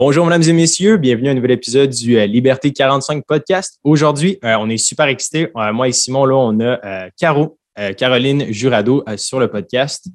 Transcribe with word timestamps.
Bonjour, 0.00 0.24
mesdames 0.24 0.48
et 0.48 0.52
messieurs. 0.52 0.96
Bienvenue 0.96 1.26
à 1.26 1.32
un 1.32 1.34
nouvel 1.34 1.50
épisode 1.50 1.90
du 1.90 2.16
euh, 2.16 2.24
Liberté 2.24 2.72
45 2.72 3.24
podcast. 3.26 3.80
Aujourd'hui, 3.82 4.38
euh, 4.44 4.54
on 4.60 4.70
est 4.70 4.76
super 4.76 5.06
excités. 5.06 5.50
Euh, 5.56 5.72
moi 5.72 5.88
et 5.88 5.92
Simon, 5.92 6.24
là, 6.24 6.36
on 6.36 6.60
a 6.60 7.10
Caro, 7.18 7.58
Caroline 7.96 8.44
Jurado 8.52 9.02
sur 9.16 9.40
le 9.40 9.50
podcast. 9.50 10.06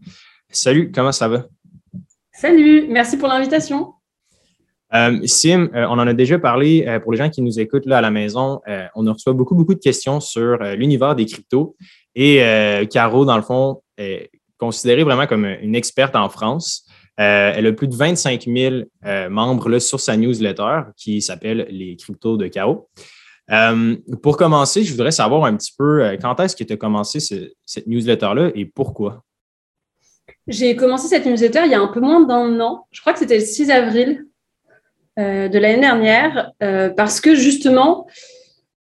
Salut, 0.50 0.89
comment 0.89 1.11
ça 1.11 1.27
va? 1.27 1.48
Salut, 2.32 2.86
merci 2.88 3.18
pour 3.18 3.27
l'invitation. 3.27 3.91
Sim, 5.25 5.70
on 5.73 6.00
en 6.00 6.07
a 6.07 6.13
déjà 6.13 6.39
parlé 6.39 7.00
pour 7.04 7.11
les 7.11 7.18
gens 7.18 7.29
qui 7.29 7.41
nous 7.41 7.59
écoutent 7.59 7.86
là 7.86 7.97
à 7.97 8.02
la 8.02 8.11
maison. 8.11 8.61
on 8.95 9.11
reçoit 9.11 9.34
beaucoup, 9.34 9.55
beaucoup 9.55 9.73
de 9.73 9.79
questions 9.79 10.21
sur 10.21 10.57
l'univers 10.75 11.13
des 11.13 11.25
cryptos. 11.25 11.75
Et 12.15 12.41
Caro, 12.89 13.25
dans 13.25 13.36
le 13.36 13.43
fond, 13.43 13.81
est 13.97 14.29
considérée 14.57 15.04
vraiment 15.04 15.27
comme 15.27 15.45
une 15.45 15.75
experte 15.75 16.15
en 16.15 16.29
France. 16.29 16.86
Euh, 17.20 17.54
elle 17.55 17.68
a 17.68 17.73
plus 17.73 17.88
de 17.88 17.95
25 17.95 18.45
000 18.48 18.75
euh, 19.05 19.30
membres 19.30 19.70
là, 19.70 19.80
sur 19.80 19.99
sa 19.99 20.17
newsletter 20.17 20.81
qui 20.98 21.22
s'appelle 21.22 21.67
Les 21.70 21.95
Cryptos 21.95 22.38
de 22.38 22.48
Chaos. 22.48 22.89
Euh, 23.52 23.95
pour 24.23 24.38
commencer, 24.38 24.84
je 24.84 24.91
voudrais 24.91 25.12
savoir 25.12 25.45
un 25.45 25.55
petit 25.55 25.73
peu 25.77 26.17
quand 26.22 26.39
est-ce 26.39 26.55
que 26.55 26.63
tu 26.63 26.73
as 26.73 26.77
commencé 26.77 27.20
cette 27.20 27.88
newsletter-là 27.88 28.52
et 28.55 28.66
pourquoi? 28.66 29.23
J'ai 30.48 30.76
commencé 30.76 31.08
cette 31.08 31.26
newsletter 31.26 31.62
il 31.66 31.72
y 31.72 31.76
a 31.76 31.81
un 31.81 31.88
peu 31.88 31.99
moins 31.99 32.22
d'un 32.22 32.59
an. 32.62 32.88
Je 32.91 33.02
crois 33.02 33.14
que 33.14 33.20
c'était 33.20 33.38
le 33.38 33.45
6 33.45 33.70
avril 33.70 34.25
de 35.17 35.59
l'année 35.59 35.81
dernière 35.81 36.52
parce 36.95 37.22
que 37.22 37.36
justement, 37.36 38.08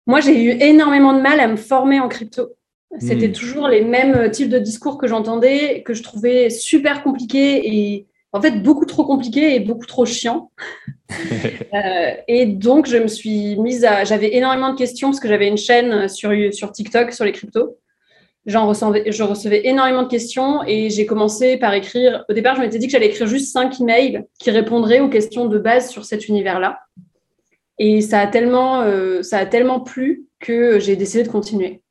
moi, 0.08 0.20
j'ai 0.20 0.44
eu 0.44 0.50
énormément 0.60 1.14
de 1.14 1.22
mal 1.22 1.40
à 1.40 1.48
me 1.48 1.56
former 1.56 2.00
en 2.00 2.10
crypto. 2.10 2.50
C'était 2.98 3.28
hmm. 3.28 3.34
toujours 3.34 3.68
les 3.68 3.86
mêmes 3.86 4.32
types 4.32 4.50
de 4.50 4.58
discours 4.58 4.98
que 4.98 5.08
j'entendais, 5.08 5.84
que 5.84 5.94
je 5.94 6.02
trouvais 6.02 6.50
super 6.50 7.04
compliqués 7.04 7.62
et 7.68 8.09
en 8.32 8.42
fait 8.42 8.62
beaucoup 8.62 8.86
trop 8.86 9.06
compliqué 9.06 9.56
et 9.56 9.60
beaucoup 9.60 9.86
trop 9.86 10.06
chiant. 10.06 10.52
Euh, 11.74 12.12
et 12.28 12.46
donc, 12.46 12.88
je 12.88 12.98
me 12.98 13.08
suis 13.08 13.56
mise 13.58 13.84
à. 13.84 14.04
J'avais 14.04 14.36
énormément 14.36 14.72
de 14.72 14.78
questions 14.78 15.10
parce 15.10 15.20
que 15.20 15.28
j'avais 15.28 15.48
une 15.48 15.58
chaîne 15.58 16.08
sur, 16.08 16.32
sur 16.52 16.72
TikTok 16.72 17.14
sur 17.14 17.26
les 17.26 17.32
cryptos. 17.32 17.78
J'en 18.46 18.68
recevais, 18.68 19.12
je 19.12 19.24
recevais 19.24 19.68
énormément 19.68 20.04
de 20.04 20.08
questions 20.08 20.64
et 20.66 20.90
j'ai 20.90 21.06
commencé 21.06 21.58
par 21.58 21.74
écrire. 21.74 22.26
Au 22.30 22.34
départ, 22.34 22.56
je 22.56 22.62
m'étais 22.62 22.80
dit 22.80 22.88
que 22.88 22.92
j'allais 22.92 23.08
écrire 23.08 23.28
juste 23.28 23.52
cinq 23.52 23.80
emails 23.80 24.26
qui 24.40 24.50
répondraient 24.50 25.00
aux 25.00 25.10
questions 25.10 25.46
de 25.46 25.60
base 25.60 25.90
sur 25.90 26.06
cet 26.06 26.28
univers-là. 26.28 26.80
Et 27.78 28.02
ça 28.02 28.20
a 28.20 28.28
tellement, 28.28 28.82
euh, 28.82 29.22
ça 29.24 29.38
a 29.38 29.46
tellement 29.46 29.80
plu 29.80 30.26
que 30.40 30.80
j'ai 30.80 30.96
décidé 30.96 31.24
de 31.24 31.30
continuer. 31.30 31.82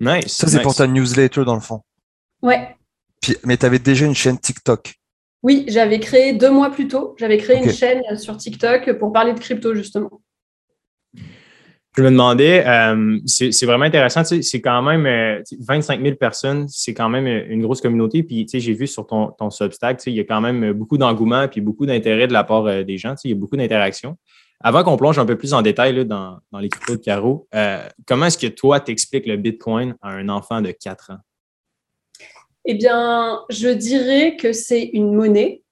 Nice. 0.00 0.28
Ça, 0.28 0.46
c'est 0.46 0.62
pour 0.62 0.74
ta 0.74 0.86
newsletter 0.86 1.44
dans 1.44 1.54
le 1.54 1.60
fond. 1.60 1.80
Ouais. 2.42 2.76
mais 3.44 3.56
tu 3.56 3.66
avais 3.66 3.78
déjà 3.78 4.06
une 4.06 4.14
chaîne 4.14 4.38
TikTok. 4.38 4.94
Oui, 5.42 5.64
j'avais 5.68 6.00
créé 6.00 6.32
deux 6.32 6.50
mois 6.50 6.70
plus 6.70 6.88
tôt, 6.88 7.14
j'avais 7.18 7.36
créé 7.36 7.58
une 7.58 7.70
chaîne 7.70 8.02
sur 8.16 8.36
TikTok 8.36 8.98
pour 8.98 9.12
parler 9.12 9.32
de 9.32 9.38
crypto, 9.38 9.74
justement. 9.74 10.20
Je 11.98 12.02
me 12.04 12.10
demandais, 12.10 12.64
euh, 12.64 13.18
c'est 13.26 13.66
vraiment 13.66 13.84
intéressant, 13.84 14.22
c'est 14.22 14.60
quand 14.60 14.82
même 14.82 15.42
25 15.58 15.98
euh, 15.98 16.04
000 16.04 16.16
personnes, 16.16 16.66
c'est 16.68 16.94
quand 16.94 17.08
même 17.08 17.26
euh, 17.26 17.44
une 17.48 17.60
grosse 17.60 17.80
communauté. 17.80 18.22
Puis, 18.22 18.46
j'ai 18.48 18.72
vu 18.72 18.86
sur 18.86 19.04
ton, 19.04 19.32
ton 19.32 19.50
Substack, 19.50 20.00
il 20.06 20.12
y 20.12 20.20
a 20.20 20.24
quand 20.24 20.40
même 20.40 20.72
beaucoup 20.72 20.96
d'engouement 20.96 21.48
puis 21.48 21.60
beaucoup 21.60 21.86
d'intérêt 21.86 22.28
de 22.28 22.32
la 22.32 22.44
part 22.44 22.84
des 22.84 22.98
gens, 22.98 23.14
il 23.24 23.30
y 23.30 23.32
a 23.32 23.36
beaucoup 23.36 23.56
d'interactions. 23.56 24.16
Avant 24.60 24.84
qu'on 24.84 24.96
plonge 24.96 25.18
un 25.18 25.26
peu 25.26 25.36
plus 25.36 25.54
en 25.54 25.62
détail 25.62 26.06
dans, 26.06 26.38
dans, 26.52 26.58
les 26.60 26.68
cryptos 26.68 26.96
de 26.96 27.00
Caro, 27.00 27.48
comment 28.06 28.26
est-ce 28.26 28.38
que 28.38 28.46
toi, 28.46 28.78
t'expliques 28.78 29.26
le 29.26 29.36
Bitcoin 29.36 29.96
à 30.00 30.10
un 30.10 30.28
enfant 30.28 30.60
de 30.60 30.70
4 30.70 31.12
ans? 31.12 31.18
Eh 32.70 32.74
bien, 32.74 33.40
je 33.48 33.70
dirais 33.70 34.36
que 34.36 34.52
c'est 34.52 34.90
une 34.92 35.14
monnaie 35.14 35.62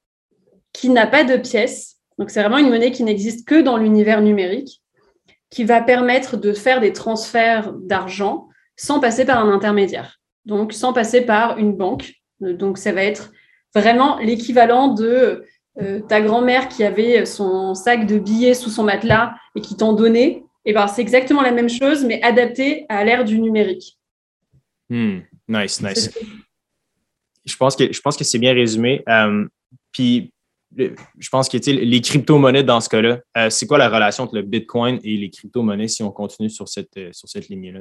qui 0.73 0.89
n'a 0.89 1.07
pas 1.07 1.25
de 1.25 1.37
pièces. 1.37 1.99
Donc, 2.19 2.31
c'est 2.31 2.41
vraiment 2.41 2.57
une 2.57 2.71
monnaie 2.71 2.91
qui 2.91 3.05
n'existe 3.05 3.47
que 3.47 3.61
dans 3.61 3.77
l'univers 3.77 4.23
numérique, 4.23 4.83
qui 5.51 5.65
va 5.65 5.83
permettre 5.83 6.39
de 6.39 6.55
faire 6.55 6.81
des 6.81 6.95
transferts 6.95 7.75
d'argent 7.75 8.49
sans 8.77 8.99
passer 8.99 9.27
par 9.27 9.45
un 9.45 9.53
intermédiaire. 9.53 10.21
Donc, 10.47 10.73
sans 10.73 10.95
passer 10.95 11.21
par 11.21 11.59
une 11.59 11.75
banque. 11.75 12.15
Donc, 12.41 12.79
ça 12.79 12.93
va 12.93 13.03
être 13.03 13.31
vraiment 13.75 14.17
l'équivalent 14.21 14.89
de 14.89 15.45
euh, 15.83 16.01
ta 16.01 16.23
grand-mère 16.23 16.69
qui 16.69 16.83
avait 16.83 17.27
son 17.27 17.75
sac 17.75 18.07
de 18.07 18.19
billets 18.19 18.55
sous 18.55 18.71
son 18.71 18.85
matelas 18.85 19.35
et 19.55 19.61
qui 19.61 19.77
t'en 19.77 19.93
donnait. 19.93 20.45
Et 20.65 20.71
eh 20.71 20.73
ben, 20.73 20.87
c'est 20.87 21.03
exactement 21.03 21.43
la 21.43 21.53
même 21.53 21.69
chose, 21.69 22.07
mais 22.07 22.23
adapté 22.23 22.87
à 22.89 23.05
l'ère 23.05 23.27
du 23.27 23.39
numérique. 23.39 23.99
Hmm. 24.89 25.19
Nice, 25.47 25.83
nice 25.83 26.11
je 27.47 27.57
pense 27.57 27.77
que, 27.77 27.93
je 27.93 28.01
pense 28.01 28.17
que 28.17 28.25
c'est 28.25 28.39
bien 28.39 28.53
résumé. 28.53 29.03
Euh, 29.09 29.47
puis, 29.93 30.33
je 30.77 31.29
pense 31.31 31.49
que 31.49 31.57
les 31.71 32.01
crypto-monnaies 32.01 32.65
dans 32.65 32.81
ce 32.81 32.89
cas-là, 32.89 33.21
euh, 33.39 33.49
c'est 33.49 33.67
quoi 33.67 33.79
la 33.79 33.89
relation 33.89 34.25
entre 34.25 34.35
le 34.35 34.43
Bitcoin 34.43 34.99
et 35.03 35.17
les 35.17 35.31
crypto-monnaies 35.31 35.89
si 35.89 36.03
on 36.03 36.11
continue 36.11 36.51
sur 36.51 36.69
cette, 36.69 36.97
euh, 36.99 37.11
lignée-là? 37.49 37.81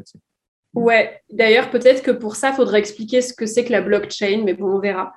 Ouais, 0.74 1.20
d'ailleurs, 1.30 1.72
peut-être 1.72 2.04
que 2.04 2.12
pour 2.12 2.36
ça, 2.36 2.52
il 2.52 2.56
faudrait 2.56 2.80
expliquer 2.80 3.22
ce 3.22 3.34
que 3.34 3.46
c'est 3.46 3.66
que 3.66 3.72
la 3.72 3.82
blockchain, 3.82 4.44
mais 4.46 4.54
bon, 4.54 4.76
on 4.76 4.80
verra. 4.80 5.14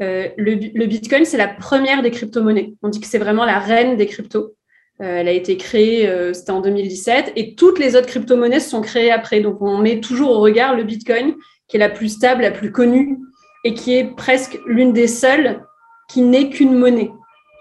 le, 0.00 0.86
Bitcoin, 0.86 1.24
c'est 1.24 1.38
la 1.38 1.48
première 1.48 2.02
des 2.02 2.10
crypto-monnaies. 2.10 2.74
On 2.82 2.88
dit 2.88 3.00
que 3.00 3.06
c'est 3.06 3.18
vraiment 3.18 3.44
la 3.44 3.60
reine 3.60 3.96
des 3.96 4.06
cryptos. 4.06 4.56
elle 4.98 5.28
a 5.28 5.32
été 5.32 5.56
créée, 5.56 6.32
c'était 6.34 6.50
en 6.50 6.60
2017, 6.60 7.32
et 7.36 7.54
toutes 7.54 7.78
les 7.78 7.94
autres 7.94 8.08
crypto-monnaies 8.08 8.60
se 8.60 8.70
sont 8.70 8.80
créées 8.80 9.10
après. 9.10 9.40
Donc, 9.40 9.62
on 9.62 9.78
met 9.78 10.00
toujours 10.00 10.30
au 10.30 10.40
regard 10.40 10.74
le 10.74 10.84
Bitcoin, 10.84 11.34
qui 11.68 11.76
est 11.76 11.80
la 11.80 11.90
plus 11.90 12.08
stable, 12.08 12.42
la 12.42 12.50
plus 12.50 12.72
connue, 12.72 13.18
et 13.64 13.74
qui 13.74 13.96
est 13.96 14.04
presque 14.04 14.58
l'une 14.66 14.92
des 14.92 15.06
seules 15.06 15.64
qui 16.08 16.22
n'est 16.22 16.50
qu'une 16.50 16.76
monnaie. 16.76 17.12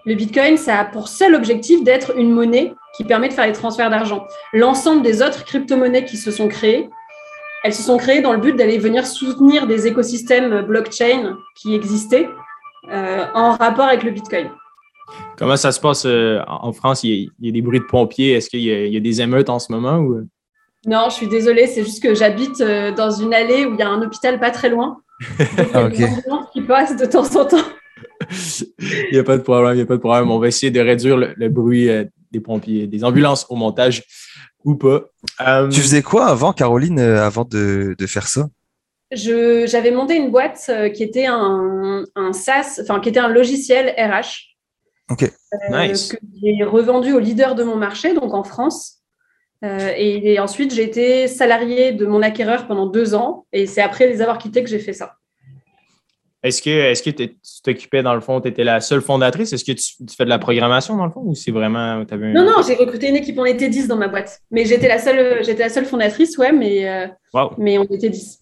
Le 0.06 0.16
Bitcoin, 0.16 0.57
ça 0.57 0.79
a 0.79 0.85
pour 0.85 1.07
seul 1.07 1.35
objectif 1.35 1.84
d'être 1.84 2.17
une 2.17 2.31
monnaie 2.31 2.73
qui 2.95 3.03
permet 3.03 3.29
de 3.29 3.34
faire 3.34 3.47
les 3.47 3.53
transferts 3.53 3.89
d'argent. 3.89 4.25
L'ensemble 4.53 5.03
des 5.03 5.22
autres 5.22 5.45
crypto-monnaies 5.45 6.06
qui 6.06 6.17
se 6.17 6.31
sont 6.31 6.47
créées, 6.47 6.89
elles 7.63 7.73
se 7.73 7.84
sont 7.84 7.97
créées 7.97 8.22
dans 8.22 8.34
le 8.34 8.39
but 8.39 8.56
d'aller 8.56 8.79
venir 8.79 9.06
soutenir 9.06 9.67
des 9.67 9.88
écosystèmes 9.88 10.62
blockchain 10.62 11.38
qui 11.62 11.75
existaient 11.75 12.28
euh, 12.89 13.25
en 13.35 13.51
rapport 13.51 13.85
avec 13.85 14.03
le 14.03 14.12
Bitcoin. 14.12 14.50
Comment 15.38 15.57
ça 15.57 15.72
se 15.72 15.79
passe 15.79 16.06
euh, 16.06 16.41
en 16.47 16.72
France? 16.73 17.03
Il 17.03 17.31
y, 17.39 17.50
a, 17.50 17.51
des 17.51 17.62
bruits 17.62 17.79
de 17.79 17.85
pompiers. 17.85 18.33
Est-ce 18.33 18.50
qu'il 18.50 18.62
y, 18.62 18.97
a 18.97 19.00
des 19.00 19.22
émeutes 19.22 19.50
en 19.50 19.59
ce 19.59 19.72
moment? 19.72 19.97
Ou... 19.97 20.28
Non, 20.88 21.09
je 21.09 21.16
suis 21.16 21.28
désolée. 21.28 21.68
C'est 21.68 21.83
juste 21.83 22.01
que 22.01 22.16
j'habite 22.16 22.62
euh, 22.62 22.91
dans 22.91 23.12
une 23.12 23.33
allée 23.33 23.66
où 23.66 23.73
il 23.73 23.79
y 23.79 23.83
a 23.83 23.89
un 23.89 24.01
hôpital 24.01 24.39
pas 24.39 24.51
très 24.51 24.69
loin. 24.69 25.01
Ah, 25.74 25.90
qui 26.54 26.62
passent 26.62 26.98
de 26.98 27.06
temps 27.06 27.36
en 27.36 27.46
temps. 27.46 27.58
il 28.80 29.09
n'y 29.12 29.20
a 29.20 29.24
pas 29.24 29.38
de 29.38 29.44
problème, 29.44 29.74
il 29.74 29.78
n'y 29.78 29.82
a 29.82 29.86
pas 29.86 29.96
de 29.96 30.00
problème. 30.00 30.30
On 30.32 30.40
va 30.40 30.48
essayer 30.48 30.72
de 30.72 30.80
réduire 30.80 31.18
le, 31.18 31.50
bruit 31.50 31.90
euh, 31.90 32.06
des 32.32 32.40
pompiers, 32.40 32.88
des 32.88 33.04
ambulances 33.04 33.46
au 33.50 33.56
montage 33.56 34.04
ou 34.64 34.76
pas. 34.76 35.06
Euh, 35.42 35.70
tu 35.70 35.81
faisais 35.81 36.02
quoi 36.02 36.28
avant, 36.28 36.54
Caroline, 36.54 37.00
euh, 37.00 37.26
avant 37.26 37.46
de, 37.46 37.96
faire 38.08 38.28
ça? 38.28 38.48
J'avais 39.12 39.92
monté 39.92 40.16
une 40.16 40.31
boîte 40.31 40.72
qui 40.94 41.04
était 41.04 41.26
un, 41.26 42.04
un 42.16 42.34
SaaS, 42.34 42.80
enfin 42.81 43.00
qui 43.00 43.10
était 43.10 43.20
un 43.20 43.28
logiciel 43.28 43.94
RH. 43.98 44.56
Ok. 45.10 45.30
nice. 45.70 46.14
Que 46.14 46.18
j'ai 46.42 46.64
revendu 46.64 47.12
au 47.12 47.20
leader 47.20 47.56
de 47.56 47.64
mon 47.64 47.76
marché, 47.76 48.14
donc 48.14 48.34
en 48.34 48.44
France. 48.44 49.00
Euh, 49.64 49.94
et, 49.96 50.40
ensuite, 50.40 50.74
j'ai 50.74 50.84
été 50.84 51.28
salariée 51.28 51.92
de 51.92 52.06
mon 52.06 52.22
acquéreur 52.22 52.68
pendant 52.68 52.88
deux 52.88 53.14
ans. 53.14 53.46
Et 53.54 53.68
c'est 53.68 53.82
après 53.82 54.08
les 54.08 54.22
avoir 54.22 54.38
quittés 54.38 54.64
que 54.64 54.70
j'ai 54.70 54.80
fait 54.80 54.94
ça. 54.94 55.16
Est-ce 56.44 56.64
que, 56.64 56.70
est 56.72 57.06
que 57.06 57.12
tu 57.12 57.36
t'occupais, 57.64 58.02
dans 58.02 58.16
le 58.16 58.22
fond, 58.22 58.42
tu 58.42 58.48
étais 58.48 58.64
la 58.64 58.82
seule 58.82 59.02
fondatrice? 59.02 59.54
Est-ce 59.54 59.64
que 59.64 59.74
tu, 59.74 60.16
fais 60.16 60.24
de 60.26 60.30
la 60.30 60.40
programmation, 60.40 60.98
dans 60.98 61.06
le 61.06 61.12
fond, 61.12 61.22
ou 61.24 61.36
c'est 61.36 61.52
vraiment. 61.52 62.04
Non, 62.12 62.44
non, 62.44 62.64
j'ai 62.68 62.74
recruté 62.74 63.10
une 63.10 63.18
équipe, 63.18 63.38
on 63.38 63.46
était 63.46 63.70
10 63.70 63.88
dans 63.88 63.98
ma 63.98 64.08
boîte. 64.08 64.40
Mais 64.50 64.66
j'étais 64.66 64.88
la 64.88 64.98
seule, 64.98 65.44
j'étais 65.44 65.62
la 65.62 65.70
seule 65.70 65.86
fondatrice, 65.86 66.36
ouais, 66.40 66.52
mais, 66.52 66.90
euh, 66.90 67.08
mais 67.60 67.78
on 67.78 67.84
était 67.84 68.10
10. 68.10 68.40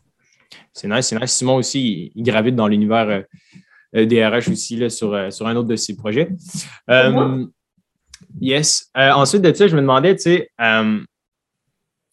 C'est 0.72 0.88
nice, 0.88 1.07
c'est 1.07 1.19
nice. 1.19 1.34
Simon 1.34 1.56
aussi, 1.56 2.13
il, 2.16 2.24
gravite 2.24 2.56
dans 2.56 2.69
l'univers 2.69 3.25
euh, 3.94 4.06
des 4.06 4.25
RH 4.25 4.50
aussi, 4.50 4.78
là, 4.78 4.90
sur, 4.90 5.34
sur 5.34 5.47
un 5.47 5.57
autre 5.57 5.68
de 5.68 5.75
ses 5.75 5.97
projets. 5.97 6.30
Yes. 8.41 8.89
ensuite 8.95 9.41
de 9.41 9.53
ça, 9.53 9.67
je 9.67 9.75
me 9.75 9.81
demandais, 9.81 10.15
tu 10.15 10.23
sais, 10.23 10.49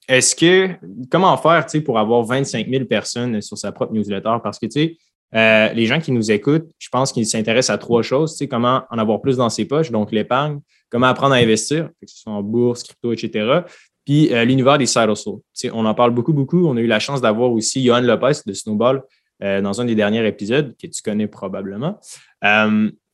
est-ce 0.09 0.37
que, 0.37 0.71
comment 1.11 1.37
faire 1.37 1.67
pour 1.85 1.99
avoir 1.99 2.23
25 2.23 2.69
000 2.69 2.85
personnes 2.85 3.41
sur 3.43 3.59
sa 3.59 3.73
propre 3.73 3.93
newsletter? 3.93 4.37
Parce 4.43 4.59
que, 4.59 4.67
tu 4.67 4.73
sais, 4.73 4.97
euh, 5.35 5.73
les 5.73 5.87
gens 5.87 6.01
qui 6.01 6.13
nous 6.13 6.31
écoutent, 6.31 6.69
je 6.79 6.89
pense 6.89 7.13
qu'ils 7.13 7.27
s'intéressent 7.27 7.75
à 7.75 7.79
trois 7.79 8.03
choses. 8.03 8.33
Tu 8.33 8.39
sais, 8.39 8.49
comment 8.49 8.83
en 8.91 8.99
avoir 8.99 9.21
plus 9.21 9.37
dans 9.37 9.51
ses 9.51 9.65
poches, 9.65 9.91
donc 9.91 10.13
l'épargne, 10.13 10.61
comment 10.91 11.07
apprendre 11.07 11.35
à 11.35 11.39
investir, 11.39 11.89
que 12.01 12.07
ce 12.07 12.19
soit 12.19 12.33
en 12.33 12.43
bourse, 12.43 12.85
crypto, 12.85 13.13
etc. 13.13 13.63
Puis 14.05 14.33
euh, 14.33 14.45
l'univers 14.45 14.79
des 14.79 14.87
side 14.87 15.11
hustles. 15.11 15.31
Tu 15.53 15.69
sais, 15.69 15.71
on 15.73 15.85
en 15.85 15.95
parle 15.95 16.13
beaucoup, 16.13 16.33
beaucoup. 16.33 16.67
On 16.69 16.77
a 16.77 16.81
eu 16.81 16.87
la 16.87 17.01
chance 17.01 17.21
d'avoir 17.21 17.51
aussi 17.51 17.85
Johan 17.85 18.03
Lopez 18.03 18.41
de 18.47 18.53
Snowball 18.53 19.03
euh, 19.43 19.61
dans 19.61 19.81
un 19.81 19.85
des 19.85 19.97
derniers 19.97 20.25
épisodes 20.27 20.77
que 20.81 20.87
tu 20.87 21.03
connais 21.03 21.27
probablement. 21.27 21.99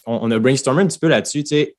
On, 0.04 0.30
a 0.32 0.38
brainstormé 0.40 0.82
un 0.82 0.86
petit 0.86 0.98
peu 0.98 1.06
là-dessus. 1.06 1.44
Tu 1.44 1.56
sais, 1.56 1.76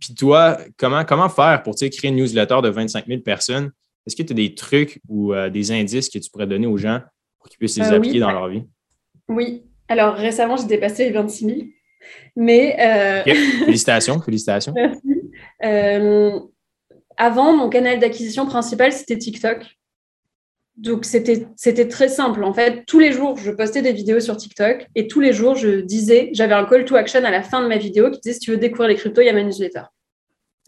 puis 0.00 0.14
toi, 0.14 0.58
comment, 0.76 1.04
comment 1.04 1.28
faire 1.28 1.62
pour 1.62 1.74
créer 1.74 1.90
une 2.04 2.16
newsletter 2.16 2.58
de 2.62 2.68
25 2.68 3.06
000 3.06 3.20
personnes? 3.20 3.70
Est-ce 4.06 4.16
que 4.16 4.22
tu 4.22 4.32
as 4.32 4.36
des 4.36 4.54
trucs 4.54 5.00
ou 5.08 5.32
euh, 5.32 5.50
des 5.50 5.72
indices 5.72 6.08
que 6.08 6.18
tu 6.18 6.30
pourrais 6.30 6.46
donner 6.46 6.66
aux 6.66 6.76
gens 6.76 7.00
pour 7.38 7.48
qu'ils 7.48 7.58
puissent 7.58 7.76
les 7.78 7.86
euh, 7.86 7.96
appliquer 7.96 8.20
dans 8.20 8.32
leur 8.32 8.48
vie? 8.48 8.62
Oui. 9.28 9.64
Alors, 9.88 10.14
récemment, 10.14 10.56
j'ai 10.56 10.66
dépassé 10.66 11.06
les 11.06 11.12
26 11.12 11.44
000. 11.44 11.58
Mais. 12.36 12.76
Euh, 12.78 13.22
félicitations, 13.64 14.20
félicitations. 14.20 14.72
Merci. 15.60 16.42
avant, 17.16 17.56
mon 17.56 17.68
canal 17.68 17.98
d'acquisition 17.98 18.46
principal, 18.46 18.92
c'était 18.92 19.18
TikTok. 19.18 19.66
Donc, 20.76 21.06
c'était 21.06 21.88
très 21.88 22.08
simple. 22.08 22.44
En 22.44 22.52
fait, 22.52 22.84
tous 22.86 22.98
les 22.98 23.12
jours, 23.12 23.38
je 23.38 23.50
postais 23.50 23.80
des 23.80 23.92
vidéos 23.92 24.20
sur 24.20 24.36
TikTok 24.36 24.86
et 24.94 25.08
tous 25.08 25.20
les 25.20 25.32
jours, 25.32 25.54
je 25.54 25.80
disais, 25.80 26.30
j'avais 26.32 26.54
un 26.54 26.66
call 26.66 26.84
to 26.84 26.96
action 26.96 27.24
à 27.24 27.30
la 27.30 27.42
fin 27.42 27.62
de 27.62 27.68
ma 27.68 27.78
vidéo 27.78 28.10
qui 28.10 28.20
disait 28.20 28.34
si 28.34 28.40
tu 28.40 28.50
veux 28.50 28.58
découvrir 28.58 28.88
les 28.88 28.96
cryptos, 28.96 29.22
il 29.22 29.26
y 29.26 29.30
a 29.30 29.32
ma 29.32 29.42
newsletter. 29.42 29.84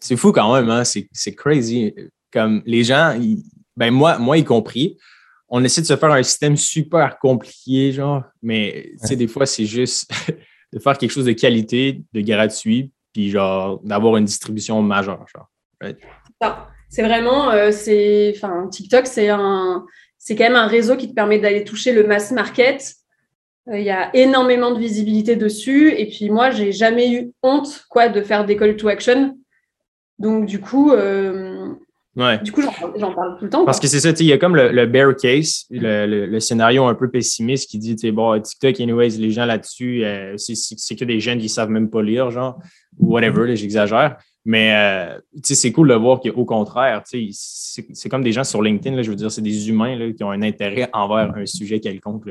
C'est 0.01 0.17
fou 0.17 0.33
quand 0.33 0.55
même, 0.55 0.71
hein? 0.71 0.85
c'est 0.85 1.35
crazy. 1.35 1.95
Comme 2.33 2.63
les 2.65 2.85
gens, 2.85 3.19
ben 3.77 3.91
moi, 3.91 4.19
moi 4.19 4.39
y 4.39 4.45
compris, 4.45 4.97
on 5.49 5.63
essaie 5.65 5.81
de 5.81 5.87
se 5.87 5.97
faire 5.97 6.11
un 6.13 6.23
système 6.23 6.57
super 6.57 7.19
compliqué, 7.19 7.93
genre, 7.93 8.23
mais 8.43 8.93
tu 9.01 9.09
sais, 9.09 9.17
des 9.17 9.29
fois, 9.29 9.47
c'est 9.47 9.65
juste 9.65 10.11
de 10.73 10.79
faire 10.79 10.97
quelque 10.97 11.11
chose 11.11 11.25
de 11.25 11.33
qualité, 11.33 12.03
de 12.13 12.21
gratuit, 12.21 12.93
puis 13.13 13.31
genre 13.31 13.81
d'avoir 13.83 14.17
une 14.17 14.25
distribution 14.25 14.81
majeure. 14.83 15.25
Genre, 15.35 16.69
C'est 16.89 17.03
vraiment, 17.03 17.51
euh, 17.51 17.71
c'est, 17.71 18.33
enfin, 18.35 18.69
TikTok, 18.69 19.07
c'est 19.07 19.29
un, 19.29 19.85
c'est 20.17 20.37
quand 20.37 20.45
même 20.45 20.57
un 20.57 20.67
réseau 20.67 20.97
qui 20.97 21.09
te 21.09 21.15
permet 21.15 21.39
d'aller 21.39 21.65
toucher 21.65 21.93
le 21.93 22.05
mass 22.05 22.31
market. 22.33 22.95
Euh, 23.69 23.79
il 23.79 23.85
y 23.85 23.91
a 23.91 24.15
énormément 24.17 24.73
de 24.73 24.79
visibilité 24.79 25.37
dessus. 25.37 25.93
Et 25.93 26.07
puis 26.07 26.31
moi, 26.31 26.51
j'ai 26.51 26.73
jamais 26.73 27.13
eu 27.13 27.33
honte, 27.43 27.85
quoi, 27.91 28.09
de 28.09 28.23
faire 28.23 28.47
des 28.47 28.57
call 28.57 28.77
to 28.77 28.89
action. 28.89 29.39
Donc 30.19 30.47
du 30.47 30.61
coup, 30.61 30.93
euh, 30.93 31.69
du 32.43 32.51
coup, 32.51 32.63
j'en 32.97 33.13
parle 33.13 33.39
tout 33.39 33.45
le 33.45 33.51
temps. 33.51 33.65
Parce 33.65 33.79
que 33.79 33.87
c'est 33.87 34.01
ça, 34.01 34.11
il 34.19 34.27
y 34.27 34.33
a 34.33 34.39
comme 34.39 34.57
le, 34.57 34.87
bear 34.87 35.15
case, 35.15 35.67
le, 35.71 36.39
scénario 36.41 36.85
un 36.87 36.95
peu 36.95 37.09
pessimiste 37.09 37.71
qui 37.71 37.79
dit, 37.79 38.11
bon, 38.11 38.41
TikTok, 38.41 38.81
anyways, 38.81 39.11
les 39.11 39.31
gens 39.31 39.45
là-dessus, 39.45 40.05
c'est 40.37 40.97
que 40.97 41.05
des 41.05 41.21
jeunes 41.21 41.39
qui 41.39 41.45
ne 41.45 41.51
savent 41.51 41.71
même 41.71 41.89
pas 41.89 42.03
lire, 42.03 42.33
genre, 42.33 42.59
ou 42.99 43.13
whatever, 43.13 43.55
j'exagère. 43.55 44.17
Mais 44.49 44.73
euh, 44.73 45.21
c'est 45.43 45.73
cool 45.73 45.91
de 45.91 45.95
voir 45.95 46.21
qu'au 46.21 46.47
contraire, 46.47 47.03
c'est 47.05 48.09
comme 48.09 48.25
des 48.25 48.33
gens 48.33 48.45
sur 48.45 48.63
LinkedIn, 48.63 48.97
là, 48.97 49.03
je 49.03 49.11
veux 49.11 49.17
dire, 49.17 49.31
c'est 49.31 49.43
des 49.43 49.69
humains 49.69 49.95
là, 49.95 50.11
qui 50.11 50.25
ont 50.25 50.31
un 50.31 50.41
intérêt 50.41 50.89
envers 50.95 51.35
un 51.37 51.45
sujet 51.45 51.81
quelconque. 51.81 52.25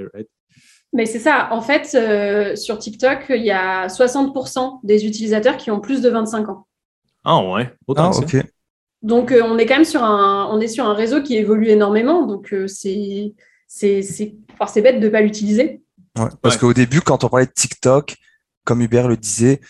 Mais 0.93 1.05
c'est 1.05 1.19
ça. 1.19 1.47
En 1.51 1.61
fait, 1.61 1.91
euh, 1.93 2.55
sur 2.55 2.79
TikTok, 2.79 3.27
il 3.29 3.43
y 3.43 3.51
a 3.51 3.85
60% 3.85 4.79
des 4.81 5.05
utilisateurs 5.05 5.57
qui 5.57 5.69
ont 5.69 5.79
plus 5.79 6.01
de 6.01 6.09
25 6.09 6.49
ans. 6.49 6.65
Ah 7.23 7.39
ouais, 7.39 7.71
autant 7.85 8.09
ah, 8.09 8.25
que 8.25 8.41
donc, 9.03 9.31
euh, 9.31 9.43
on 9.45 9.59
est 9.59 9.67
quand 9.67 9.75
même 9.75 9.85
sur 9.85 10.03
un, 10.03 10.49
on 10.51 10.59
est 10.59 10.67
sur 10.67 10.87
un 10.87 10.95
réseau 10.95 11.21
qui 11.21 11.37
évolue 11.37 11.67
énormément. 11.67 12.25
Donc, 12.25 12.51
euh, 12.51 12.65
c'est, 12.67 13.35
c'est, 13.67 14.01
c'est, 14.01 14.81
bête 14.81 14.99
de 14.99 15.05
ne 15.05 15.09
pas 15.09 15.21
l'utiliser. 15.21 15.83
parce 16.41 16.57
qu'au 16.57 16.73
début, 16.73 17.01
quand 17.01 17.23
on 17.23 17.29
parlait 17.29 17.45
de 17.45 17.51
TikTok, 17.51 18.15
comme 18.63 18.81
Hubert 18.81 19.07
le 19.07 19.17
disait, 19.17 19.61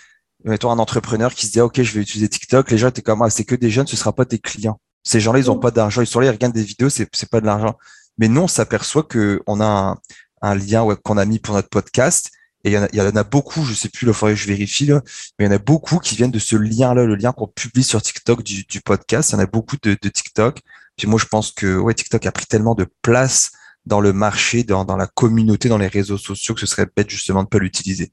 mettons 0.48 0.72
un 0.72 0.80
entrepreneur 0.80 1.34
qui 1.34 1.46
se 1.48 1.52
dit 1.52 1.62
OK, 1.62 1.82
je 1.82 1.94
vais 1.94 2.02
utiliser 2.02 2.30
TikTok, 2.30 2.72
les 2.72 2.78
gens 2.78 2.90
étaient 2.90 3.02
comme 3.02 3.22
ah, 3.22 3.30
c'est 3.30 3.46
que 3.46 3.56
des 3.56 3.70
jeunes, 3.70 3.88
ce 3.88 3.94
ne 3.94 3.98
sera 3.98 4.14
pas 4.14 4.26
tes 4.26 4.40
clients. 4.40 4.80
Ces 5.04 5.20
gens-là, 5.20 5.40
ils 5.40 5.46
n'ont 5.46 5.60
pas 5.60 5.72
d'argent. 5.72 6.02
Ils 6.02 6.08
sont 6.08 6.20
là, 6.20 6.28
ils 6.28 6.32
regardent 6.32 6.54
des 6.54 6.64
vidéos, 6.64 6.90
c'est, 6.90 7.08
c'est 7.14 7.30
pas 7.30 7.42
de 7.42 7.46
l'argent. 7.46 7.78
Mais 8.18 8.28
non, 8.28 8.44
on 8.44 8.48
s'aperçoit 8.48 9.04
qu'on 9.04 9.62
a 9.62 9.66
un, 9.66 9.98
un 10.42 10.56
lien 10.56 10.86
qu'on 11.04 11.18
a 11.18 11.26
mis 11.26 11.40
pour 11.40 11.56
notre 11.56 11.70
podcast 11.70 12.32
et 12.64 12.72
il 12.72 12.96
y, 12.96 13.02
en 13.02 13.16
a, 13.16 13.24
beaucoup, 13.24 13.64
je 13.64 13.74
sais 13.74 13.88
plus, 13.88 14.08
il 14.08 14.14
faudrait 14.14 14.34
que 14.34 14.42
je 14.42 14.48
vérifie, 14.48 14.88
là, 14.88 15.02
mais 15.38 15.46
il 15.46 15.48
y 15.48 15.52
en 15.52 15.56
a 15.56 15.60
beaucoup 15.60 16.00
qui 16.00 16.16
viennent 16.16 16.32
de 16.32 16.40
ce 16.40 16.56
lien-là, 16.56 17.06
le 17.06 17.16
lien 17.16 17.32
qu'on 17.32 17.48
publie 17.48 17.84
sur 17.84 18.02
TikTok 18.02 18.44
du, 18.44 18.82
podcast. 18.82 19.30
Il 19.30 19.34
y 19.34 19.36
en 19.38 19.40
a 19.40 19.46
beaucoup 19.46 19.78
de, 19.82 19.94
TikTok. 19.94 20.60
Puis 20.98 21.08
moi, 21.08 21.18
je 21.18 21.26
pense 21.28 21.52
que 21.52 21.78
ouais, 21.78 21.94
TikTok 21.94 22.26
a 22.26 22.32
pris 22.32 22.46
tellement 22.46 22.76
de 22.76 22.86
place 23.02 23.52
dans 23.86 24.02
le 24.02 24.12
marché, 24.12 24.64
dans, 24.64 24.84
la 24.98 25.08
communauté, 25.08 25.70
dans 25.70 25.78
les 25.78 25.88
réseaux 25.88 26.18
sociaux, 26.18 26.56
que 26.56 26.60
ce 26.60 26.66
serait 26.66 26.88
bête 26.94 27.10
justement 27.10 27.40
de 27.40 27.46
ne 27.46 27.50
pas 27.50 27.60
l'utiliser. 27.60 28.12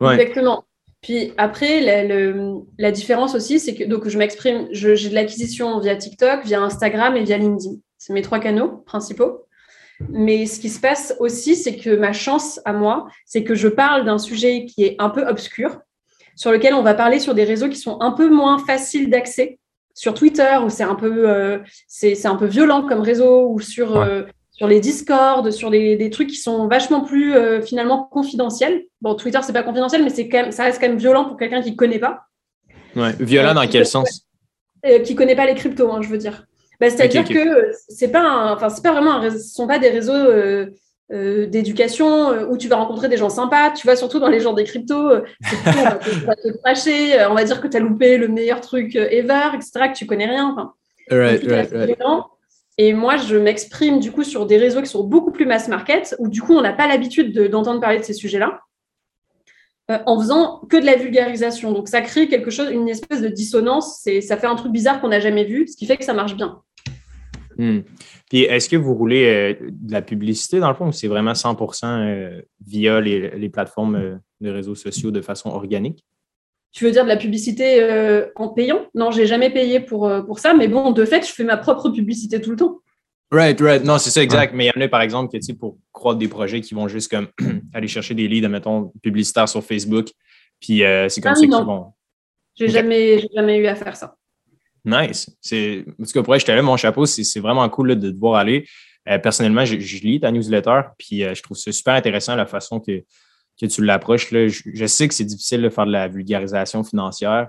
Exactement. 0.00 0.64
Puis 1.02 1.32
après, 1.38 1.80
la, 2.78 2.90
différence 2.92 3.34
aussi, 3.34 3.58
c'est 3.58 3.74
que 3.74 3.84
donc 3.84 4.08
je 4.08 4.18
m'exprime, 4.18 4.68
j'ai 4.70 5.08
de 5.08 5.14
l'acquisition 5.14 5.80
via 5.80 5.96
TikTok, 5.96 6.44
via 6.44 6.60
Instagram 6.60 7.16
et 7.16 7.24
via 7.24 7.38
LinkedIn. 7.38 7.76
C'est 7.96 8.12
mes 8.12 8.22
trois 8.22 8.38
canaux 8.38 8.82
principaux. 8.86 9.46
Mais 10.08 10.46
ce 10.46 10.60
qui 10.60 10.70
se 10.70 10.80
passe 10.80 11.14
aussi, 11.18 11.56
c'est 11.56 11.76
que 11.76 11.94
ma 11.94 12.12
chance 12.12 12.60
à 12.64 12.72
moi, 12.72 13.06
c'est 13.26 13.44
que 13.44 13.54
je 13.54 13.68
parle 13.68 14.04
d'un 14.04 14.18
sujet 14.18 14.64
qui 14.64 14.84
est 14.84 14.96
un 14.98 15.10
peu 15.10 15.26
obscur, 15.26 15.80
sur 16.36 16.52
lequel 16.52 16.74
on 16.74 16.82
va 16.82 16.94
parler 16.94 17.18
sur 17.18 17.34
des 17.34 17.44
réseaux 17.44 17.68
qui 17.68 17.76
sont 17.76 18.00
un 18.00 18.12
peu 18.12 18.30
moins 18.30 18.58
faciles 18.58 19.10
d'accès. 19.10 19.58
Sur 19.92 20.14
Twitter, 20.14 20.56
où 20.64 20.70
c'est 20.70 20.84
un, 20.84 20.94
peu, 20.94 21.28
euh, 21.28 21.58
c'est, 21.86 22.24
un 22.24 22.36
peu 22.36 22.46
violent 22.46 22.86
comme 22.86 23.00
réseau, 23.00 23.50
ou 23.50 23.60
sur, 23.60 24.00
euh, 24.00 24.22
sur 24.60 24.68
les 24.68 24.80
Discord, 24.80 25.50
sur 25.52 25.70
des, 25.70 25.96
des, 25.96 26.10
trucs 26.10 26.28
qui 26.28 26.36
sont 26.36 26.68
vachement 26.68 27.00
plus 27.00 27.34
euh, 27.34 27.62
finalement 27.62 28.04
confidentiels. 28.04 28.82
Bon, 29.00 29.14
Twitter, 29.14 29.38
c'est 29.42 29.54
pas 29.54 29.62
confidentiel, 29.62 30.04
mais 30.04 30.10
c'est 30.10 30.28
quand 30.28 30.42
même, 30.42 30.52
ça 30.52 30.64
reste 30.64 30.78
quand 30.78 30.88
même 30.88 30.98
violent 30.98 31.24
pour 31.24 31.38
quelqu'un 31.38 31.62
qui 31.62 31.70
ne 31.70 31.76
connaît 31.76 31.98
pas. 31.98 32.24
Ouais, 32.94 33.14
violent 33.18 33.54
dans 33.54 33.66
quel 33.66 33.86
sens? 33.86 34.26
Qui 34.84 35.14
ne 35.14 35.16
connaît 35.16 35.34
pas 35.34 35.46
les 35.46 35.54
cryptos, 35.54 35.90
hein, 35.90 36.02
je 36.02 36.10
veux 36.10 36.18
dire. 36.18 36.44
Bah, 36.78 36.90
c'est-à-dire 36.90 37.24
que 37.24 37.72
c'est 37.88 38.12
pas, 38.12 38.52
enfin 38.52 38.68
c'est 38.68 38.82
pas 38.82 38.92
vraiment, 38.92 39.22
ce 39.30 39.38
sont 39.38 39.66
pas 39.66 39.78
des 39.78 39.88
réseaux 39.88 40.12
euh, 40.12 40.66
euh, 41.10 41.46
d'éducation 41.46 42.30
euh, 42.30 42.44
où 42.46 42.58
tu 42.58 42.68
vas 42.68 42.76
rencontrer 42.76 43.08
des 43.08 43.16
gens 43.16 43.30
sympas. 43.30 43.70
Tu 43.70 43.86
vois, 43.86 43.96
surtout 43.96 44.18
dans 44.18 44.28
les 44.28 44.40
genres 44.40 44.54
des 44.54 44.64
cryptos, 44.64 44.94
on 44.94 45.70
va 46.26 46.36
te, 46.36 46.58
cracher, 46.62 47.24
on 47.30 47.34
va 47.34 47.44
dire 47.44 47.62
que 47.62 47.68
tu 47.68 47.78
as 47.78 47.80
loupé 47.80 48.18
le 48.18 48.28
meilleur 48.28 48.60
truc 48.60 48.94
ever, 48.94 49.54
etc., 49.54 49.88
que 49.90 49.96
tu 49.96 50.04
connais 50.04 50.26
rien. 50.26 50.54
Et 52.82 52.94
moi, 52.94 53.18
je 53.18 53.36
m'exprime 53.36 54.00
du 54.00 54.10
coup 54.10 54.24
sur 54.24 54.46
des 54.46 54.56
réseaux 54.56 54.80
qui 54.80 54.88
sont 54.88 55.04
beaucoup 55.04 55.32
plus 55.32 55.44
mass 55.44 55.68
market, 55.68 56.16
où 56.18 56.28
du 56.28 56.40
coup, 56.40 56.54
on 56.54 56.62
n'a 56.62 56.72
pas 56.72 56.88
l'habitude 56.88 57.38
d'entendre 57.50 57.78
parler 57.78 57.98
de 57.98 58.04
ces 58.04 58.14
sujets-là 58.14 58.58
en 60.06 60.18
faisant 60.18 60.60
que 60.66 60.78
de 60.78 60.86
la 60.86 60.96
vulgarisation. 60.96 61.72
Donc, 61.72 61.88
ça 61.88 62.00
crée 62.00 62.26
quelque 62.26 62.50
chose, 62.50 62.70
une 62.70 62.88
espèce 62.88 63.20
de 63.20 63.28
dissonance. 63.28 64.08
Ça 64.22 64.38
fait 64.38 64.46
un 64.46 64.54
truc 64.54 64.72
bizarre 64.72 65.02
qu'on 65.02 65.08
n'a 65.08 65.20
jamais 65.20 65.44
vu, 65.44 65.68
ce 65.68 65.76
qui 65.76 65.84
fait 65.84 65.98
que 65.98 66.04
ça 66.04 66.14
marche 66.14 66.34
bien. 66.36 66.62
Hmm. 67.58 67.80
Puis 68.30 68.44
est-ce 68.44 68.70
que 68.70 68.76
vous 68.76 68.94
roulez 68.94 69.26
euh, 69.26 69.66
de 69.70 69.92
la 69.92 70.00
publicité 70.00 70.58
dans 70.58 70.68
le 70.68 70.74
fond 70.74 70.86
ou 70.86 70.92
c'est 70.92 71.08
vraiment 71.08 71.32
100% 71.32 71.84
euh, 71.84 72.40
via 72.66 72.98
les, 73.02 73.50
plateformes 73.50 73.96
euh, 73.96 74.16
de 74.40 74.48
réseaux 74.48 74.74
sociaux 74.74 75.10
de 75.10 75.20
façon 75.20 75.50
organique? 75.50 76.02
Tu 76.72 76.84
veux 76.84 76.92
dire 76.92 77.04
de 77.04 77.08
la 77.08 77.16
publicité 77.16 78.28
en 78.36 78.48
payant? 78.48 78.86
Non, 78.94 79.10
j'ai 79.10 79.26
jamais 79.26 79.50
payé 79.50 79.80
pour, 79.80 80.10
pour 80.24 80.38
ça, 80.38 80.54
mais 80.54 80.68
bon, 80.68 80.92
de 80.92 81.04
fait, 81.04 81.26
je 81.26 81.32
fais 81.32 81.42
ma 81.44 81.56
propre 81.56 81.90
publicité 81.90 82.40
tout 82.40 82.50
le 82.50 82.56
temps. 82.56 82.78
Right, 83.32 83.60
right. 83.60 83.84
Non, 83.84 83.98
c'est 83.98 84.10
ça, 84.10 84.22
exact. 84.22 84.54
Mais 84.54 84.66
il 84.66 84.72
y 84.74 84.78
en 84.78 84.84
a, 84.84 84.88
par 84.88 85.02
exemple, 85.02 85.36
que, 85.36 85.52
pour 85.52 85.78
croître 85.92 86.18
des 86.18 86.28
projets 86.28 86.60
qui 86.60 86.74
vont 86.74 86.86
juste 86.86 87.10
comme 87.10 87.28
aller 87.74 87.88
chercher 87.88 88.14
des 88.14 88.28
leads, 88.28 88.48
mettons, 88.48 88.92
publicitaires 89.02 89.48
sur 89.48 89.64
Facebook. 89.64 90.08
Puis 90.60 90.82
c'est 91.08 91.20
comme 91.20 91.32
ah 91.32 91.34
ça 91.34 91.40
qu'ils 91.40 91.50
vont. 91.50 91.92
J'ai 92.54 92.68
jamais, 92.68 93.24
jamais 93.34 93.58
eu 93.58 93.66
à 93.66 93.74
faire 93.74 93.96
ça. 93.96 94.16
Nice. 94.84 95.30
C'est, 95.40 95.84
en 96.00 96.04
tout 96.04 96.12
cas, 96.12 96.22
pour 96.22 96.38
je 96.38 96.44
te 96.44 96.60
mon 96.60 96.76
chapeau. 96.76 97.06
C'est, 97.06 97.40
vraiment 97.40 97.68
cool 97.68 97.98
de 97.98 98.10
te 98.10 98.18
voir 98.18 98.36
aller. 98.36 98.66
Euh, 99.08 99.18
personnellement, 99.18 99.64
je, 99.64 99.76
lis 99.76 100.20
ta 100.20 100.30
newsletter, 100.30 100.80
puis 100.98 101.24
euh, 101.24 101.34
je 101.34 101.42
trouve 101.42 101.56
ça 101.56 101.72
super 101.72 101.94
intéressant 101.94 102.36
la 102.36 102.46
façon 102.46 102.80
que, 102.80 103.02
que 103.60 103.66
tu 103.66 103.84
l'approches. 103.84 104.30
Je, 104.30 104.86
sais 104.86 105.08
que 105.08 105.14
c'est 105.14 105.24
difficile 105.24 105.62
de 105.62 105.68
faire 105.68 105.86
de 105.86 105.92
la 105.92 106.08
vulgarisation 106.08 106.82
financière, 106.82 107.48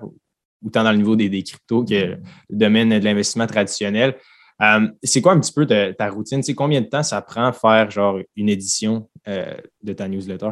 autant 0.65 0.83
dans 0.83 0.91
le 0.91 0.97
niveau 0.97 1.15
des, 1.15 1.29
des 1.29 1.43
cryptos 1.43 1.85
que 1.85 1.93
le 1.93 2.19
domaine 2.49 2.89
de 2.89 3.03
l'investissement 3.03 3.47
traditionnel. 3.47 4.15
Euh, 4.61 4.87
c'est 5.01 5.21
quoi 5.21 5.33
un 5.33 5.39
petit 5.39 5.53
peu 5.53 5.65
ta, 5.65 6.09
routine? 6.09 6.41
Tu 6.41 6.53
combien 6.53 6.81
de 6.81 6.85
temps 6.85 7.03
ça 7.03 7.21
prend 7.21 7.51
faire 7.51 7.89
genre 7.89 8.19
une 8.35 8.49
édition 8.49 9.09
de 9.25 9.93
ta 9.93 10.07
newsletter? 10.07 10.51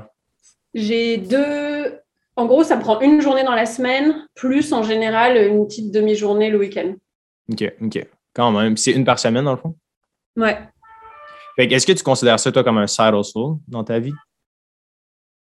J'ai 0.74 1.18
deux, 1.18 2.00
en 2.40 2.46
gros, 2.46 2.64
ça 2.64 2.78
prend 2.78 3.02
une 3.02 3.20
journée 3.20 3.44
dans 3.44 3.54
la 3.54 3.66
semaine, 3.66 4.26
plus 4.34 4.72
en 4.72 4.82
général 4.82 5.36
une 5.36 5.68
petite 5.68 5.92
demi-journée 5.92 6.50
le 6.50 6.58
week-end. 6.58 6.96
OK, 7.52 7.74
OK. 7.82 8.08
Quand 8.34 8.52
même. 8.52 8.78
C'est 8.78 8.92
une 8.92 9.04
par 9.04 9.20
semaine, 9.20 9.44
dans 9.44 9.52
le 9.52 9.58
fond? 9.58 9.76
Ouais. 10.38 10.58
Est-ce 11.58 11.86
que 11.86 11.92
tu 11.92 12.02
considères 12.02 12.40
ça, 12.40 12.50
toi, 12.52 12.64
comme 12.64 12.78
un 12.78 12.88
side 12.88 13.14
hustle 13.14 13.58
dans 13.68 13.84
ta 13.84 14.00
vie? 14.00 14.14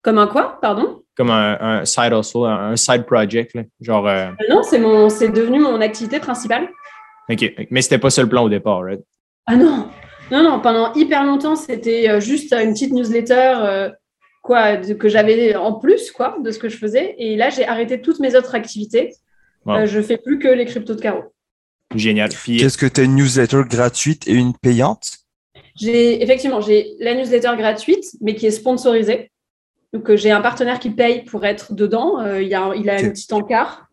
Comme 0.01 0.17
un 0.17 0.27
quoi, 0.27 0.59
pardon? 0.61 1.03
Comme 1.15 1.29
un, 1.29 1.85
side 1.85 2.13
hustle, 2.13 2.45
un, 2.45 2.75
side 2.75 3.05
project, 3.05 3.55
genre. 3.79 4.07
Euh, 4.07 4.27
euh, 4.27 4.45
non, 4.49 4.63
c'est 4.63 4.79
mon, 4.79 5.09
c'est 5.09 5.29
devenu 5.29 5.59
mon 5.59 5.79
activité 5.81 6.19
principale. 6.19 6.69
OK, 7.29 7.53
mais 7.69 7.81
c'était 7.81 7.99
pas 7.99 8.09
ça 8.09 8.21
le 8.21 8.29
plan 8.29 8.43
au 8.43 8.49
départ, 8.49 8.81
right? 8.83 9.01
Ah 9.45 9.55
non, 9.55 9.87
non, 10.31 10.43
non. 10.43 10.59
Pendant 10.59 10.93
hyper 10.93 11.23
longtemps, 11.23 11.55
c'était 11.55 12.09
euh, 12.09 12.19
juste 12.19 12.53
une 12.53 12.73
petite 12.73 12.93
newsletter 12.93 13.91
quoi, 14.41 14.77
que 14.77 15.09
j'avais 15.09 15.55
en 15.55 15.73
plus 15.73 16.11
quoi, 16.11 16.37
de 16.43 16.51
ce 16.51 16.59
que 16.59 16.69
je 16.69 16.77
faisais. 16.77 17.15
Et 17.17 17.35
là, 17.35 17.49
j'ai 17.49 17.65
arrêté 17.65 18.01
toutes 18.01 18.19
mes 18.19 18.35
autres 18.35 18.55
activités. 18.55 19.13
Je 19.65 19.71
Euh, 19.71 19.85
je 19.85 20.01
fais 20.01 20.17
plus 20.17 20.39
que 20.39 20.47
les 20.47 20.65
cryptos 20.65 20.95
de 20.95 21.01
carreau. 21.01 21.23
Génial. 21.95 22.29
Qu'est-ce 22.29 22.77
que 22.77 22.85
tu 22.85 23.01
as 23.01 23.03
une 23.03 23.15
newsletter 23.15 23.63
gratuite 23.69 24.27
et 24.27 24.33
une 24.33 24.55
payante? 24.55 25.17
J'ai 25.75 26.21
effectivement 26.23 26.61
j'ai 26.61 26.93
la 26.99 27.13
newsletter 27.13 27.53
gratuite, 27.57 28.05
mais 28.21 28.35
qui 28.35 28.47
est 28.47 28.51
sponsorisée. 28.51 29.30
Donc 29.93 30.09
euh, 30.09 30.17
j'ai 30.17 30.31
un 30.31 30.41
partenaire 30.41 30.79
qui 30.79 30.89
paye 30.89 31.23
pour 31.23 31.45
être 31.45 31.73
dedans. 31.73 32.19
Euh, 32.19 32.41
il, 32.41 32.53
a, 32.53 32.73
il 32.75 32.89
a 32.89 32.95
un 32.95 33.09
petit 33.09 33.33
encart. 33.33 33.87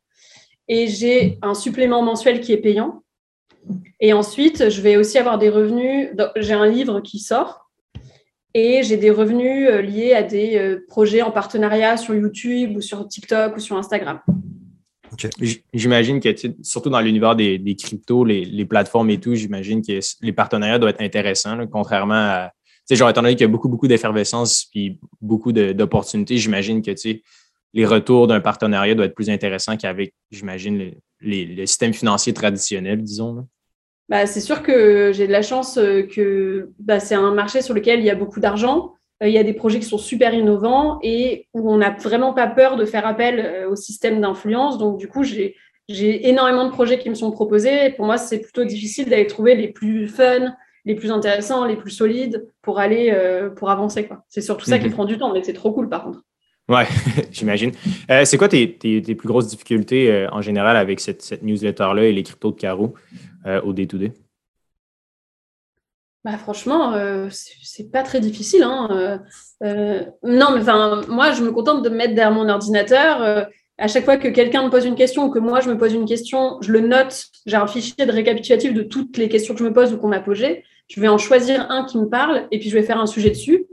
Et 0.69 0.87
j'ai 0.87 1.39
un 1.43 1.55
supplément 1.55 2.03
mensuel 2.03 2.41
qui 2.41 2.53
est 2.53 2.59
payant. 2.59 3.03
Et 4.01 4.13
ensuite, 4.13 4.69
je 4.69 4.81
vais 4.81 4.97
aussi 4.97 5.19
avoir 5.19 5.39
des 5.39 5.49
revenus. 5.49 6.11
J'ai 6.37 6.53
un 6.53 6.67
livre 6.67 7.01
qui 7.01 7.19
sort 7.19 7.71
et 8.55 8.83
j'ai 8.83 8.97
des 8.97 9.11
revenus 9.11 9.69
euh, 9.69 9.83
liés 9.83 10.15
à 10.15 10.23
des 10.23 10.79
projets 10.89 11.23
en 11.23 11.31
partenariat 11.31 11.97
sur 11.97 12.15
YouTube 12.15 12.77
ou 12.77 12.81
sur 12.81 13.07
TikTok 13.09 13.57
ou 13.57 13.61
sur 13.61 13.77
Instagram. 13.77 14.21
J'imagine 15.73 16.21
que, 16.21 16.29
surtout 16.63 16.91
dans 16.91 17.01
l'univers 17.01 17.35
des, 17.35 17.77
cryptos, 17.77 18.25
les, 18.25 18.65
plateformes 18.67 19.11
et 19.11 19.19
tout, 19.19 19.35
j'imagine 19.35 19.83
que 19.83 19.99
les 20.21 20.33
partenariats 20.33 20.79
doivent 20.79 20.95
être 20.95 21.03
intéressants, 21.03 21.67
contrairement 21.67 22.15
à. 22.15 22.53
Sais, 22.89 22.97
genre, 22.97 23.11
étant 23.11 23.21
donné 23.21 23.35
qu'il 23.35 23.43
y 23.43 23.45
a 23.45 23.53
beaucoup, 23.53 23.69
beaucoup 23.69 23.87
d'effervescence 23.87 24.65
puis 24.71 24.99
beaucoup 25.21 25.53
d'opportunités, 25.53 26.39
j'imagine 26.39 26.81
que, 26.81 26.91
tu 26.93 27.23
les 27.75 27.85
retours 27.85 28.27
d'un 28.27 28.41
partenariat 28.41 28.95
doivent 28.95 29.09
être 29.09 29.15
plus 29.15 29.29
intéressants 29.29 29.77
qu'avec, 29.77 30.15
j'imagine, 30.31 30.93
les, 31.21 31.67
systèmes 31.67 31.93
financiers 31.93 32.33
traditionnels, 32.33 33.03
disons. 33.03 33.47
Bah, 34.09 34.25
c'est 34.25 34.41
sûr 34.41 34.63
que 34.63 35.13
j'ai 35.13 35.27
de 35.27 35.33
la 35.33 35.43
chance 35.43 35.77
euh, 35.77 36.03
que 36.03 36.71
bah, 36.79 36.99
c'est 36.99 37.15
un 37.15 37.35
marché 37.35 37.61
sur 37.61 37.75
lequel 37.75 37.99
il 37.99 38.07
y 38.07 38.11
a 38.11 38.15
beaucoup 38.15 38.41
d'argent. 38.41 38.95
Euh, 39.23 39.29
il 39.29 39.35
y 39.35 39.39
a 39.39 39.45
des 39.45 39.53
projets 39.53 39.81
qui 39.81 39.85
sont 39.85 39.99
super 39.99 40.33
innovants 40.33 40.99
et 41.03 41.47
où 41.53 41.71
on 41.71 41.77
n'a 41.77 41.91
vraiment 41.91 42.33
pas 42.33 42.47
peur 42.47 42.77
de 42.77 42.87
faire 42.87 43.07
appel 43.07 43.39
euh, 43.39 43.69
au 43.69 43.77
système 43.77 44.19
d'influence. 44.23 44.79
Donc, 44.79 44.97
du 44.97 45.09
coup, 45.09 45.25
j'ai 45.25 45.55
énormément 45.91 46.65
de 46.65 46.71
projets 46.71 46.99
qui 46.99 47.11
me 47.11 47.15
sont 47.15 47.31
proposés. 47.33 47.91
pour 47.91 48.07
moi, 48.07 48.17
c'est 48.17 48.41
plutôt 48.41 48.65
difficile 48.65 49.11
d'aller 49.11 49.27
trouver 49.27 49.55
les 49.55 49.69
plus 49.69 50.09
fun, 50.09 50.55
les 50.89 50.97
plus 50.97 51.13
intéressants, 51.13 51.65
les 51.65 51.77
plus 51.77 51.93
solides 51.93 52.49
pour 52.63 52.81
aller, 52.81 53.11
euh, 53.13 53.49
pour 53.51 53.71
avancer. 53.71 54.09
C'est 54.29 54.41
surtout 54.41 54.67
ça 54.67 54.81
qui 54.81 54.87
mhm. 54.87 54.93
prend 54.93 55.05
du 55.05 55.19
temps, 55.19 55.33
mais 55.33 55.45
c'est 55.45 55.53
trop 55.53 55.73
cool 55.73 55.89
par 55.89 56.03
contre. 56.05 56.25
Ouais, 56.69 56.87
j'imagine. 57.31 57.71
c'est 58.25 58.37
quoi 58.37 58.49
tes, 58.49 58.67
plus 58.67 59.29
grosses 59.29 59.47
difficultés 59.47 60.27
en 60.33 60.43
général 60.43 60.77
avec 60.77 60.99
cette, 60.99 61.41
newsletter-là 61.43 62.05
et 62.05 62.13
les 62.13 62.25
cryptos 62.25 62.51
de 62.51 62.57
Caro 62.57 62.95
au 63.65 63.73
day-to-day? 63.73 64.13
Bah, 66.25 66.37
franchement, 66.37 66.93
euh, 66.95 67.29
c'est 67.31 67.91
pas 67.91 68.03
très 68.03 68.21
difficile. 68.21 68.63
Hein. 68.63 68.89
Euh, 68.91 69.19
euh, 69.65 70.05
non, 70.25 70.49
mais 70.53 70.61
enfin, 70.61 71.01
moi, 71.09 71.33
je 71.33 71.43
me 71.43 71.53
contente 71.53 71.83
de 71.83 71.89
me 71.89 71.97
mettre 71.97 72.15
derrière 72.15 72.35
mon 72.35 72.49
ordinateur. 72.49 73.49
à 73.79 73.89
chaque 73.89 74.05
fois 74.05 74.17
que 74.17 74.29
quelqu'un 74.29 74.65
me 74.65 74.71
pose 74.71 74.85
une 74.85 74.97
question 74.97 75.27
ou 75.27 75.31
que 75.31 75.39
moi, 75.39 75.61
je 75.61 75.71
me 75.71 75.79
pose 75.79 75.95
une 75.95 76.05
question, 76.05 76.59
je 76.61 76.73
le 76.73 76.81
note. 76.81 77.27
J'ai 77.47 77.57
un 77.57 77.67
fichier 77.67 78.05
de 78.05 78.13
récapitulatif 78.13 78.75
de 78.75 78.83
toutes 78.83 79.17
les 79.17 79.29
questions 79.29 79.55
que 79.55 79.61
je 79.61 79.65
me 79.65 79.73
pose 79.73 79.93
ou 79.93 79.97
qu'on 79.97 80.09
m'a 80.09 80.21
posées. 80.21 80.65
Je 80.89 81.01
vais 81.01 81.09
en 81.09 81.19
choisir 81.19 81.71
un 81.71 81.85
qui 81.85 81.99
me 81.99 82.09
parle 82.09 82.47
et 82.51 82.59
puis 82.59 82.71
je 82.71 82.75
vais 82.75 82.83
faire 82.83 82.99
un 82.99 83.07
sujet 83.07 83.31
dessus. 83.31 83.67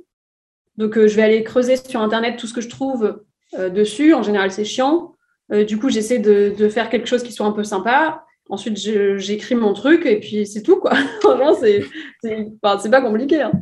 Donc, 0.77 0.95
je 0.95 1.15
vais 1.15 1.22
aller 1.22 1.43
creuser 1.43 1.77
sur 1.77 2.01
Internet 2.01 2.38
tout 2.38 2.48
ce 2.48 2.53
que 2.53 2.62
je 2.62 2.67
trouve 2.67 3.22
dessus. 3.57 4.13
En 4.13 4.24
général, 4.24 4.51
c'est 4.51 4.65
chiant. 4.65 5.13
du 5.50 5.77
coup, 5.77 5.89
j'essaie 5.89 6.19
de, 6.19 6.67
faire 6.67 6.89
quelque 6.89 7.07
chose 7.07 7.24
qui 7.24 7.31
soit 7.31 7.45
un 7.45 7.53
peu 7.53 7.63
sympa. 7.63 8.25
Ensuite, 8.50 8.77
j'écris 8.77 9.55
mon 9.55 9.72
truc 9.72 10.05
et 10.05 10.19
puis 10.19 10.45
c'est 10.45 10.63
tout. 10.63 10.81
Franchement, 11.22 11.55
c'est 11.62 12.91
pas 12.91 13.01
compliqué. 13.01 13.41
Hein. 13.41 13.53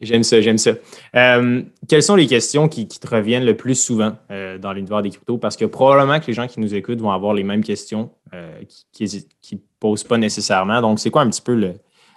J'aime 0.00 0.22
ça, 0.22 0.40
j'aime 0.40 0.58
ça. 0.58 0.72
Euh, 1.14 1.62
quelles 1.88 2.02
sont 2.02 2.16
les 2.16 2.26
questions 2.26 2.68
qui, 2.68 2.86
te 2.86 3.06
reviennent 3.06 3.44
le 3.44 3.56
plus 3.56 3.74
souvent 3.74 4.12
euh, 4.30 4.58
dans 4.58 4.72
l'univers 4.72 5.02
des 5.02 5.10
cryptos? 5.10 5.38
Parce 5.38 5.56
que 5.56 5.64
probablement 5.64 6.20
que 6.20 6.26
les 6.26 6.32
gens 6.32 6.46
qui 6.46 6.60
nous 6.60 6.74
écoutent 6.74 7.00
vont 7.00 7.10
avoir 7.10 7.32
les 7.32 7.44
mêmes 7.44 7.62
questions 7.62 8.10
euh, 8.34 8.60
qui 8.92 9.04
ne 9.52 9.58
posent 9.80 10.04
pas 10.04 10.18
nécessairement. 10.18 10.80
Donc, 10.80 10.98
c'est 10.98 11.10
quoi 11.10 11.22
un 11.22 11.30
petit 11.30 11.42
peu 11.42 11.54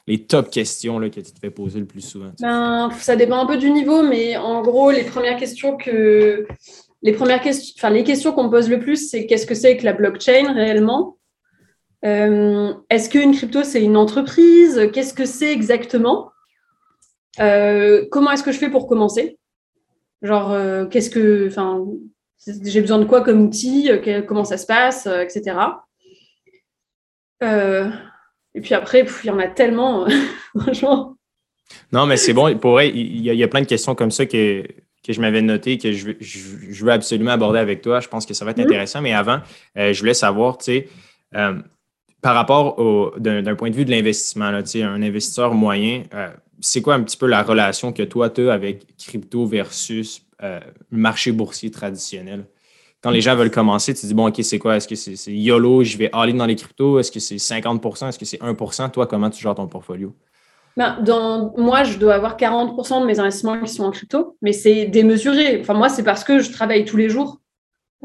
les 0.08 0.24
top 0.24 0.50
questions 0.50 1.00
là, 1.00 1.10
que 1.10 1.20
tu 1.20 1.32
te 1.32 1.40
fais 1.40 1.52
poser 1.52 1.80
le 1.80 1.86
plus 1.86 2.02
souvent? 2.02 2.32
Ben, 2.40 2.90
ça 3.00 3.16
dépend 3.16 3.40
un 3.40 3.46
peu 3.46 3.58
du 3.58 3.70
niveau, 3.70 4.04
mais 4.04 4.38
en 4.38 4.62
gros, 4.62 4.90
les 4.92 5.04
premières 5.04 5.38
questions 5.38 5.78
que. 5.78 6.48
Les 7.04 7.12
premières 7.12 7.42
questions, 7.42 7.76
enfin, 7.78 7.92
les 7.92 8.04
questions 8.04 8.32
qu'on 8.32 8.46
me 8.46 8.50
pose 8.50 8.70
le 8.70 8.80
plus, 8.80 9.10
c'est 9.10 9.28
qu'est-ce 9.28 9.46
que 9.46 9.54
c'est 9.54 9.78
que 9.78 9.86
la 9.86 9.94
blockchain 9.94 10.52
réellement? 10.54 11.18
Euh, 12.06 12.74
est-ce 12.90 13.10
qu'une 13.10 13.36
crypto, 13.36 13.64
c'est 13.64 13.84
une 13.84 13.98
entreprise? 13.98 14.90
Qu'est-ce 14.94 15.14
que 15.14 15.26
c'est 15.26 15.52
exactement? 15.52 16.32
Euh, 17.40 18.06
Comment 18.12 18.32
est-ce 18.32 18.44
que 18.44 18.52
je 18.52 18.58
fais 18.58 18.70
pour 18.70 18.88
commencer? 18.88 19.38
Genre, 20.24 20.52
euh, 20.52 20.86
qu'est-ce 20.86 21.12
que. 21.12 21.48
Enfin, 21.48 21.86
j'ai 22.64 22.82
besoin 22.82 22.98
de 22.98 23.06
quoi 23.06 23.22
comme 23.22 23.42
outil? 23.42 23.92
Comment 24.28 24.46
ça 24.46 24.58
se 24.58 24.66
passe? 24.66 25.06
Etc. 25.06 25.56
et 28.58 28.62
puis 28.62 28.74
après, 28.74 29.06
il 29.24 29.28
y 29.28 29.30
en 29.30 29.38
a 29.38 29.48
tellement, 29.48 30.08
franchement. 30.60 31.16
Non, 31.92 32.06
mais 32.06 32.18
c'est 32.18 32.34
bon. 32.34 32.58
Pour 32.58 32.72
vrai, 32.72 32.90
il 32.90 33.22
y, 33.22 33.44
a 33.44 33.48
plein 33.48 33.62
de 33.62 33.68
questions 33.68 33.94
comme 33.94 34.10
ça 34.10 34.26
que, 34.26 34.64
que 35.06 35.14
je 35.14 35.22
m'avais 35.22 35.42
notées, 35.42 35.78
que 35.78 35.92
je, 35.92 36.12
je, 36.20 36.84
veux 36.84 36.92
absolument 36.92 37.32
aborder 37.32 37.60
avec 37.60 37.82
toi. 37.82 38.00
Je 38.00 38.08
pense 38.08 38.26
que 38.26 38.34
ça 38.34 38.46
va 38.46 38.52
être 38.52 38.58
mm-hmm. 38.58 38.64
intéressant. 38.64 39.02
Mais 39.02 39.14
avant, 39.14 39.42
je 39.76 39.98
voulais 40.00 40.16
savoir, 40.16 40.58
tu 40.58 40.66
sais, 40.66 40.88
par 42.22 42.34
rapport 42.34 43.14
d'un 43.20 43.56
point 43.56 43.70
de 43.70 43.76
vue 43.76 43.86
de 43.86 43.92
l'investissement, 43.92 44.46
un 44.46 45.02
investisseur 45.02 45.54
moyen, 45.54 46.04
euh, 46.14 46.30
c'est 46.60 46.82
quoi 46.82 46.96
un 46.96 47.04
petit 47.04 47.18
peu 47.18 47.28
la 47.28 47.44
relation 47.44 47.94
que 47.94 48.04
toi, 48.04 48.30
tu 48.30 48.50
as 48.50 48.54
avec 48.54 48.98
crypto 48.98 49.46
versus 49.46 50.26
euh, 50.42 50.60
marché 50.90 51.32
boursier 51.32 51.70
traditionnel? 51.70 52.46
Quand 53.08 53.14
les 53.14 53.22
gens 53.22 53.38
veulent 53.38 53.52
commencer, 53.52 53.94
tu 53.94 54.02
te 54.02 54.06
dis, 54.06 54.14
bon, 54.14 54.28
OK, 54.28 54.36
c'est 54.42 54.60
quoi? 54.60 54.76
Est-ce 54.76 54.86
que 54.86 54.96
c'est 54.96 55.32
YOLO, 55.32 55.82
je 55.82 55.98
vais 55.98 56.10
aller 56.12 56.34
dans 56.34 56.46
les 56.46 56.58
cryptos? 56.58 57.00
Est-ce 57.00 57.10
que 57.10 57.22
c'est 57.22 57.38
50 57.38 57.82
Est-ce 58.02 58.20
que 58.20 58.26
c'est 58.26 58.38
1 58.44 58.90
Toi, 58.90 59.08
comment 59.08 59.30
tu 59.30 59.42
gères 59.42 59.56
ton 59.56 59.66
portfolio? 59.66 60.14
Ben, 60.76 60.98
dans, 61.02 61.54
moi, 61.56 61.86
je 61.86 62.00
dois 62.00 62.16
avoir 62.16 62.36
40 62.36 62.76
de 62.76 63.06
mes 63.06 63.18
investissements 63.18 63.62
qui 63.62 63.72
sont 63.72 63.86
en 63.86 63.92
crypto, 63.92 64.36
mais 64.42 64.52
c'est 64.52 64.88
démesuré. 64.88 65.58
Enfin, 65.62 65.74
moi, 65.74 65.88
c'est 65.88 66.04
parce 66.04 66.26
que 66.26 66.40
je 66.40 66.52
travaille 66.52 66.84
tous 66.84 66.98
les 66.98 67.08
jours 67.08 67.40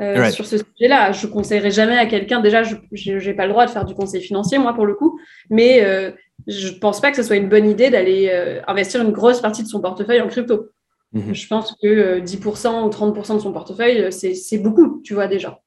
euh, 0.00 0.30
sur 0.30 0.46
ce 0.46 0.58
sujet-là. 0.58 1.10
Je 1.10 1.26
conseillerais 1.26 1.72
jamais 1.72 1.98
à 1.98 2.06
quelqu'un, 2.06 2.38
déjà, 2.38 2.62
je 2.62 2.76
n'ai 3.10 3.34
pas 3.34 3.46
le 3.46 3.50
droit 3.50 3.66
de 3.66 3.72
faire 3.72 3.84
du 3.84 3.96
conseil 3.96 4.22
financier, 4.22 4.58
moi, 4.58 4.72
pour 4.72 4.86
le 4.86 4.94
coup, 4.94 5.18
mais 5.50 5.84
euh, 5.84 6.12
je 6.46 6.68
ne 6.68 6.78
pense 6.78 7.00
pas 7.00 7.10
que 7.10 7.16
ce 7.16 7.24
soit 7.24 7.34
une 7.34 7.48
bonne 7.48 7.68
idée 7.68 7.90
d'aller 7.90 8.30
euh, 8.32 8.60
investir 8.68 9.02
une 9.02 9.10
grosse 9.10 9.40
partie 9.40 9.64
de 9.64 9.68
son 9.68 9.80
portefeuille 9.80 10.20
en 10.20 10.28
crypto. 10.28 10.68
Mhm. 11.12 11.34
Je 11.34 11.46
pense 11.46 11.76
que 11.82 12.20
10% 12.20 12.86
ou 12.86 12.90
30% 12.90 13.34
de 13.34 13.40
son 13.40 13.52
portefeuille, 13.52 14.12
c'est 14.12 14.58
beaucoup, 14.58 15.00
tu 15.04 15.14
vois, 15.14 15.28
déjà. 15.28 15.60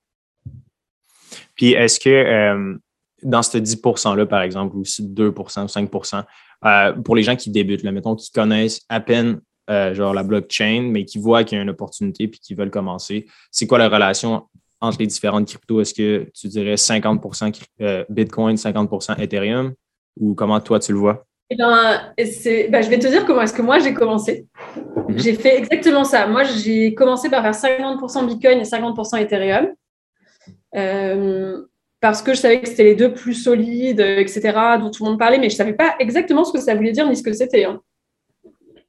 Puis 1.55 1.73
est-ce 1.73 1.99
que 1.99 2.77
dans 3.23 3.43
ce 3.43 3.57
10%-là, 3.57 4.25
par 4.25 4.41
exemple, 4.41 4.75
ou 4.75 4.83
2%, 4.83 5.67
5%, 5.67 6.23
pour 7.03 7.15
les 7.15 7.23
gens 7.23 7.35
qui 7.35 7.49
débutent, 7.49 7.83
là, 7.83 7.91
mettons, 7.91 8.15
qui 8.15 8.31
connaissent 8.31 8.81
à 8.89 8.99
peine 8.99 9.39
euh, 9.67 9.95
genre 9.95 10.13
la 10.13 10.21
blockchain, 10.21 10.89
mais 10.91 11.05
qui 11.05 11.17
voient 11.17 11.43
qu'il 11.43 11.55
y 11.55 11.59
a 11.59 11.63
une 11.63 11.71
opportunité 11.71 12.27
puis 12.27 12.39
qui 12.39 12.53
veulent 12.53 12.69
commencer. 12.69 13.25
C'est 13.49 13.65
quoi 13.65 13.79
la 13.79 13.89
relation 13.89 14.43
entre 14.79 14.99
les 14.99 15.07
différentes 15.07 15.47
cryptos? 15.47 15.81
Est-ce 15.81 15.93
que 15.95 16.29
tu 16.35 16.47
dirais 16.49 16.75
50% 16.75 17.59
euh, 17.81 18.05
Bitcoin, 18.09 18.57
50% 18.57 19.19
Ethereum? 19.19 19.73
Ou 20.19 20.35
comment 20.35 20.59
toi 20.59 20.79
tu 20.79 20.91
le 20.91 20.99
vois? 20.99 21.24
Eh 21.49 21.55
ben, 21.55 22.13
ben, 22.17 22.83
je 22.83 22.89
vais 22.89 22.99
te 22.99 23.07
dire 23.07 23.25
comment 23.25 23.41
est-ce 23.41 23.53
que 23.53 23.61
moi 23.61 23.79
j'ai 23.79 23.93
commencé. 23.93 24.47
Mhm. 24.75 25.19
J'ai 25.19 25.33
fait 25.35 25.57
exactement 25.57 26.03
ça. 26.03 26.27
Moi, 26.27 26.43
j'ai 26.43 26.95
commencé 26.95 27.29
par 27.29 27.43
faire 27.43 27.53
50% 27.53 28.25
Bitcoin 28.25 28.59
et 28.59 28.63
50% 28.63 29.17
Ethereum. 29.17 29.67
Euh, 30.75 31.65
parce 32.01 32.21
que 32.21 32.33
je 32.33 32.39
savais 32.39 32.61
que 32.61 32.67
c'était 32.67 32.83
les 32.83 32.95
deux 32.95 33.13
plus 33.13 33.33
solides, 33.33 33.99
etc., 33.99 34.77
dont 34.79 34.91
tout 34.91 35.03
le 35.03 35.11
monde 35.11 35.19
parlait, 35.19 35.37
mais 35.37 35.49
je 35.49 35.55
ne 35.55 35.57
savais 35.57 35.73
pas 35.73 35.95
exactement 35.99 36.43
ce 36.43 36.51
que 36.51 36.59
ça 36.59 36.75
voulait 36.75 36.91
dire 36.91 37.07
ni 37.07 37.15
ce 37.15 37.23
que 37.23 37.33
c'était. 37.33 37.65
Hein. 37.65 37.81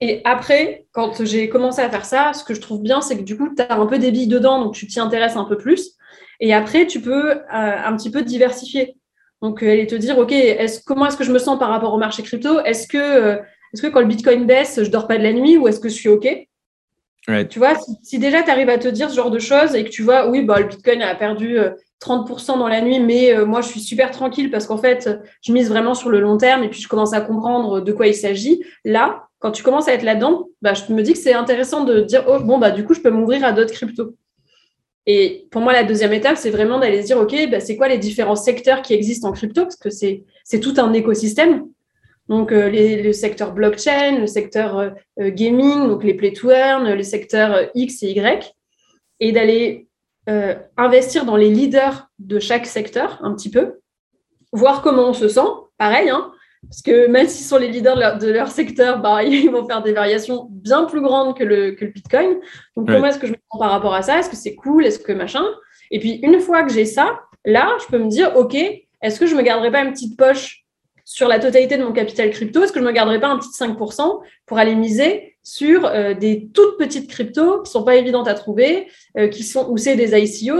Et 0.00 0.20
après, 0.24 0.86
quand 0.92 1.24
j'ai 1.24 1.48
commencé 1.48 1.80
à 1.80 1.88
faire 1.88 2.04
ça, 2.04 2.32
ce 2.34 2.44
que 2.44 2.52
je 2.52 2.60
trouve 2.60 2.82
bien, 2.82 3.00
c'est 3.00 3.16
que 3.16 3.22
du 3.22 3.36
coup, 3.36 3.48
tu 3.54 3.62
as 3.62 3.78
un 3.78 3.86
peu 3.86 3.98
des 3.98 4.10
billes 4.10 4.26
dedans, 4.26 4.62
donc 4.62 4.74
tu 4.74 4.86
t'y 4.86 5.00
intéresses 5.00 5.36
un 5.36 5.44
peu 5.44 5.56
plus. 5.56 5.92
Et 6.40 6.52
après, 6.52 6.86
tu 6.86 7.00
peux 7.00 7.30
euh, 7.30 7.40
un 7.50 7.96
petit 7.96 8.10
peu 8.10 8.22
diversifier. 8.22 8.96
Donc, 9.42 9.62
euh, 9.62 9.70
aller 9.70 9.86
te 9.86 9.94
dire, 9.94 10.18
OK, 10.18 10.32
est 10.32 10.84
comment 10.84 11.06
est-ce 11.06 11.16
que 11.16 11.24
je 11.24 11.32
me 11.32 11.38
sens 11.38 11.58
par 11.58 11.68
rapport 11.68 11.92
au 11.92 11.98
marché 11.98 12.22
crypto? 12.22 12.60
Est-ce 12.60 12.88
que, 12.88 12.96
euh, 12.96 13.36
est 13.74 13.80
que 13.80 13.86
quand 13.88 14.00
le 14.00 14.06
Bitcoin 14.06 14.46
baisse, 14.46 14.82
je 14.82 14.90
dors 14.90 15.06
pas 15.06 15.18
de 15.18 15.22
la 15.22 15.32
nuit 15.32 15.56
ou 15.56 15.68
est-ce 15.68 15.80
que 15.80 15.88
je 15.88 15.94
suis 15.94 16.08
OK? 16.08 16.28
Tu 17.48 17.58
vois, 17.58 17.74
si, 18.02 18.18
déjà 18.20 18.42
tu 18.42 18.50
arrives 18.50 18.68
à 18.68 18.78
te 18.78 18.86
dire 18.86 19.10
ce 19.10 19.16
genre 19.16 19.32
de 19.32 19.40
choses 19.40 19.74
et 19.74 19.82
que 19.84 19.90
tu 19.90 20.02
vois, 20.02 20.28
oui, 20.28 20.42
bah, 20.42 20.60
le 20.60 20.66
Bitcoin 20.66 21.02
a 21.02 21.12
perdu 21.16 21.58
30% 22.00 22.56
dans 22.56 22.68
la 22.68 22.80
nuit, 22.80 23.00
mais 23.00 23.44
moi, 23.44 23.62
je 23.62 23.66
suis 23.66 23.80
super 23.80 24.12
tranquille 24.12 24.48
parce 24.48 24.68
qu'en 24.68 24.76
fait, 24.76 25.10
je 25.42 25.52
mise 25.52 25.68
vraiment 25.68 25.94
sur 25.94 26.08
le 26.08 26.20
long 26.20 26.36
terme 26.36 26.62
et 26.62 26.68
puis 26.68 26.80
je 26.80 26.86
commence 26.86 27.14
à 27.14 27.20
comprendre 27.20 27.80
de 27.80 27.92
quoi 27.92 28.06
il 28.06 28.14
s'agit. 28.14 28.62
Là, 28.84 29.26
quand 29.40 29.50
tu 29.50 29.64
commences 29.64 29.88
à 29.88 29.94
être 29.94 30.04
là-dedans, 30.04 30.46
bah, 30.62 30.74
je 30.74 30.92
me 30.92 31.02
dis 31.02 31.14
que 31.14 31.18
c'est 31.18 31.34
intéressant 31.34 31.82
de 31.82 32.02
dire 32.02 32.24
oh, 32.28 32.38
bon, 32.38 32.58
bah, 32.58 32.70
du 32.70 32.84
coup, 32.84 32.94
je 32.94 33.00
peux 33.00 33.10
m'ouvrir 33.10 33.44
à 33.44 33.50
d'autres 33.50 33.72
cryptos. 33.72 34.14
Et 35.06 35.46
pour 35.50 35.62
moi, 35.62 35.72
la 35.72 35.84
deuxième 35.84 36.12
étape, 36.12 36.36
c'est 36.36 36.50
vraiment 36.50 36.80
d'aller 36.80 37.02
se 37.02 37.06
dire 37.06 37.18
OK, 37.18 37.34
bah, 37.50 37.60
c'est 37.60 37.76
quoi 37.76 37.88
les 37.88 37.98
différents 37.98 38.36
secteurs 38.36 38.82
qui 38.82 38.92
existent 38.92 39.28
en 39.28 39.32
crypto? 39.32 39.62
Parce 39.62 39.76
que 39.76 39.90
c'est 39.90 40.60
tout 40.60 40.74
un 40.78 40.92
écosystème. 40.92 41.64
Donc, 42.28 42.50
euh, 42.50 42.70
le 42.70 43.12
secteur 43.12 43.52
blockchain, 43.52 44.18
le 44.18 44.26
secteur 44.26 44.78
euh, 44.78 44.90
euh, 45.20 45.30
gaming, 45.30 45.86
donc 45.86 46.02
les 46.02 46.14
play 46.14 46.32
to 46.32 46.50
earn, 46.50 46.92
le 46.92 47.02
secteur 47.02 47.70
X 47.74 48.02
et 48.02 48.10
Y, 48.10 48.54
et 49.20 49.32
d'aller 49.32 49.84
investir 50.76 51.24
dans 51.24 51.36
les 51.36 51.50
leaders 51.50 52.08
de 52.18 52.40
chaque 52.40 52.66
secteur 52.66 53.20
un 53.22 53.32
petit 53.32 53.48
peu, 53.48 53.78
voir 54.50 54.82
comment 54.82 55.10
on 55.10 55.12
se 55.12 55.28
sent. 55.28 55.46
Pareil, 55.78 56.10
hein, 56.10 56.32
parce 56.68 56.82
que 56.82 57.06
même 57.06 57.28
s'ils 57.28 57.46
sont 57.46 57.58
les 57.58 57.68
leaders 57.68 58.18
de 58.18 58.28
leur, 58.28 58.48
secteur, 58.48 59.00
bah, 59.00 59.22
ils 59.24 59.50
vont 59.50 59.66
faire 59.66 59.82
des 59.82 59.92
variations 59.92 60.48
bien 60.50 60.84
plus 60.84 61.00
grandes 61.00 61.36
que 61.36 61.44
le, 61.44 61.72
que 61.72 61.84
le 61.84 61.90
Bitcoin. 61.90 62.36
Donc, 62.76 62.88
comment 62.88 63.06
est-ce 63.06 63.18
que 63.18 63.26
je 63.26 63.32
me 63.32 63.38
sens 63.50 63.60
par 63.60 63.70
rapport 63.70 63.94
à 63.94 64.02
ça? 64.02 64.18
Est-ce 64.18 64.30
que 64.30 64.36
c'est 64.36 64.54
cool? 64.54 64.84
Est-ce 64.84 64.98
que 64.98 65.12
machin? 65.12 65.44
Et 65.90 66.00
puis, 66.00 66.20
une 66.22 66.40
fois 66.40 66.64
que 66.64 66.72
j'ai 66.72 66.84
ça, 66.84 67.20
là, 67.44 67.68
je 67.80 67.86
peux 67.86 67.98
me 67.98 68.08
dire, 68.08 68.36
OK, 68.36 68.54
est-ce 68.54 69.20
que 69.20 69.26
je 69.26 69.34
ne 69.34 69.38
me 69.38 69.42
garderai 69.42 69.70
pas 69.70 69.82
une 69.82 69.92
petite 69.92 70.18
poche 70.18 70.64
sur 71.04 71.28
la 71.28 71.38
totalité 71.38 71.76
de 71.76 71.84
mon 71.84 71.92
capital 71.92 72.30
crypto? 72.30 72.62
Est-ce 72.62 72.72
que 72.72 72.80
je 72.80 72.84
ne 72.84 72.90
me 72.90 72.94
garderai 72.94 73.20
pas 73.20 73.28
un 73.28 73.38
petit 73.38 73.50
5% 73.50 74.20
pour 74.46 74.58
aller 74.58 74.74
miser 74.74 75.36
sur 75.42 75.86
euh, 75.86 76.14
des 76.14 76.48
toutes 76.52 76.76
petites 76.76 77.08
cryptos 77.08 77.62
qui 77.62 77.68
ne 77.68 77.72
sont 77.72 77.84
pas 77.84 77.96
évidentes 77.96 78.26
à 78.26 78.34
trouver, 78.34 78.88
euh, 79.16 79.28
qui 79.28 79.44
sont, 79.44 79.70
où 79.70 79.76
c'est 79.76 79.94
des 79.94 80.12
ICO 80.18 80.54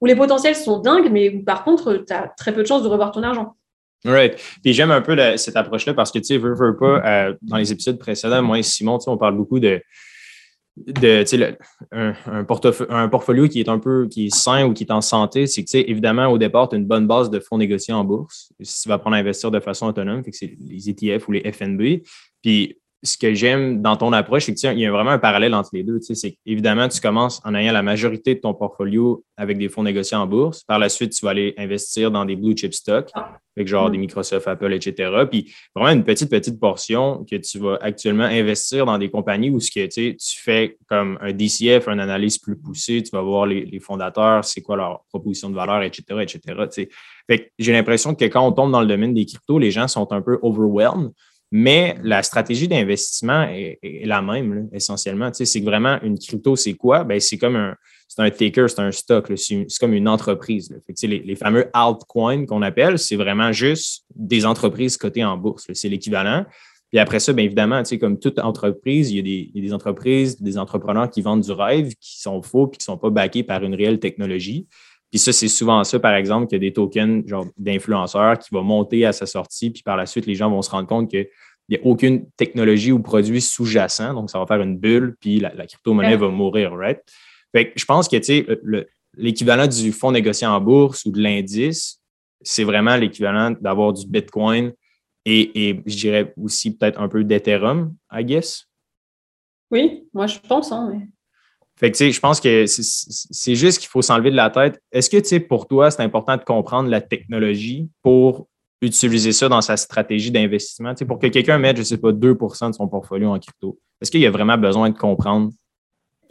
où 0.00 0.06
les 0.06 0.16
potentiels 0.16 0.56
sont 0.56 0.78
dingues, 0.78 1.10
mais 1.10 1.30
par 1.30 1.64
contre, 1.64 2.04
tu 2.06 2.12
as 2.12 2.28
très 2.36 2.52
peu 2.52 2.62
de 2.62 2.66
chances 2.66 2.82
de 2.82 2.88
revoir 2.88 3.12
ton 3.12 3.22
argent. 3.22 3.56
Right. 4.04 4.40
Puis 4.62 4.72
j'aime 4.72 4.90
un 4.90 5.02
peu 5.02 5.16
cette 5.36 5.56
approche-là 5.56 5.94
parce 5.94 6.10
que, 6.10 6.18
tu 6.18 6.24
sais, 6.24 6.38
veux, 6.38 6.54
veux 6.54 6.76
pas, 6.76 7.02
euh, 7.04 7.34
dans 7.42 7.56
les 7.56 7.70
épisodes 7.70 7.98
précédents, 7.98 8.42
moi 8.42 8.58
et 8.58 8.62
Simon, 8.62 8.98
on 9.06 9.18
parle 9.18 9.36
beaucoup 9.36 9.60
de, 9.60 9.82
de 10.76 11.24
un, 11.92 12.14
un, 12.26 12.46
un, 12.88 13.08
portfolio 13.08 13.48
qui 13.48 13.60
est 13.60 13.68
un 13.68 13.78
peu 13.78 14.08
qui 14.08 14.26
est 14.26 14.34
sain 14.34 14.64
ou 14.64 14.72
qui 14.72 14.84
est 14.84 14.92
en 14.92 15.00
santé, 15.00 15.46
c'est 15.46 15.64
que 15.64 15.76
évidemment, 15.76 16.28
au 16.28 16.38
départ, 16.38 16.68
tu 16.68 16.76
as 16.76 16.78
une 16.78 16.86
bonne 16.86 17.06
base 17.06 17.30
de 17.30 17.40
fonds 17.40 17.58
négociés 17.58 17.92
en 17.92 18.04
bourse. 18.04 18.52
Si 18.62 18.82
tu 18.82 18.88
vas 18.88 18.98
prendre 18.98 19.16
à 19.16 19.18
investir 19.18 19.50
de 19.50 19.60
façon 19.60 19.86
autonome, 19.86 20.22
c'est 20.32 20.56
les 20.58 20.88
ETF 20.88 21.28
ou 21.28 21.32
les 21.32 21.52
FNB. 21.52 22.02
Puis 22.42 22.78
ce 23.02 23.16
que 23.16 23.32
j'aime 23.32 23.80
dans 23.80 23.96
ton 23.96 24.12
approche, 24.12 24.44
c'est 24.44 24.54
qu'il 24.54 24.78
y 24.78 24.86
a 24.86 24.92
vraiment 24.92 25.10
un 25.10 25.18
parallèle 25.18 25.54
entre 25.54 25.70
les 25.72 25.82
deux. 25.82 26.00
C'est 26.00 26.36
évidemment, 26.44 26.88
tu 26.88 27.00
commences 27.00 27.40
en 27.44 27.54
ayant 27.54 27.72
la 27.72 27.82
majorité 27.82 28.34
de 28.34 28.40
ton 28.40 28.52
portfolio 28.52 29.24
avec 29.38 29.56
des 29.56 29.70
fonds 29.70 29.82
négociés 29.82 30.18
en 30.18 30.26
bourse. 30.26 30.64
Par 30.64 30.78
la 30.78 30.90
suite, 30.90 31.12
tu 31.12 31.24
vas 31.24 31.30
aller 31.30 31.54
investir 31.56 32.10
dans 32.10 32.26
des 32.26 32.36
blue 32.36 32.54
chip 32.54 32.74
stocks, 32.74 33.10
avec 33.56 33.68
genre 33.68 33.88
mm. 33.88 33.92
des 33.92 33.98
Microsoft, 33.98 34.46
Apple, 34.48 34.72
etc. 34.74 35.10
Puis 35.30 35.50
vraiment 35.74 35.92
une 35.92 36.04
petite, 36.04 36.30
petite 36.30 36.60
portion 36.60 37.24
que 37.24 37.36
tu 37.36 37.58
vas 37.58 37.78
actuellement 37.80 38.24
investir 38.24 38.84
dans 38.84 38.98
des 38.98 39.10
compagnies 39.10 39.48
où 39.48 39.60
ce 39.60 39.70
que, 39.70 39.86
tu 39.86 40.16
fais 40.38 40.76
comme 40.86 41.16
un 41.22 41.32
DCF, 41.32 41.88
une 41.88 42.00
analyse 42.00 42.36
plus 42.36 42.56
poussée, 42.56 43.02
tu 43.02 43.10
vas 43.12 43.22
voir 43.22 43.46
les, 43.46 43.80
fondateurs, 43.80 44.44
c'est 44.44 44.60
quoi 44.60 44.76
leur 44.76 45.04
proposition 45.08 45.48
de 45.48 45.54
valeur, 45.54 45.82
etc. 45.82 46.20
etc. 46.20 46.88
J'ai 47.58 47.72
l'impression 47.72 48.14
que 48.14 48.26
quand 48.26 48.46
on 48.46 48.52
tombe 48.52 48.72
dans 48.72 48.82
le 48.82 48.86
domaine 48.86 49.14
des 49.14 49.24
cryptos, 49.24 49.58
les 49.58 49.70
gens 49.70 49.88
sont 49.88 50.12
un 50.12 50.20
peu 50.20 50.38
overwhelmed 50.42 51.12
mais 51.50 51.96
la 52.02 52.22
stratégie 52.22 52.68
d'investissement 52.68 53.42
est, 53.42 53.78
la 54.04 54.22
même, 54.22 54.68
essentiellement. 54.72 55.30
Tu 55.32 55.44
c'est 55.44 55.60
vraiment 55.60 56.00
une 56.02 56.18
crypto, 56.18 56.54
c'est 56.54 56.74
quoi? 56.74 57.02
Ben, 57.02 57.18
c'est 57.18 57.38
comme 57.38 57.56
un, 57.56 57.74
c'est 58.06 58.22
un 58.22 58.30
taker, 58.30 58.68
c'est 58.68 58.80
un 58.80 58.92
stock, 58.92 59.32
c'est 59.36 59.66
comme 59.80 59.92
une 59.92 60.08
entreprise. 60.08 60.72
les, 61.02 61.36
fameux 61.36 61.68
altcoins 61.72 62.46
qu'on 62.46 62.62
appelle, 62.62 62.98
c'est 62.98 63.16
vraiment 63.16 63.50
juste 63.50 64.04
des 64.14 64.46
entreprises 64.46 64.96
cotées 64.96 65.24
en 65.24 65.36
bourse. 65.36 65.66
C'est 65.72 65.88
l'équivalent. 65.88 66.44
Puis 66.90 66.98
après 66.98 67.20
ça, 67.20 67.32
bien 67.32 67.44
évidemment, 67.44 67.82
comme 68.00 68.18
toute 68.18 68.38
entreprise, 68.40 69.10
il 69.10 69.16
y, 69.16 69.20
a 69.20 69.22
des, 69.22 69.50
il 69.54 69.62
y, 69.62 69.64
a 69.64 69.68
des, 69.68 69.72
entreprises, 69.72 70.40
des 70.40 70.58
entrepreneurs 70.58 71.08
qui 71.08 71.22
vendent 71.22 71.42
du 71.42 71.52
rêve, 71.52 71.94
qui 72.00 72.20
sont 72.20 72.42
faux 72.42 72.66
puis 72.66 72.78
qui 72.78 72.82
ne 72.82 72.94
sont 72.94 72.98
pas 72.98 73.10
backés 73.10 73.44
par 73.44 73.62
une 73.62 73.74
réelle 73.74 74.00
technologie. 74.00 74.66
Puis 75.10 75.18
ça, 75.18 75.32
c'est 75.32 75.48
souvent 75.48 75.82
ça, 75.82 75.98
par 75.98 76.14
exemple, 76.14 76.46
qu'il 76.46 76.56
y 76.56 76.66
a 76.66 76.68
des 76.68 76.72
tokens 76.72 77.26
genre 77.26 77.46
d'influenceurs 77.58 78.38
qui 78.38 78.50
vont 78.54 78.62
monter 78.62 79.04
à 79.04 79.12
sa 79.12 79.26
sortie, 79.26 79.70
puis 79.70 79.82
par 79.82 79.96
la 79.96 80.06
suite, 80.06 80.26
les 80.26 80.34
gens 80.34 80.50
vont 80.50 80.62
se 80.62 80.70
rendre 80.70 80.86
compte 80.86 81.10
qu'il 81.10 81.28
n'y 81.68 81.76
a 81.76 81.80
aucune 81.82 82.30
technologie 82.36 82.92
ou 82.92 83.00
produit 83.00 83.40
sous-jacent, 83.40 84.14
donc 84.14 84.30
ça 84.30 84.38
va 84.38 84.46
faire 84.46 84.60
une 84.60 84.78
bulle, 84.78 85.16
puis 85.20 85.40
la, 85.40 85.50
crypto-monnaie 85.50 86.16
va 86.16 86.28
mourir, 86.28 86.72
right? 86.72 87.00
Fait 87.52 87.72
je 87.74 87.84
pense 87.84 88.08
que, 88.08 88.16
tu 88.16 88.22
sais, 88.22 88.46
l'équivalent 89.16 89.66
du 89.66 89.90
fonds 89.90 90.12
négocié 90.12 90.46
en 90.46 90.60
bourse 90.60 91.04
ou 91.04 91.10
de 91.10 91.20
l'indice, 91.20 92.00
c'est 92.42 92.64
vraiment 92.64 92.96
l'équivalent 92.96 93.50
d'avoir 93.60 93.92
du 93.92 94.06
Bitcoin 94.06 94.72
et, 95.24 95.68
et, 95.68 95.82
je 95.84 95.96
dirais 95.96 96.32
aussi 96.40 96.76
peut-être 96.76 97.00
un 97.00 97.08
peu 97.08 97.24
d'Ethereum, 97.24 97.94
I 98.12 98.24
guess. 98.24 98.66
Oui, 99.70 100.08
moi 100.14 100.26
je 100.26 100.38
pense, 100.38 100.72
hein, 100.72 100.90
mais... 100.92 101.08
Fait 101.80 101.90
que, 101.90 101.96
tu 101.96 102.04
sais, 102.04 102.12
je 102.12 102.20
pense 102.20 102.40
que 102.40 102.66
c'est 102.66 103.54
juste 103.54 103.78
qu'il 103.78 103.88
faut 103.88 104.02
s'enlever 104.02 104.30
de 104.30 104.36
la 104.36 104.50
tête. 104.50 104.82
Est-ce 104.92 105.08
que, 105.08 105.16
tu 105.16 105.24
sais, 105.24 105.40
pour 105.40 105.66
toi, 105.66 105.90
c'est 105.90 106.02
important 106.02 106.36
de 106.36 106.42
comprendre 106.42 106.90
la 106.90 107.00
technologie 107.00 107.88
pour 108.02 108.48
utiliser 108.82 109.32
ça 109.32 109.48
dans 109.48 109.62
sa 109.62 109.78
stratégie 109.78 110.30
d'investissement? 110.30 110.92
Tu 110.92 110.98
sais, 110.98 111.04
pour 111.06 111.18
que 111.18 111.26
quelqu'un 111.28 111.56
mette, 111.56 111.76
je 111.76 111.80
ne 111.80 111.86
sais 111.86 111.96
pas, 111.96 112.12
2% 112.12 112.68
de 112.68 112.74
son 112.74 112.86
portfolio 112.86 113.30
en 113.30 113.38
crypto, 113.38 113.78
est-ce 113.98 114.10
qu'il 114.10 114.20
y 114.20 114.26
a 114.26 114.30
vraiment 114.30 114.58
besoin 114.58 114.90
de 114.90 114.98
comprendre 114.98 115.52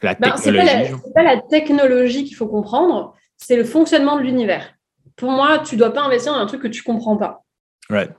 la 0.04 0.14
ben, 0.14 0.34
technologie? 0.34 0.68
Ce 0.68 1.08
n'est 1.08 1.14
pas, 1.16 1.24
la 1.24 1.42
technologie 1.42 2.26
qu'il 2.26 2.36
faut 2.36 2.48
comprendre, 2.48 3.16
c'est 3.36 3.56
le 3.56 3.64
fonctionnement 3.64 4.18
de 4.18 4.22
l'univers. 4.22 4.76
Pour 5.16 5.32
moi, 5.32 5.58
tu 5.58 5.76
ne 5.76 5.80
dois 5.80 5.92
pas 5.92 6.04
investir 6.04 6.34
dans 6.34 6.40
un 6.40 6.46
truc 6.46 6.62
que 6.62 6.68
tu 6.68 6.82
ne 6.82 6.94
comprends 6.94 7.18
pas. 7.18 7.44
Right. 7.90 8.12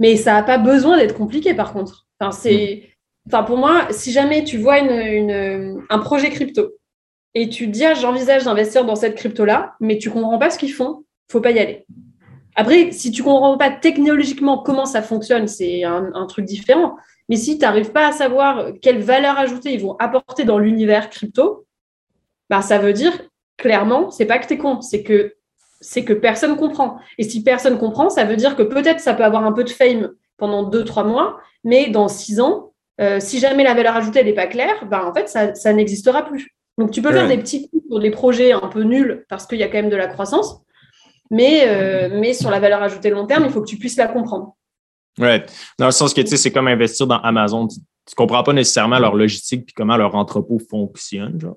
Mais 0.00 0.16
ça 0.16 0.32
n'a 0.32 0.42
pas 0.42 0.58
besoin 0.58 0.96
d'être 0.96 1.14
compliqué, 1.14 1.54
par 1.54 1.72
contre. 1.72 2.08
Enfin, 2.18 2.32
c'est... 2.32 2.82
Hmm. 2.82 2.93
Enfin, 3.26 3.42
pour 3.42 3.56
moi, 3.56 3.86
si 3.90 4.12
jamais 4.12 4.44
tu 4.44 4.58
vois 4.58 4.76
un 4.76 5.98
projet 6.00 6.30
crypto 6.30 6.72
et 7.34 7.48
tu 7.48 7.66
te 7.66 7.70
dis, 7.70 7.84
ah, 7.84 7.94
j'envisage 7.94 8.44
d'investir 8.44 8.84
dans 8.84 8.96
cette 8.96 9.16
crypto-là, 9.16 9.74
mais 9.80 9.98
tu 9.98 10.08
ne 10.08 10.14
comprends 10.14 10.38
pas 10.38 10.50
ce 10.50 10.58
qu'ils 10.58 10.72
font, 10.72 11.04
faut 11.30 11.40
pas 11.40 11.50
y 11.50 11.58
aller. 11.58 11.86
Après, 12.54 12.92
si 12.92 13.10
tu 13.10 13.22
ne 13.22 13.26
comprends 13.26 13.58
pas 13.58 13.70
technologiquement 13.70 14.58
comment 14.58 14.86
ça 14.86 15.02
fonctionne, 15.02 15.48
c'est 15.48 15.82
un, 15.84 16.26
truc 16.26 16.44
différent. 16.44 16.96
Mais 17.28 17.36
si 17.36 17.58
tu 17.58 17.62
n'arrives 17.62 17.90
pas 17.90 18.08
à 18.08 18.12
savoir 18.12 18.72
quelle 18.80 19.00
valeur 19.00 19.38
ajoutée 19.38 19.72
ils 19.72 19.80
vont 19.80 19.96
apporter 19.98 20.44
dans 20.44 20.58
l'univers 20.58 21.10
crypto, 21.10 21.66
bah, 22.50 22.62
ça 22.62 22.78
veut 22.78 22.92
dire 22.92 23.12
clairement, 23.56 24.10
c'est 24.10 24.26
pas 24.26 24.38
que 24.38 24.46
tu 24.46 24.54
es 24.54 24.58
con, 24.58 24.80
c'est 24.80 25.02
que 25.02 25.34
c'est 25.80 26.04
que 26.04 26.12
personne 26.12 26.56
comprend. 26.56 26.98
Et 27.18 27.24
si 27.24 27.42
personne 27.42 27.78
comprend, 27.78 28.08
ça 28.08 28.24
veut 28.24 28.36
dire 28.36 28.56
que 28.56 28.62
peut-être 28.62 29.00
ça 29.00 29.14
peut 29.14 29.24
avoir 29.24 29.44
un 29.44 29.52
peu 29.52 29.64
de 29.64 29.70
fame 29.70 30.12
pendant 30.36 30.62
deux, 30.62 30.84
trois 30.84 31.04
mois, 31.04 31.38
mais 31.62 31.88
dans 31.88 32.08
six 32.08 32.40
ans, 32.40 32.72
euh, 33.00 33.18
si 33.20 33.40
jamais 33.40 33.64
la 33.64 33.74
valeur 33.74 33.96
ajoutée 33.96 34.22
n'est 34.22 34.34
pas 34.34 34.46
claire, 34.46 34.86
ben, 34.88 35.04
en 35.04 35.12
fait, 35.12 35.28
ça, 35.28 35.72
n'existera 35.72 36.24
plus. 36.24 36.54
Donc, 36.78 36.90
tu 36.90 37.02
peux 37.02 37.12
faire 37.12 37.28
des 37.28 37.38
petits 37.38 37.68
coups 37.68 37.86
pour 37.88 38.00
des 38.00 38.10
projets 38.10 38.52
un 38.52 38.68
peu 38.68 38.82
nuls 38.82 39.24
parce 39.28 39.46
qu'il 39.46 39.58
y 39.58 39.62
a 39.62 39.68
quand 39.68 39.78
même 39.78 39.90
de 39.90 39.96
la 39.96 40.08
croissance, 40.08 40.60
mais, 41.30 41.64
euh, 41.66 42.08
mais 42.20 42.34
sur 42.34 42.50
la 42.50 42.60
valeur 42.60 42.82
ajoutée 42.82 43.10
long 43.10 43.26
terme, 43.26 43.44
il 43.44 43.50
faut 43.50 43.60
que 43.60 43.68
tu 43.68 43.78
puisses 43.78 43.96
la 43.96 44.08
comprendre. 44.08 44.56
Oui, 45.18 45.40
dans 45.78 45.86
le 45.86 45.92
sens 45.92 46.12
que 46.12 46.20
tu 46.20 46.26
sais, 46.26 46.36
c'est 46.36 46.50
comme 46.50 46.66
investir 46.66 47.06
dans 47.06 47.18
Amazon. 47.18 47.68
Tu 47.68 47.78
ne 47.78 48.14
comprends 48.16 48.42
pas 48.42 48.52
nécessairement 48.52 48.98
leur 48.98 49.14
logistique 49.14 49.70
et 49.70 49.72
comment 49.74 49.96
leur 49.96 50.14
entrepôt 50.16 50.58
fonctionne, 50.58 51.40
genre. 51.40 51.56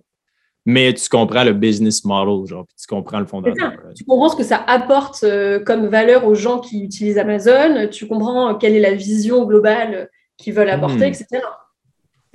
mais 0.65 0.93
tu 0.93 1.09
comprends 1.09 1.43
le 1.43 1.53
business 1.53 2.05
model, 2.05 2.47
genre, 2.47 2.65
puis 2.67 2.75
tu 2.79 2.87
comprends 2.87 3.19
le 3.19 3.25
fondateur. 3.25 3.73
Tu 3.95 4.05
comprends 4.05 4.29
ce 4.29 4.35
que 4.35 4.43
ça 4.43 4.63
apporte 4.67 5.23
euh, 5.23 5.59
comme 5.59 5.87
valeur 5.87 6.27
aux 6.27 6.35
gens 6.35 6.59
qui 6.59 6.83
utilisent 6.83 7.17
Amazon, 7.17 7.87
tu 7.91 8.07
comprends 8.07 8.53
quelle 8.55 8.75
est 8.75 8.79
la 8.79 8.93
vision 8.93 9.45
globale 9.45 10.09
qui 10.37 10.51
veulent 10.51 10.69
apporter, 10.69 11.09
hmm. 11.09 11.13
etc. 11.13 11.41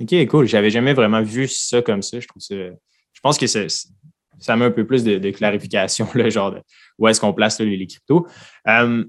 OK, 0.00 0.26
cool. 0.26 0.46
J'avais 0.46 0.70
jamais 0.70 0.92
vraiment 0.92 1.22
vu 1.22 1.46
ça 1.48 1.82
comme 1.82 2.02
ça. 2.02 2.18
Je 2.20 2.26
trouve 2.26 2.42
Je 2.50 3.20
pense 3.22 3.38
que 3.38 3.46
ça 3.46 4.56
met 4.56 4.64
un 4.64 4.70
peu 4.70 4.86
plus 4.86 5.04
de, 5.04 5.30
clarification, 5.30 6.08
le 6.14 6.28
genre 6.30 6.52
de 6.52 6.60
où 6.98 7.08
est-ce 7.08 7.20
qu'on 7.20 7.32
place 7.32 7.60
les, 7.60 7.86
cryptos. 7.86 8.26
Euh, 8.68 9.04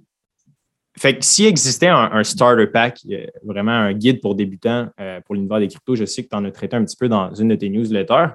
fait 0.97 1.17
que 1.17 1.25
s'il 1.25 1.47
existait 1.47 1.87
un, 1.87 2.23
starter 2.23 2.67
pack, 2.67 2.99
vraiment 3.43 3.71
un 3.71 3.93
guide 3.93 4.21
pour 4.21 4.35
débutants 4.35 4.89
euh, 4.99 5.19
pour 5.21 5.33
l'univers 5.33 5.59
des 5.59 5.67
cryptos, 5.67 5.95
je 5.95 6.05
sais 6.05 6.23
que 6.23 6.29
tu 6.29 6.35
en 6.35 6.45
as 6.45 6.51
traité 6.51 6.75
un 6.75 6.85
petit 6.85 6.95
peu 6.95 7.09
dans 7.09 7.33
une 7.33 7.47
de 7.47 7.55
tes 7.55 7.69
newsletters. 7.69 8.27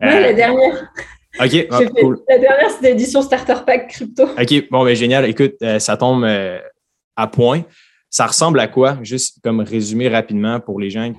oui, 0.00 0.08
la 0.08 0.32
dernière. 0.32 0.90
OK, 1.38 1.66
ah, 1.70 1.80
cool. 2.00 2.18
La 2.28 2.38
dernière, 2.38 2.70
c'était 2.70 2.90
l'édition 2.90 3.20
Starter 3.20 3.56
Pack 3.66 3.88
Crypto. 3.88 4.24
OK, 4.24 4.70
bon, 4.70 4.84
ben 4.84 4.96
génial. 4.96 5.26
Écoute, 5.26 5.56
euh, 5.62 5.78
ça 5.78 5.98
tombe 5.98 6.24
à 6.24 7.26
point. 7.26 7.64
Ça 8.10 8.26
ressemble 8.26 8.58
à 8.60 8.68
quoi? 8.68 8.98
Juste 9.02 9.38
comme 9.42 9.60
résumé 9.60 10.08
rapidement 10.08 10.60
pour 10.60 10.80
les 10.80 10.88
gens 10.88 11.12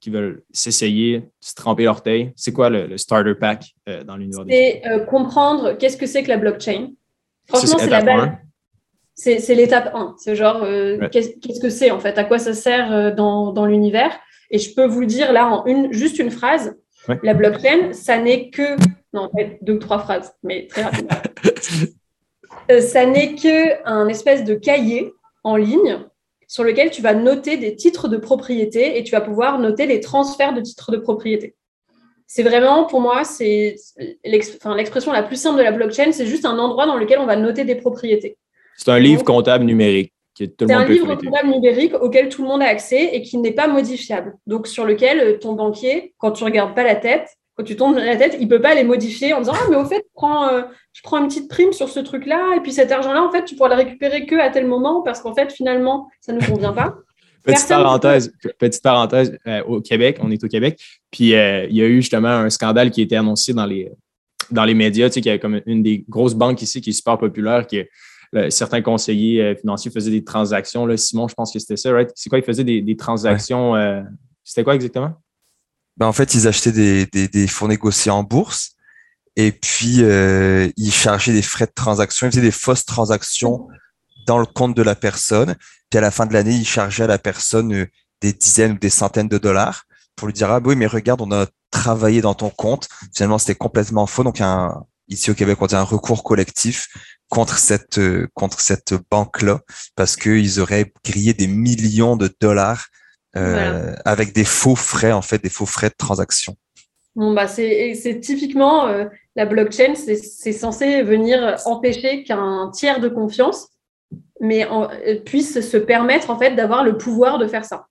qui 0.00 0.10
veulent 0.10 0.42
s'essayer, 0.52 1.30
se 1.40 1.54
tremper 1.54 1.84
l'orteil. 1.84 2.32
C'est 2.34 2.52
quoi 2.52 2.68
le, 2.68 2.96
starter 2.98 3.34
pack 3.34 3.74
euh, 3.88 4.02
dans 4.02 4.16
l'univers 4.16 4.44
C'est 4.48 4.82
euh, 4.86 5.04
comprendre 5.04 5.74
qu'est-ce 5.74 5.96
que 5.96 6.06
c'est 6.06 6.24
que 6.24 6.28
la 6.28 6.36
blockchain. 6.36 6.90
Franchement, 7.48 7.78
c'est 7.78 7.90
la 7.90 8.02
base. 8.02 8.28
C'est 9.14 9.54
l'étape 9.54 9.94
1. 9.94 10.16
C'est 10.18 10.34
genre, 10.34 10.62
euh, 10.64 11.08
qu'est-ce 11.10 11.60
que 11.60 11.70
c'est 11.70 11.92
en 11.92 12.00
fait? 12.00 12.18
À 12.18 12.24
quoi 12.24 12.38
ça 12.38 12.54
sert 12.54 13.14
dans, 13.14 13.66
l'univers? 13.66 14.18
Et 14.50 14.58
je 14.58 14.74
peux 14.74 14.84
vous 14.84 15.00
le 15.00 15.06
dire 15.06 15.32
là 15.32 15.46
en 15.46 15.64
une, 15.66 15.92
juste 15.92 16.18
une 16.18 16.30
phrase. 16.30 16.76
La 17.22 17.34
blockchain, 17.34 17.92
ça 17.92 18.18
n'est 18.18 18.50
que. 18.50 18.76
Non, 19.12 19.22
en 19.22 19.30
fait, 19.30 19.58
deux 19.62 19.74
ou 19.74 19.78
trois 19.78 20.00
phrases, 20.00 20.34
mais 20.42 20.66
très 20.66 20.82
rapidement. 20.82 21.16
ça 22.80 23.06
n'est 23.06 23.36
qu'un 23.36 24.08
espèce 24.08 24.44
de 24.44 24.54
cahier 24.54 25.12
en 25.44 25.56
ligne 25.56 26.00
sur 26.46 26.64
lequel 26.64 26.90
tu 26.90 27.02
vas 27.02 27.14
noter 27.14 27.56
des 27.56 27.74
titres 27.74 28.08
de 28.08 28.16
propriété 28.16 28.98
et 28.98 29.04
tu 29.04 29.12
vas 29.12 29.20
pouvoir 29.20 29.58
noter 29.58 29.86
les 29.86 30.00
transferts 30.00 30.54
de 30.54 30.60
titres 30.60 30.92
de 30.92 30.98
propriété. 30.98 31.54
C'est 32.26 32.42
vraiment, 32.42 32.84
pour 32.84 33.00
moi, 33.00 33.24
c'est 33.24 33.76
l'expression 34.24 35.12
la 35.12 35.22
plus 35.22 35.40
simple 35.40 35.58
de 35.58 35.62
la 35.62 35.72
blockchain, 35.72 36.10
c'est 36.12 36.26
juste 36.26 36.44
un 36.44 36.58
endroit 36.58 36.86
dans 36.86 36.96
lequel 36.96 37.18
on 37.20 37.26
va 37.26 37.36
noter 37.36 37.64
des 37.64 37.76
propriétés. 37.76 38.36
C'est 38.76 38.90
un 38.90 38.98
livre 38.98 39.24
comptable 39.24 39.64
numérique. 39.64 40.12
C'est 40.36 40.70
un 40.70 40.84
livre 40.84 41.14
comptable 41.14 41.48
numérique 41.48 41.94
auquel 41.94 42.28
tout 42.28 42.42
le 42.42 42.48
monde 42.48 42.62
a 42.62 42.66
accès 42.66 43.10
et 43.14 43.22
qui 43.22 43.38
n'est 43.38 43.52
pas 43.52 43.68
modifiable. 43.68 44.36
Donc, 44.46 44.66
sur 44.66 44.84
lequel 44.84 45.38
ton 45.38 45.54
banquier, 45.54 46.14
quand 46.18 46.32
tu 46.32 46.44
ne 46.44 46.48
regardes 46.50 46.74
pas 46.74 46.82
la 46.82 46.96
tête, 46.96 47.28
quand 47.56 47.64
tu 47.64 47.74
tombes 47.74 47.94
dans 47.94 48.04
la 48.04 48.16
tête, 48.16 48.36
il 48.38 48.44
ne 48.44 48.50
peut 48.50 48.60
pas 48.60 48.74
les 48.74 48.84
modifier 48.84 49.32
en 49.32 49.40
disant 49.40 49.54
Ah, 49.54 49.66
mais 49.70 49.76
au 49.76 49.84
fait, 49.86 50.04
je 50.06 50.12
prends, 50.14 50.48
euh, 50.48 50.62
je 50.92 51.00
prends 51.02 51.18
une 51.18 51.28
petite 51.28 51.48
prime 51.48 51.72
sur 51.72 51.88
ce 51.88 52.00
truc-là, 52.00 52.54
et 52.56 52.60
puis 52.60 52.72
cet 52.72 52.92
argent-là, 52.92 53.22
en 53.22 53.32
fait, 53.32 53.44
tu 53.44 53.56
pourras 53.56 53.70
le 53.70 53.76
récupérer 53.76 54.26
que 54.26 54.36
à 54.36 54.50
tel 54.50 54.66
moment, 54.66 55.00
parce 55.02 55.20
qu'en 55.20 55.34
fait, 55.34 55.50
finalement, 55.50 56.08
ça 56.20 56.32
ne 56.32 56.40
nous 56.40 56.46
convient 56.46 56.72
pas. 56.72 56.94
petite 57.44 57.68
parenthèse, 57.68 58.32
petite 58.58 58.82
parenthèse 58.82 59.38
euh, 59.46 59.62
au 59.64 59.80
Québec, 59.80 60.18
on 60.20 60.30
est 60.30 60.42
au 60.44 60.48
Québec, 60.48 60.78
puis 61.10 61.34
euh, 61.34 61.66
il 61.70 61.76
y 61.76 61.80
a 61.80 61.86
eu 61.86 62.02
justement 62.02 62.28
un 62.28 62.50
scandale 62.50 62.90
qui 62.90 63.00
a 63.00 63.04
été 63.04 63.16
annoncé 63.16 63.54
dans 63.54 63.66
les, 63.66 63.90
dans 64.50 64.64
les 64.64 64.74
médias, 64.74 65.08
tu 65.08 65.14
sais, 65.14 65.20
qu'il 65.22 65.30
y 65.30 65.34
a 65.34 65.38
comme 65.38 65.60
une 65.64 65.82
des 65.82 66.04
grosses 66.08 66.34
banques 66.34 66.60
ici 66.60 66.80
qui 66.80 66.90
est 66.90 66.92
super 66.92 67.16
populaire, 67.18 67.66
que 67.66 67.86
certains 68.50 68.82
conseillers 68.82 69.54
financiers 69.54 69.90
faisaient 69.90 70.10
des 70.10 70.24
transactions. 70.24 70.84
Là, 70.84 70.96
Simon, 70.96 71.28
je 71.28 71.34
pense 71.34 71.52
que 71.52 71.58
c'était 71.58 71.76
ça, 71.76 71.92
right? 71.92 72.10
C'est 72.16 72.28
quoi, 72.28 72.38
ils 72.38 72.44
faisaient 72.44 72.64
des, 72.64 72.82
des 72.82 72.96
transactions. 72.96 73.74
c'était 74.44 74.64
quoi 74.64 74.74
exactement? 74.74 75.14
Ben, 75.96 76.06
en 76.06 76.12
fait, 76.12 76.34
ils 76.34 76.46
achetaient 76.46 76.72
des, 76.72 77.06
des, 77.06 77.46
fonds 77.46 77.68
négociés 77.68 78.10
en 78.10 78.22
bourse 78.22 78.72
Et 79.34 79.52
puis, 79.52 80.02
euh, 80.02 80.70
il 80.76 80.92
chargeait 80.92 81.32
des 81.32 81.42
frais 81.42 81.66
de 81.66 81.72
transaction, 81.74 82.26
il 82.26 82.30
faisait 82.30 82.42
des 82.42 82.50
fausses 82.50 82.84
transactions 82.84 83.68
dans 84.26 84.38
le 84.38 84.46
compte 84.46 84.76
de 84.76 84.82
la 84.82 84.94
personne. 84.94 85.56
Puis 85.90 85.98
à 85.98 86.00
la 86.00 86.10
fin 86.10 86.26
de 86.26 86.32
l'année, 86.32 86.54
il 86.54 86.66
chargeait 86.66 87.04
à 87.04 87.06
la 87.06 87.18
personne 87.18 87.72
euh, 87.72 87.86
des 88.20 88.32
dizaines 88.32 88.72
ou 88.72 88.78
des 88.78 88.90
centaines 88.90 89.28
de 89.28 89.38
dollars 89.38 89.84
pour 90.16 90.26
lui 90.28 90.34
dire, 90.34 90.50
ah 90.50 90.60
oui, 90.64 90.76
mais 90.76 90.86
regarde, 90.86 91.20
on 91.20 91.30
a 91.32 91.46
travaillé 91.70 92.20
dans 92.20 92.34
ton 92.34 92.50
compte. 92.50 92.88
Finalement, 93.14 93.38
c'était 93.38 93.54
complètement 93.54 94.06
faux. 94.06 94.24
Donc, 94.24 94.40
un, 94.40 94.84
ici 95.08 95.30
au 95.30 95.34
Québec, 95.34 95.58
on 95.60 95.66
dit 95.66 95.76
un 95.76 95.82
recours 95.82 96.24
collectif 96.24 96.88
contre 97.28 97.58
cette, 97.58 97.98
euh, 97.98 98.28
contre 98.34 98.60
cette 98.60 98.94
banque-là 99.10 99.60
parce 99.94 100.16
qu'ils 100.16 100.60
auraient 100.60 100.92
grillé 101.04 101.34
des 101.34 101.46
millions 101.46 102.16
de 102.16 102.34
dollars 102.40 102.86
euh, 103.36 103.94
avec 104.04 104.32
des 104.32 104.44
faux 104.44 104.76
frais, 104.76 105.12
en 105.12 105.22
fait, 105.22 105.42
des 105.42 105.48
faux 105.48 105.66
frais 105.66 105.88
de 105.88 105.94
transaction. 105.96 106.56
Bon, 107.14 107.32
bah, 107.32 107.46
c'est 107.46 108.20
typiquement 108.20 108.88
euh, 108.88 109.06
la 109.36 109.46
blockchain, 109.46 109.94
c'est 109.94 110.52
censé 110.52 111.02
venir 111.02 111.56
empêcher 111.64 112.24
qu'un 112.24 112.70
tiers 112.72 113.00
de 113.00 113.08
confiance 113.08 113.68
mais 114.40 114.66
puisse 115.24 115.60
se 115.60 115.76
permettre 115.76 116.30
en 116.30 116.38
fait 116.38 116.54
d'avoir 116.54 116.84
le 116.84 116.96
pouvoir 116.98 117.38
de 117.38 117.46
faire 117.46 117.64
ça. 117.64 117.86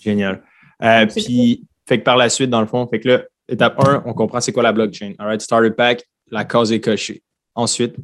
Génial. 0.00 0.42
Euh, 0.82 1.06
puis, 1.06 1.64
fait 1.86 1.98
que 1.98 2.04
par 2.04 2.16
la 2.16 2.28
suite, 2.28 2.50
dans 2.50 2.60
le 2.60 2.66
fond, 2.66 2.86
fait 2.88 2.98
que 2.98 3.08
là, 3.08 3.22
étape 3.48 3.78
1, 3.78 4.02
on 4.06 4.14
comprend 4.14 4.40
c'est 4.40 4.52
quoi 4.52 4.62
la 4.62 4.72
blockchain. 4.72 5.14
All 5.18 5.26
right, 5.26 5.40
starter 5.40 5.70
pack, 5.70 6.04
la 6.30 6.44
cause 6.44 6.72
est 6.72 6.80
cochée. 6.80 7.22
Ensuite? 7.54 7.94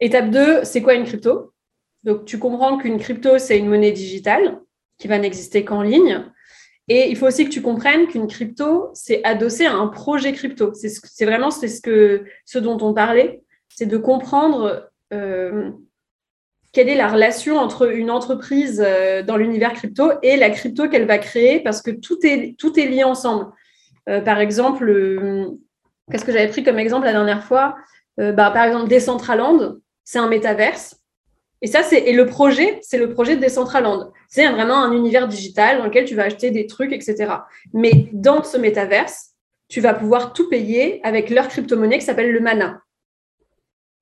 Étape 0.00 0.30
2, 0.30 0.64
c'est 0.64 0.80
quoi 0.80 0.94
une 0.94 1.04
crypto? 1.04 1.52
Donc, 2.04 2.26
tu 2.26 2.38
comprends 2.38 2.76
qu'une 2.76 2.98
crypto, 2.98 3.38
c'est 3.38 3.58
une 3.58 3.68
monnaie 3.68 3.92
digitale 3.92 4.60
qui 4.98 5.08
va 5.08 5.18
n'exister 5.18 5.64
qu'en 5.64 5.82
ligne. 5.82 6.24
Et 6.88 7.10
il 7.10 7.16
faut 7.16 7.26
aussi 7.26 7.46
que 7.46 7.50
tu 7.50 7.62
comprennes 7.62 8.06
qu'une 8.06 8.26
crypto, 8.26 8.90
c'est 8.92 9.24
adossé 9.24 9.64
à 9.64 9.72
un 9.72 9.88
projet 9.88 10.32
crypto. 10.32 10.72
C'est 10.74 11.24
vraiment 11.24 11.50
ce, 11.50 11.80
que, 11.80 12.24
ce 12.44 12.58
dont 12.58 12.78
on 12.82 12.92
parlait, 12.92 13.42
c'est 13.70 13.86
de 13.86 13.96
comprendre 13.96 14.90
euh, 15.12 15.70
quelle 16.72 16.90
est 16.90 16.96
la 16.96 17.08
relation 17.08 17.56
entre 17.56 17.90
une 17.90 18.10
entreprise 18.10 18.84
euh, 18.84 19.22
dans 19.22 19.38
l'univers 19.38 19.72
crypto 19.72 20.12
et 20.22 20.36
la 20.36 20.50
crypto 20.50 20.88
qu'elle 20.88 21.06
va 21.06 21.16
créer, 21.16 21.60
parce 21.60 21.80
que 21.80 21.90
tout 21.90 22.18
est, 22.26 22.86
lié 22.86 23.02
ensemble. 23.02 23.46
Euh, 24.10 24.20
par 24.20 24.38
exemple, 24.38 24.86
qu'est-ce 26.10 26.26
que 26.26 26.32
j'avais 26.32 26.48
pris 26.48 26.64
comme 26.64 26.78
exemple 26.78 27.06
la 27.06 27.12
dernière 27.12 27.44
fois? 27.44 27.76
Bah, 28.18 28.50
Par 28.50 28.64
exemple, 28.64 28.88
Decentraland, 28.88 29.76
c'est 30.04 30.18
un 30.18 30.28
métaverse. 30.28 31.00
Et 31.64 31.66
ça, 31.66 31.82
c'est 31.82 32.12
le 32.12 32.26
projet, 32.26 32.78
c'est 32.82 32.98
le 32.98 33.08
projet 33.08 33.36
de 33.36 33.42
Decentraland. 33.42 34.12
C'est 34.28 34.46
vraiment 34.50 34.84
un 34.84 34.92
univers 34.92 35.26
digital 35.26 35.78
dans 35.78 35.86
lequel 35.86 36.04
tu 36.04 36.14
vas 36.14 36.24
acheter 36.24 36.50
des 36.50 36.66
trucs, 36.66 36.92
etc. 36.92 37.36
Mais 37.72 38.10
dans 38.12 38.44
ce 38.44 38.58
métaverse, 38.58 39.30
tu 39.68 39.80
vas 39.80 39.94
pouvoir 39.94 40.34
tout 40.34 40.50
payer 40.50 41.00
avec 41.04 41.30
leur 41.30 41.48
crypto-monnaie 41.48 41.98
qui 41.98 42.04
s'appelle 42.04 42.32
le 42.32 42.40
Mana. 42.40 42.82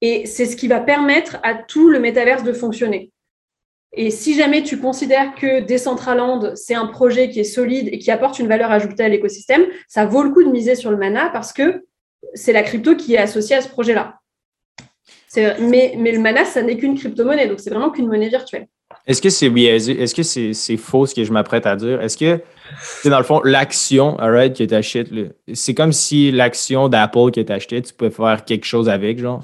Et 0.01 0.27
c'est 0.27 0.46
ce 0.46 0.57
qui 0.57 0.66
va 0.66 0.81
permettre 0.81 1.38
à 1.44 1.55
tout 1.55 1.88
le 1.88 2.01
métaverse 2.01 2.42
de 2.42 2.53
fonctionner. 2.53 3.12
Et 3.92 4.11
si 4.11 4.35
jamais 4.35 4.64
tu 4.64 4.81
considères 4.81 5.37
que 5.37 5.61
Decentraland, 5.61 6.57
c'est 6.57 6.75
un 6.75 6.88
projet 6.88 7.31
qui 7.31 7.38
est 7.38 7.44
solide 7.44 7.90
et 7.92 7.98
qui 8.01 8.11
apporte 8.11 8.40
une 8.40 8.48
valeur 8.48 8.72
ajoutée 8.72 9.05
à 9.05 9.09
l'écosystème, 9.09 9.66
ça 9.87 10.05
vaut 10.05 10.25
le 10.25 10.31
coup 10.31 10.42
de 10.42 10.51
miser 10.51 10.75
sur 10.75 10.90
le 10.90 10.96
mana 10.96 11.31
parce 11.31 11.53
que 11.53 11.85
c'est 12.35 12.53
la 12.53 12.64
crypto 12.64 12.96
qui 12.96 13.14
est 13.14 13.18
associée 13.18 13.55
à 13.55 13.61
ce 13.61 13.68
projet-là. 13.68 14.18
Mais, 15.37 15.95
le 15.97 16.18
mana, 16.18 16.45
ça 16.45 16.62
n'est 16.62 16.77
qu'une 16.77 16.97
crypto-monnaie, 16.97 17.49
donc 17.49 17.61
c'est 17.61 17.71
vraiment 17.71 17.90
qu'une 17.90 18.07
monnaie 18.07 18.29
virtuelle. 18.29 18.66
Est-ce 19.07 19.23
que 19.23 19.31
c'est 19.31 19.47
Est-ce 19.47 20.14
que 20.14 20.23
c'est 20.23 20.77
faux 20.77 21.07
ce 21.07 21.14
que 21.14 21.25
je 21.25 21.33
m'apprête 21.33 21.66
à 21.66 21.75
dire? 21.77 22.01
Est-ce 22.03 22.16
que, 22.16 22.40
c'est 23.03 23.09
dans 23.09 23.18
le 23.18 23.25
fond, 23.25 23.40
l'action, 23.42 24.16
right, 24.16 24.57
que 24.57 24.64
tu 24.64 25.31
c'est 25.55 25.75
comme 25.75 25.92
si 25.92 26.31
l'action 26.31 26.88
d'Apple 26.88 27.31
que 27.33 27.40
tu 27.40 27.53
acheté, 27.53 27.83
tu 27.83 27.95
pouvais 27.95 28.11
faire 28.11 28.45
quelque 28.45 28.64
chose 28.64 28.88
avec, 28.88 29.18
genre, 29.18 29.42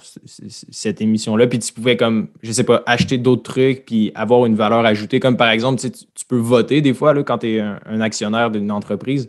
cette 0.71 1.01
émission-là, 1.01 1.47
puis 1.47 1.59
tu 1.59 1.73
pouvais, 1.73 1.97
comme, 1.97 2.29
je 2.43 2.53
sais 2.53 2.65
pas, 2.65 2.83
acheter 2.87 3.19
d'autres 3.19 3.43
trucs, 3.43 3.87
puis 3.87 4.13
avoir 4.15 4.47
une 4.47 4.55
valeur 4.55 4.85
ajoutée. 4.85 5.19
Comme 5.19 5.37
par 5.37 5.51
exemple, 5.51 5.81
tu, 5.81 5.91
tu 5.91 6.25
peux 6.29 6.37
voter 6.37 6.81
des 6.81 6.95
fois 6.95 7.15
là, 7.15 7.23
quand 7.23 7.39
tu 7.39 7.57
es 7.57 7.61
un, 7.61 8.01
actionnaire 8.01 8.51
d'une 8.51 8.71
entreprise. 8.71 9.29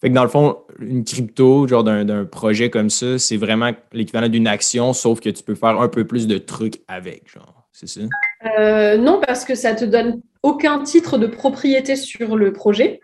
Fait 0.00 0.08
que 0.08 0.14
dans 0.14 0.22
le 0.22 0.30
fond, 0.30 0.56
une 0.78 1.04
crypto, 1.04 1.68
genre 1.68 1.84
d'un 1.84 2.24
projet 2.24 2.70
comme 2.70 2.88
ça, 2.88 3.18
c'est 3.18 3.36
vraiment 3.36 3.72
l'équivalent 3.92 4.28
d'une 4.28 4.46
action, 4.46 4.92
sauf 4.94 5.20
que 5.20 5.28
tu 5.28 5.42
peux 5.42 5.54
faire 5.54 5.80
un 5.80 5.88
peu 5.88 6.06
plus 6.06 6.26
de 6.26 6.38
trucs 6.38 6.80
avec, 6.88 7.30
genre 7.30 7.60
c'est 7.72 7.88
ça? 7.88 8.00
Euh, 8.58 8.96
non, 8.96 9.20
parce 9.26 9.44
que 9.44 9.54
ça 9.54 9.74
te 9.74 9.84
donne 9.84 10.20
aucun 10.42 10.82
titre 10.82 11.18
de 11.18 11.26
propriété 11.26 11.96
sur 11.96 12.36
le 12.36 12.52
projet. 12.52 13.00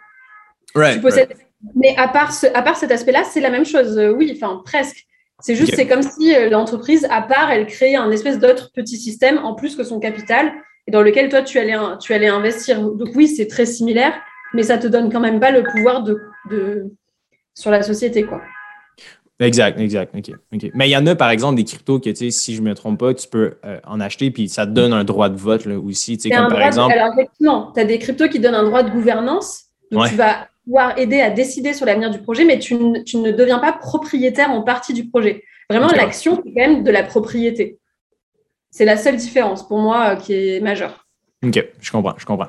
Mais 1.74 1.94
à 1.96 2.08
part, 2.08 2.32
à 2.54 2.62
part 2.62 2.76
cet 2.76 2.90
aspect-là, 2.90 3.24
c'est 3.24 3.40
la 3.40 3.50
même 3.50 3.64
chose. 3.64 3.98
Euh, 3.98 4.10
oui, 4.10 4.32
enfin 4.34 4.62
presque. 4.64 5.06
C'est 5.40 5.54
juste, 5.54 5.74
c'est 5.74 5.86
comme 5.86 6.02
si 6.02 6.34
euh, 6.34 6.48
l'entreprise, 6.48 7.06
à 7.10 7.20
part, 7.20 7.50
elle 7.50 7.66
crée 7.66 7.94
un 7.94 8.10
espèce 8.10 8.38
d'autre 8.38 8.70
petit 8.74 8.96
système 8.96 9.38
en 9.38 9.54
plus 9.54 9.76
que 9.76 9.84
son 9.84 10.00
capital 10.00 10.52
et 10.86 10.90
dans 10.90 11.02
lequel 11.02 11.28
toi, 11.28 11.42
tu 11.42 11.58
allais, 11.58 11.76
tu 12.00 12.14
allais 12.14 12.28
investir. 12.28 12.80
Donc 12.80 13.08
oui, 13.14 13.28
c'est 13.28 13.46
très 13.46 13.66
similaire, 13.66 14.14
mais 14.54 14.62
ça 14.62 14.78
te 14.78 14.86
donne 14.86 15.12
quand 15.12 15.20
même 15.20 15.40
pas 15.40 15.50
le 15.50 15.62
pouvoir 15.62 16.02
de, 16.02 16.20
de 16.50 16.90
sur 17.54 17.70
la 17.70 17.82
société, 17.82 18.24
quoi. 18.24 18.40
Exact, 19.38 19.78
exact. 19.78 20.14
OK. 20.16 20.70
Mais 20.74 20.88
il 20.88 20.92
y 20.92 20.96
en 20.96 21.06
a, 21.06 21.14
par 21.14 21.30
exemple, 21.30 21.56
des 21.56 21.64
cryptos 21.64 22.00
que, 22.00 22.14
si 22.14 22.54
je 22.54 22.62
ne 22.62 22.68
me 22.68 22.74
trompe 22.74 22.98
pas, 22.98 23.12
tu 23.12 23.28
peux 23.28 23.54
euh, 23.64 23.78
en 23.84 24.00
acheter, 24.00 24.30
puis 24.30 24.48
ça 24.48 24.66
te 24.66 24.70
donne 24.70 24.94
un 24.94 25.04
droit 25.04 25.28
de 25.28 25.36
vote 25.36 25.66
là, 25.66 25.78
aussi. 25.78 26.16
Comme 26.16 26.48
par 26.48 26.62
exemple... 26.62 26.94
Alors, 26.94 27.12
effectivement, 27.12 27.72
tu 27.74 27.80
as 27.80 27.84
des 27.84 27.98
cryptos 27.98 28.28
qui 28.28 28.40
donnent 28.40 28.54
un 28.54 28.64
droit 28.64 28.82
de 28.82 28.90
gouvernance. 28.90 29.64
Donc, 29.90 30.08
tu 30.08 30.14
vas 30.14 30.48
pouvoir 30.64 30.98
aider 30.98 31.20
à 31.20 31.30
décider 31.30 31.74
sur 31.74 31.84
l'avenir 31.84 32.10
du 32.10 32.18
projet, 32.18 32.44
mais 32.44 32.58
tu, 32.58 32.74
ne 32.74 33.30
deviens 33.30 33.58
pas 33.58 33.72
propriétaire 33.72 34.50
en 34.50 34.62
partie 34.62 34.94
du 34.94 35.08
projet. 35.08 35.44
Vraiment, 35.68 35.88
l'action, 35.88 36.36
c'est 36.36 36.52
quand 36.52 36.60
même 36.60 36.82
de 36.82 36.90
la 36.90 37.02
propriété. 37.02 37.78
C'est 38.70 38.84
la 38.84 38.96
seule 38.96 39.16
différence 39.16 39.66
pour 39.66 39.78
moi 39.78 40.12
euh, 40.12 40.16
qui 40.16 40.32
est 40.34 40.60
majeure. 40.60 41.06
OK, 41.44 41.62
je 41.80 41.90
comprends, 41.90 42.14
je 42.16 42.24
comprends. 42.24 42.48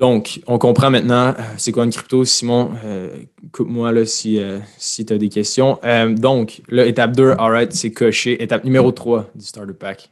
Donc, 0.00 0.40
on 0.46 0.56
comprend 0.56 0.88
maintenant 0.88 1.34
euh, 1.38 1.42
c'est 1.58 1.72
quoi 1.72 1.84
une 1.84 1.90
crypto? 1.90 2.24
Simon, 2.24 2.72
euh, 2.84 3.14
coupe-moi 3.52 3.92
là, 3.92 4.06
si, 4.06 4.40
euh, 4.40 4.58
si 4.78 5.04
tu 5.04 5.12
as 5.12 5.18
des 5.18 5.28
questions. 5.28 5.78
donc, 6.08 6.62
là, 6.68 6.86
étape 6.86 7.14
2, 7.14 7.32
all 7.38 7.52
right, 7.52 7.72
c'est 7.72 7.92
coché. 7.92 8.42
Étape 8.42 8.64
numéro 8.64 8.90
3 8.92 9.30
du 9.34 9.44
Starter 9.44 9.74
Pack. 9.74 10.10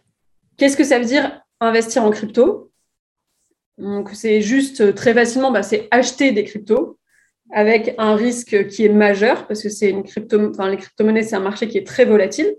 Qu'est-ce 0.58 0.76
que 0.76 0.84
ça 0.84 0.98
veut 0.98 1.06
dire 1.06 1.40
investir 1.60 2.04
en 2.04 2.10
crypto? 2.10 2.70
Donc, 3.78 4.10
c'est 4.12 4.42
juste 4.42 4.94
très 4.94 5.14
facilement, 5.14 5.50
bah, 5.50 5.62
c'est 5.62 5.88
acheter 5.90 6.32
des 6.32 6.44
cryptos 6.44 6.98
avec 7.50 7.94
un 7.96 8.14
risque 8.14 8.66
qui 8.68 8.84
est 8.84 8.90
majeur 8.90 9.46
parce 9.46 9.62
que 9.62 9.70
c'est 9.70 9.88
une 9.88 10.02
crypto, 10.02 10.50
enfin, 10.50 10.68
les 10.68 10.76
crypto-monnaies, 10.76 11.22
c'est 11.22 11.36
un 11.36 11.40
marché 11.40 11.66
qui 11.66 11.78
est 11.78 11.86
très 11.86 12.04
volatile. 12.04 12.54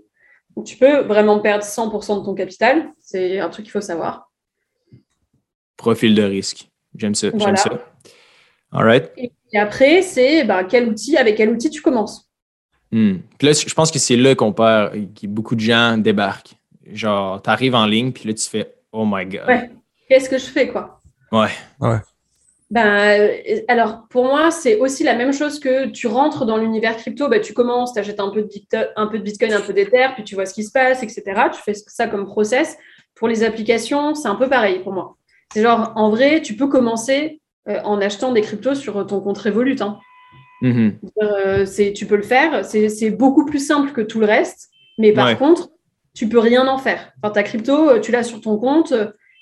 Donc, 0.56 0.66
tu 0.66 0.76
peux 0.76 1.02
vraiment 1.02 1.38
perdre 1.38 1.62
100% 1.64 2.20
de 2.20 2.24
ton 2.24 2.34
capital. 2.34 2.90
C'est 2.98 3.38
un 3.38 3.50
truc 3.50 3.66
qu'il 3.66 3.72
faut 3.72 3.80
savoir. 3.80 4.32
Profil 5.76 6.16
de 6.16 6.22
risque. 6.22 6.69
J'aime 6.96 7.14
ça. 7.14 7.28
J'aime 7.34 7.56
ça. 7.56 7.70
All 8.72 8.84
right. 8.84 9.10
Et 9.16 9.58
après, 9.58 10.02
c'est 10.02 10.44
ben, 10.44 10.64
quel 10.64 10.88
outil, 10.88 11.16
avec 11.16 11.36
quel 11.36 11.50
outil 11.50 11.70
tu 11.70 11.82
commences? 11.82 12.30
Hmm. 12.92 13.18
Puis 13.38 13.48
là, 13.48 13.52
je 13.52 13.74
pense 13.74 13.90
que 13.90 13.98
c'est 13.98 14.16
là 14.16 14.34
qu'on 14.34 14.52
perd, 14.52 14.92
que 15.14 15.26
beaucoup 15.26 15.54
de 15.54 15.60
gens 15.60 15.96
débarquent. 15.96 16.54
Genre, 16.92 17.40
tu 17.42 17.50
arrives 17.50 17.74
en 17.74 17.86
ligne, 17.86 18.12
puis 18.12 18.28
là, 18.28 18.34
tu 18.34 18.48
fais 18.48 18.74
Oh 18.92 19.04
my 19.06 19.24
God. 19.24 19.46
Ouais. 19.46 19.70
Qu'est-ce 20.08 20.28
que 20.28 20.38
je 20.38 20.46
fais, 20.46 20.68
quoi? 20.68 21.00
Ouais. 21.30 21.50
Ouais. 21.80 21.98
Ben, 22.70 23.20
euh, 23.20 23.60
alors, 23.68 24.06
pour 24.08 24.24
moi, 24.24 24.50
c'est 24.50 24.76
aussi 24.76 25.02
la 25.02 25.14
même 25.14 25.32
chose 25.32 25.58
que 25.58 25.86
tu 25.86 26.06
rentres 26.06 26.46
dans 26.46 26.56
l'univers 26.56 26.96
crypto, 26.96 27.28
ben, 27.28 27.40
tu 27.40 27.52
commences, 27.52 27.92
tu 27.92 27.98
achètes 27.98 28.20
un 28.20 28.30
peu, 28.30 28.42
de 28.42 28.78
un 28.96 29.06
peu 29.08 29.18
de 29.18 29.24
Bitcoin, 29.24 29.52
un 29.52 29.60
peu 29.60 29.72
d'Ether, 29.72 30.08
puis 30.14 30.24
tu 30.24 30.36
vois 30.36 30.46
ce 30.46 30.54
qui 30.54 30.64
se 30.64 30.70
passe, 30.70 31.02
etc. 31.02 31.22
Tu 31.52 31.60
fais 31.60 31.74
ça 31.74 32.06
comme 32.06 32.26
process. 32.26 32.76
Pour 33.14 33.28
les 33.28 33.42
applications, 33.42 34.14
c'est 34.14 34.28
un 34.28 34.36
peu 34.36 34.48
pareil 34.48 34.80
pour 34.80 34.92
moi. 34.92 35.16
C'est 35.52 35.62
genre, 35.62 35.92
en 35.96 36.10
vrai, 36.10 36.42
tu 36.42 36.54
peux 36.54 36.68
commencer 36.68 37.40
euh, 37.68 37.80
en 37.84 38.00
achetant 38.00 38.32
des 38.32 38.40
cryptos 38.40 38.74
sur 38.74 39.06
ton 39.06 39.20
compte 39.20 39.38
Revolut. 39.38 39.76
Hein. 39.80 39.98
Mm-hmm. 40.62 40.92
Euh, 41.22 41.92
tu 41.92 42.06
peux 42.06 42.16
le 42.16 42.22
faire. 42.22 42.64
C'est 42.64 43.10
beaucoup 43.10 43.44
plus 43.44 43.64
simple 43.64 43.92
que 43.92 44.00
tout 44.00 44.20
le 44.20 44.26
reste. 44.26 44.68
Mais 44.98 45.12
par 45.12 45.36
contre, 45.38 45.70
tu 46.14 46.28
peux 46.28 46.38
rien 46.38 46.66
en 46.66 46.78
faire. 46.78 47.12
Enfin, 47.22 47.32
ta 47.32 47.42
crypto, 47.42 47.90
euh, 47.90 48.00
tu 48.00 48.12
l'as 48.12 48.22
sur 48.22 48.40
ton 48.40 48.58
compte. 48.58 48.92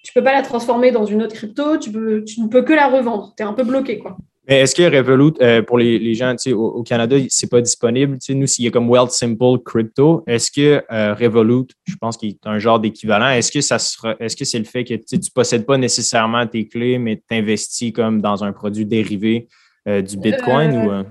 Tu 0.04 0.12
peux 0.12 0.22
pas 0.22 0.32
la 0.32 0.42
transformer 0.42 0.92
dans 0.92 1.04
une 1.04 1.22
autre 1.22 1.34
crypto. 1.34 1.76
Tu, 1.76 1.90
peux, 1.90 2.24
tu 2.24 2.40
ne 2.40 2.48
peux 2.48 2.62
que 2.62 2.72
la 2.72 2.88
revendre. 2.88 3.34
Tu 3.36 3.42
es 3.42 3.46
un 3.46 3.52
peu 3.52 3.64
bloqué. 3.64 3.98
quoi. 3.98 4.16
Mais 4.48 4.60
est-ce 4.60 4.74
que 4.74 4.82
Revolut, 4.82 5.34
euh, 5.42 5.60
pour 5.60 5.76
les, 5.76 5.98
les 5.98 6.14
gens 6.14 6.34
au, 6.46 6.52
au, 6.52 6.82
Canada, 6.82 7.16
c'est 7.28 7.50
pas 7.50 7.60
disponible? 7.60 8.16
nous, 8.30 8.46
s'il 8.46 8.64
y 8.64 8.68
a 8.68 8.70
comme 8.70 8.88
Wealth 8.88 9.10
Simple 9.10 9.58
Crypto, 9.62 10.24
est-ce 10.26 10.50
que 10.50 10.82
euh, 10.90 11.12
Revolut, 11.12 11.66
je 11.84 11.96
pense 11.96 12.16
qu'il 12.16 12.30
est 12.30 12.46
un 12.46 12.58
genre 12.58 12.80
d'équivalent, 12.80 13.28
est-ce 13.28 13.52
que 13.52 13.60
ça 13.60 13.78
sera, 13.78 14.16
est-ce 14.18 14.34
que 14.34 14.46
c'est 14.46 14.58
le 14.58 14.64
fait 14.64 14.84
que 14.84 14.94
tu 14.94 15.16
ne 15.16 15.30
possèdes 15.34 15.66
pas 15.66 15.76
nécessairement 15.76 16.46
tes 16.46 16.66
clés, 16.66 16.98
mais 16.98 17.16
tu 17.16 17.36
investis 17.36 17.92
comme 17.92 18.22
dans 18.22 18.42
un 18.42 18.52
produit 18.52 18.86
dérivé 18.86 19.48
euh, 19.86 20.00
du 20.00 20.16
Bitcoin 20.16 20.72
ou 20.78 21.04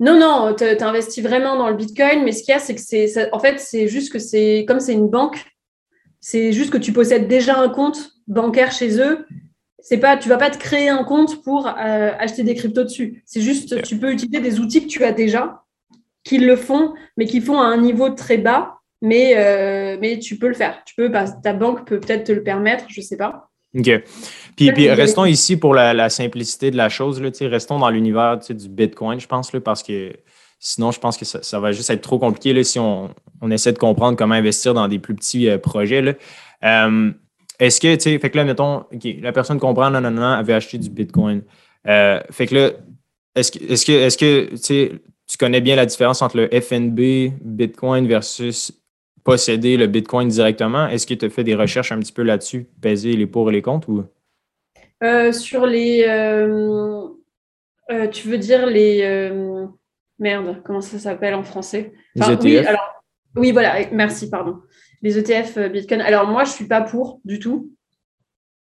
Non, 0.00 0.18
non, 0.18 0.56
tu 0.56 0.64
investis 0.64 1.22
vraiment 1.22 1.58
dans 1.58 1.68
le 1.68 1.76
Bitcoin, 1.76 2.24
mais 2.24 2.32
ce 2.32 2.44
qu'il 2.44 2.52
y 2.52 2.56
a, 2.56 2.60
c'est 2.60 2.74
que 2.74 2.80
c'est 2.80 3.30
en 3.32 3.40
fait, 3.40 3.60
c'est 3.60 3.88
juste 3.88 4.10
que 4.10 4.18
c'est 4.18 4.64
comme 4.66 4.80
c'est 4.80 4.94
une 4.94 5.10
banque, 5.10 5.36
c'est 6.18 6.54
juste 6.54 6.70
que 6.70 6.78
tu 6.78 6.94
possèdes 6.94 7.28
déjà 7.28 7.58
un 7.58 7.68
compte 7.68 8.12
bancaire 8.26 8.72
chez 8.72 8.98
eux 8.98 9.26
c'est 9.82 9.98
pas, 9.98 10.16
tu 10.16 10.28
vas 10.28 10.38
pas 10.38 10.50
te 10.50 10.58
créer 10.58 10.88
un 10.88 11.04
compte 11.04 11.42
pour 11.42 11.66
acheter 11.66 12.42
des 12.44 12.54
cryptos 12.54 12.84
dessus. 12.84 13.22
C'est 13.26 13.42
juste, 13.42 13.82
tu 13.82 13.98
peux 13.98 14.12
utiliser 14.12 14.40
des 14.40 14.60
outils 14.60 14.86
que 14.86 14.88
tu 14.88 15.04
as 15.04 15.12
déjà, 15.12 15.64
qui 16.24 16.38
le 16.38 16.56
font, 16.56 16.94
mais 17.16 17.26
qui 17.26 17.40
font 17.40 17.60
à 17.60 17.64
un 17.64 17.76
niveau 17.76 18.08
très 18.10 18.38
bas, 18.38 18.78
mais, 19.00 19.34
mais 20.00 20.18
tu 20.18 20.38
peux 20.38 20.48
le 20.48 20.54
faire. 20.54 20.82
Tu 20.86 20.94
peux, 20.94 21.08
bah, 21.08 21.24
ta 21.28 21.52
banque 21.52 21.86
peut 21.86 22.00
peut-être 22.00 22.24
te 22.24 22.32
le 22.32 22.42
permettre, 22.42 22.84
je 22.88 23.00
sais 23.00 23.16
pas. 23.16 23.50
OK. 23.78 23.90
Puis, 24.56 24.72
puis 24.72 24.90
restons 24.90 25.24
ici 25.24 25.56
pour 25.56 25.74
la, 25.74 26.08
simplicité 26.10 26.70
de 26.70 26.76
la 26.76 26.88
chose. 26.88 27.20
Là, 27.20 27.30
restons 27.48 27.78
dans 27.78 27.90
l'univers 27.90 28.38
du 28.38 28.68
Bitcoin, 28.68 29.18
je 29.18 29.26
pense, 29.26 29.52
là, 29.52 29.60
parce 29.60 29.82
que 29.82 30.12
sinon, 30.58 30.92
je 30.92 31.00
pense 31.00 31.16
que 31.16 31.24
ça, 31.24 31.60
va 31.60 31.72
juste 31.72 31.90
être 31.90 32.02
trop 32.02 32.18
compliqué 32.18 32.52
là, 32.52 32.62
si 32.62 32.78
on, 32.78 33.10
essaie 33.50 33.72
de 33.72 33.78
comprendre 33.78 34.16
comment 34.16 34.34
investir 34.34 34.74
dans 34.74 34.86
des 34.88 34.98
plus 34.98 35.14
petits 35.14 35.48
euh, 35.48 35.58
projets. 35.58 36.02
Là. 36.02 36.12
Euh, 36.64 37.10
est-ce 37.62 37.80
que, 37.80 37.94
tu 37.94 38.00
sais, 38.00 38.18
fait 38.18 38.28
que 38.28 38.36
là, 38.36 38.44
mettons, 38.44 38.84
la 39.20 39.30
personne 39.30 39.60
comprend, 39.60 39.88
non, 39.88 40.00
non, 40.00 40.10
non, 40.10 40.22
avait 40.22 40.54
acheté 40.54 40.78
du 40.78 40.90
Bitcoin. 40.90 41.42
Euh, 41.86 42.20
fait 42.28 42.48
que 42.48 42.54
là, 42.56 42.70
est-ce 43.36 43.52
que, 43.52 43.72
est-ce 43.72 43.86
que, 43.86 43.92
est-ce 43.92 44.18
que 44.18 45.00
tu 45.28 45.38
connais 45.38 45.60
bien 45.60 45.76
la 45.76 45.86
différence 45.86 46.22
entre 46.22 46.38
le 46.38 46.48
FNB, 46.48 47.34
Bitcoin 47.40 48.08
versus 48.08 48.72
posséder 49.22 49.76
le 49.76 49.86
Bitcoin 49.86 50.26
directement? 50.26 50.88
Est-ce 50.88 51.06
que 51.06 51.14
tu 51.14 51.24
as 51.24 51.30
fait 51.30 51.44
des 51.44 51.54
recherches 51.54 51.92
un 51.92 52.00
petit 52.00 52.12
peu 52.12 52.22
là-dessus, 52.22 52.66
peser 52.80 53.12
les 53.12 53.28
pour 53.28 53.48
et 53.48 53.52
les 53.52 53.62
contre 53.62 53.88
ou? 53.90 54.02
Euh, 55.04 55.30
sur 55.30 55.64
les. 55.64 56.04
Euh, 56.08 57.06
euh, 57.92 58.08
tu 58.08 58.26
veux 58.26 58.38
dire 58.38 58.66
les. 58.66 59.30
merde, 60.18 60.60
comment 60.64 60.80
ça 60.80 60.98
s'appelle 60.98 61.34
en 61.34 61.44
français? 61.44 61.92
Les 62.16 62.28
ETF. 62.28 62.42
Oui, 62.42 62.56
alors, 62.58 63.02
oui, 63.36 63.52
voilà, 63.52 63.88
merci, 63.92 64.28
pardon. 64.28 64.62
Les 65.02 65.18
ETF 65.18 65.58
Bitcoin. 65.70 66.00
Alors, 66.00 66.28
moi, 66.28 66.44
je 66.44 66.50
ne 66.50 66.54
suis 66.54 66.66
pas 66.66 66.80
pour 66.80 67.20
du 67.24 67.38
tout. 67.38 67.70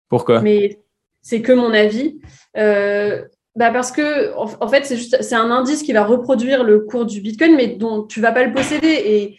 Pourquoi? 0.08 0.40
Mais 0.40 0.80
c'est 1.20 1.42
que 1.42 1.52
mon 1.52 1.72
avis. 1.72 2.20
bah 2.54 3.72
parce 3.72 3.90
que, 3.90 4.34
en, 4.36 4.68
fait, 4.68 4.86
c'est 4.86 4.96
juste 4.96 5.20
c'est 5.20 5.34
un 5.34 5.50
indice 5.50 5.82
qui 5.82 5.92
va 5.92 6.04
reproduire 6.04 6.62
le 6.62 6.80
cours 6.80 7.06
du 7.06 7.20
Bitcoin, 7.20 7.56
mais 7.56 7.66
dont 7.68 8.04
tu 8.04 8.20
ne 8.20 8.22
vas 8.22 8.32
pas 8.32 8.44
le 8.44 8.52
posséder. 8.52 9.02
Et 9.04 9.38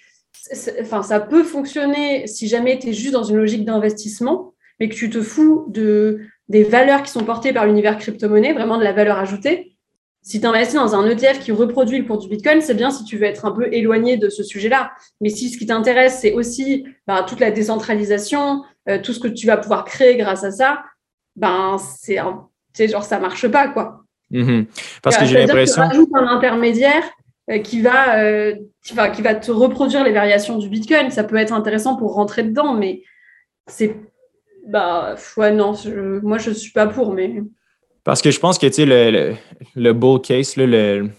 enfin, 0.81 1.03
ça 1.03 1.19
peut 1.19 1.43
fonctionner 1.43 2.27
si 2.27 2.47
jamais 2.47 2.77
tu 2.79 2.89
es 2.89 2.93
juste 2.93 3.13
dans 3.13 3.23
une 3.23 3.37
logique 3.37 3.65
d'investissement, 3.65 4.53
mais 4.79 4.89
que 4.89 4.95
tu 4.95 5.09
te 5.09 5.21
fous 5.21 5.65
de, 5.69 6.19
des 6.47 6.63
valeurs 6.63 7.03
qui 7.03 7.11
sont 7.11 7.23
portées 7.23 7.53
par 7.53 7.65
l'univers 7.65 7.97
crypto-monnaie, 7.97 8.53
vraiment 8.53 8.77
de 8.77 8.83
la 8.83 8.93
valeur 8.93 9.17
ajoutée. 9.17 9.77
Si 10.21 10.41
tu 10.41 10.47
investis 10.47 10.75
dans 10.75 10.95
un 10.95 11.09
ETF 11.09 11.39
qui 11.39 11.51
reproduit 11.51 11.97
le 11.97 12.05
cours 12.05 12.17
du 12.17 12.27
Bitcoin, 12.27 12.61
c'est 12.61 12.73
bien 12.73 12.91
si 12.91 13.03
tu 13.05 13.17
veux 13.17 13.23
être 13.23 13.45
un 13.45 13.51
peu 13.51 13.73
éloigné 13.73 14.17
de 14.17 14.29
ce 14.29 14.43
sujet-là. 14.43 14.91
Mais 15.21 15.29
si 15.29 15.49
ce 15.49 15.57
qui 15.57 15.65
t'intéresse, 15.65 16.19
c'est 16.19 16.33
aussi 16.33 16.85
ben, 17.07 17.23
toute 17.23 17.39
la 17.39 17.51
décentralisation, 17.51 18.63
euh, 18.89 18.99
tout 19.01 19.13
ce 19.13 19.19
que 19.19 19.29
tu 19.29 19.47
vas 19.47 19.57
pouvoir 19.57 19.85
créer 19.85 20.17
grâce 20.17 20.43
à 20.43 20.51
ça, 20.51 20.83
ben, 21.35 21.77
c'est 21.77 22.17
genre 22.87 23.03
ça 23.03 23.19
marche 23.19 23.47
pas, 23.47 23.69
quoi. 23.69 24.03
Mm-hmm. 24.31 24.65
Parce 25.01 25.17
que 25.17 25.25
j'ai 25.25 25.37
l'impression. 25.39 25.83
Tu 25.83 25.87
rajoutes 25.87 26.15
un 26.15 26.27
intermédiaire 26.27 27.03
euh, 27.49 27.59
qui 27.59 27.81
va, 27.81 28.19
euh, 28.19 28.55
qui, 28.83 28.93
va, 28.93 29.09
qui 29.09 29.21
va 29.21 29.35
te 29.35 29.51
reproduire 29.51 30.03
les 30.03 30.11
variations 30.11 30.57
du 30.57 30.69
Bitcoin. 30.69 31.11
Ça 31.11 31.23
peut 31.23 31.37
être 31.37 31.53
intéressant 31.53 31.95
pour 31.95 32.13
rentrer 32.13 32.43
dedans, 32.43 32.73
mais 32.73 33.03
c'est. 33.67 33.95
Bah, 34.67 35.15
ouais, 35.37 35.51
non, 35.51 35.73
moi, 36.21 36.37
je 36.37 36.49
ne 36.49 36.55
suis 36.55 36.71
pas 36.71 36.87
pour, 36.87 37.13
mais. 37.13 37.41
Parce 38.09 38.23
que 38.23 38.31
je 38.31 38.39
pense 38.39 38.57
que, 38.57 38.71
sais, 38.71 38.87
le, 38.87 39.35
le, 39.75 39.93
bull 39.93 40.19
case, 40.19 40.55
le, 40.55 41.11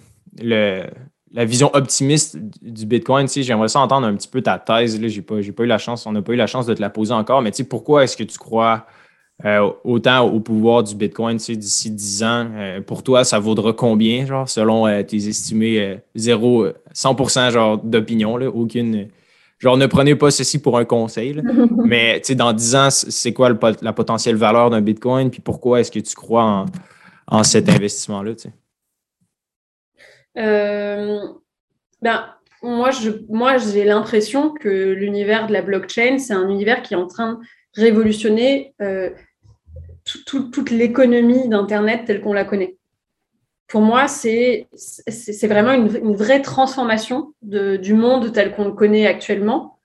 le, 0.42 0.82
la 1.32 1.44
vision 1.44 1.70
optimiste 1.72 2.36
du 2.60 2.84
Bitcoin, 2.84 3.28
j'aimerais 3.28 3.68
ça 3.68 3.78
entendre 3.78 4.08
un 4.08 4.16
petit 4.16 4.26
peu 4.26 4.42
ta 4.42 4.58
thèse. 4.58 5.00
Je 5.00 5.06
n'ai 5.06 5.22
pas, 5.22 5.36
pas 5.36 5.62
eu 5.62 5.66
la 5.66 5.78
chance, 5.78 6.04
on 6.06 6.10
n'a 6.10 6.20
pas 6.20 6.32
eu 6.32 6.36
la 6.36 6.48
chance 6.48 6.66
de 6.66 6.74
te 6.74 6.80
la 6.80 6.90
poser 6.90 7.12
encore, 7.14 7.42
mais 7.42 7.52
pourquoi 7.68 8.02
est-ce 8.02 8.16
que 8.16 8.24
tu 8.24 8.36
crois 8.38 8.86
euh, 9.44 9.70
autant 9.84 10.26
au 10.26 10.40
pouvoir 10.40 10.82
du 10.82 10.96
Bitcoin 10.96 11.36
d'ici 11.36 11.92
10 11.92 12.24
ans? 12.24 12.48
Euh, 12.56 12.80
pour 12.80 13.04
toi, 13.04 13.22
ça 13.22 13.38
vaudra 13.38 13.72
combien, 13.72 14.26
genre, 14.26 14.48
selon 14.48 14.88
euh, 14.88 15.04
tes 15.04 15.28
estimés 15.28 16.00
0, 16.16 16.70
100% 16.92 17.52
genre 17.52 17.78
d'opinion, 17.78 18.34
aucune. 18.34 19.06
Genre, 19.60 19.76
ne 19.76 19.86
prenez 19.86 20.16
pas 20.16 20.30
ceci 20.30 20.60
pour 20.60 20.78
un 20.78 20.84
conseil, 20.86 21.40
mais 21.84 22.20
dans 22.30 22.52
10 22.52 22.74
ans, 22.76 22.90
c'est 22.90 23.32
quoi 23.32 23.50
la 23.82 23.92
potentielle 23.92 24.36
valeur 24.36 24.70
d'un 24.70 24.80
Bitcoin, 24.80 25.30
puis 25.30 25.40
pourquoi 25.40 25.80
est-ce 25.80 25.90
que 25.90 25.98
tu 25.98 26.14
crois 26.14 26.64
en, 27.26 27.44
cet 27.44 27.68
investissement-là? 27.68 28.32
Ben, 32.02 32.24
moi, 32.62 32.90
je, 32.90 33.10
moi, 33.28 33.58
j'ai 33.58 33.84
l'impression 33.84 34.52
que 34.52 34.68
l'univers 34.68 35.46
de 35.46 35.52
la 35.52 35.60
blockchain, 35.60 36.18
c'est 36.18 36.32
un 36.32 36.48
univers 36.48 36.82
qui 36.82 36.94
est 36.94 36.96
en 36.96 37.06
train 37.06 37.34
de 37.34 37.40
révolutionner 37.82 38.74
toute 40.24 40.70
l'économie 40.70 41.48
d'Internet 41.48 42.04
telle 42.06 42.22
qu'on 42.22 42.32
la 42.32 42.44
connaît. 42.44 42.79
Pour 43.70 43.82
moi, 43.82 44.08
c'est 44.08 44.66
vraiment 45.44 45.72
une, 45.72 46.16
vraie 46.16 46.42
transformation 46.42 47.34
du 47.42 47.94
monde 47.94 48.32
tel 48.32 48.54
qu'on 48.54 48.64
le 48.64 48.72
connaît 48.72 49.06
actuellement. 49.06 49.78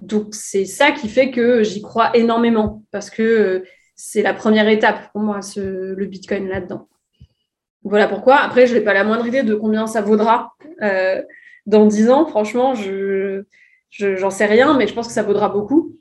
Donc, 0.00 0.34
c'est 0.34 0.64
ça 0.64 0.92
qui 0.92 1.08
fait 1.08 1.30
que 1.30 1.62
j'y 1.62 1.82
crois 1.82 2.16
énormément, 2.16 2.84
parce 2.92 3.10
que 3.10 3.22
euh, 3.22 3.64
c'est 3.94 4.22
la 4.22 4.32
première 4.32 4.68
étape 4.68 5.12
pour 5.12 5.22
moi, 5.22 5.40
le 5.56 6.06
Bitcoin 6.06 6.48
là-dedans. 6.48 6.88
Voilà 7.84 8.06
pourquoi. 8.06 8.36
Après, 8.36 8.66
je 8.66 8.74
n'ai 8.74 8.80
pas 8.80 8.94
la 8.94 9.04
moindre 9.04 9.26
idée 9.26 9.42
de 9.42 9.54
combien 9.54 9.86
ça 9.86 10.02
vaudra 10.02 10.54
euh, 10.82 11.20
dans 11.66 11.86
10 11.86 12.10
ans. 12.10 12.26
Franchement, 12.26 12.74
je 12.74 13.44
j'en 13.90 14.30
sais 14.30 14.46
rien, 14.46 14.76
mais 14.78 14.86
je 14.86 14.94
pense 14.94 15.08
que 15.08 15.12
ça 15.12 15.22
vaudra 15.22 15.48
beaucoup. 15.48 15.98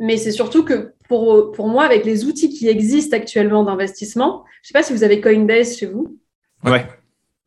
Mais 0.00 0.16
c'est 0.16 0.32
surtout 0.32 0.64
que 0.64 0.94
pour, 1.12 1.52
pour 1.52 1.68
moi, 1.68 1.84
avec 1.84 2.06
les 2.06 2.24
outils 2.24 2.48
qui 2.48 2.68
existent 2.68 3.14
actuellement 3.14 3.64
d'investissement, 3.64 4.44
je 4.62 4.66
ne 4.66 4.66
sais 4.68 4.72
pas 4.72 4.82
si 4.82 4.94
vous 4.94 5.04
avez 5.04 5.20
Coinbase 5.20 5.76
chez 5.76 5.84
vous. 5.84 6.16
Ouais. 6.64 6.86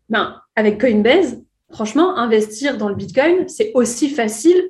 Ben, 0.07 0.39
avec 0.55 0.79
Coinbase, 0.79 1.41
franchement, 1.71 2.15
investir 2.15 2.77
dans 2.77 2.89
le 2.89 2.93
Bitcoin, 2.93 3.47
c'est 3.47 3.71
aussi 3.73 4.09
facile 4.11 4.69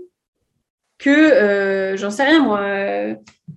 que, 0.98 1.10
euh, 1.10 1.98
j'en 1.98 2.10
sais 2.10 2.24
rien 2.24 2.42
moi, 2.42 2.62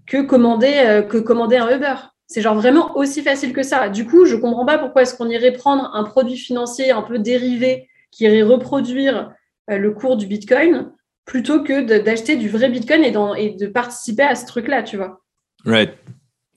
que, 0.07 0.23
commander, 0.23 0.75
euh, 0.85 1.03
que 1.03 1.19
commander 1.19 1.57
un 1.57 1.73
Uber. 1.73 1.95
C'est 2.27 2.41
genre 2.41 2.57
vraiment 2.57 2.97
aussi 2.97 3.23
facile 3.23 3.53
que 3.53 3.63
ça. 3.63 3.89
Du 3.89 4.05
coup, 4.05 4.25
je 4.25 4.35
ne 4.35 4.41
comprends 4.41 4.67
pas 4.67 4.79
pourquoi 4.79 5.03
est-ce 5.03 5.15
qu'on 5.15 5.31
irait 5.31 5.53
prendre 5.53 5.95
un 5.95 6.03
produit 6.03 6.37
financier 6.37 6.91
un 6.91 7.03
peu 7.03 7.21
dérivé 7.21 7.89
qui 8.11 8.25
irait 8.25 8.43
reproduire 8.43 9.33
euh, 9.71 9.79
le 9.79 9.93
cours 9.93 10.17
du 10.17 10.27
Bitcoin 10.27 10.91
plutôt 11.25 11.63
que 11.63 11.83
d'acheter 12.01 12.35
du 12.35 12.49
vrai 12.49 12.71
Bitcoin 12.71 13.05
et, 13.05 13.15
et, 13.39 13.51
de 13.51 13.67
participer 13.69 14.25
à 14.25 14.35
ce 14.35 14.47
truc-là, 14.47 14.83
tu 14.83 14.97
vois. 14.97 15.21
Right. 15.65 15.93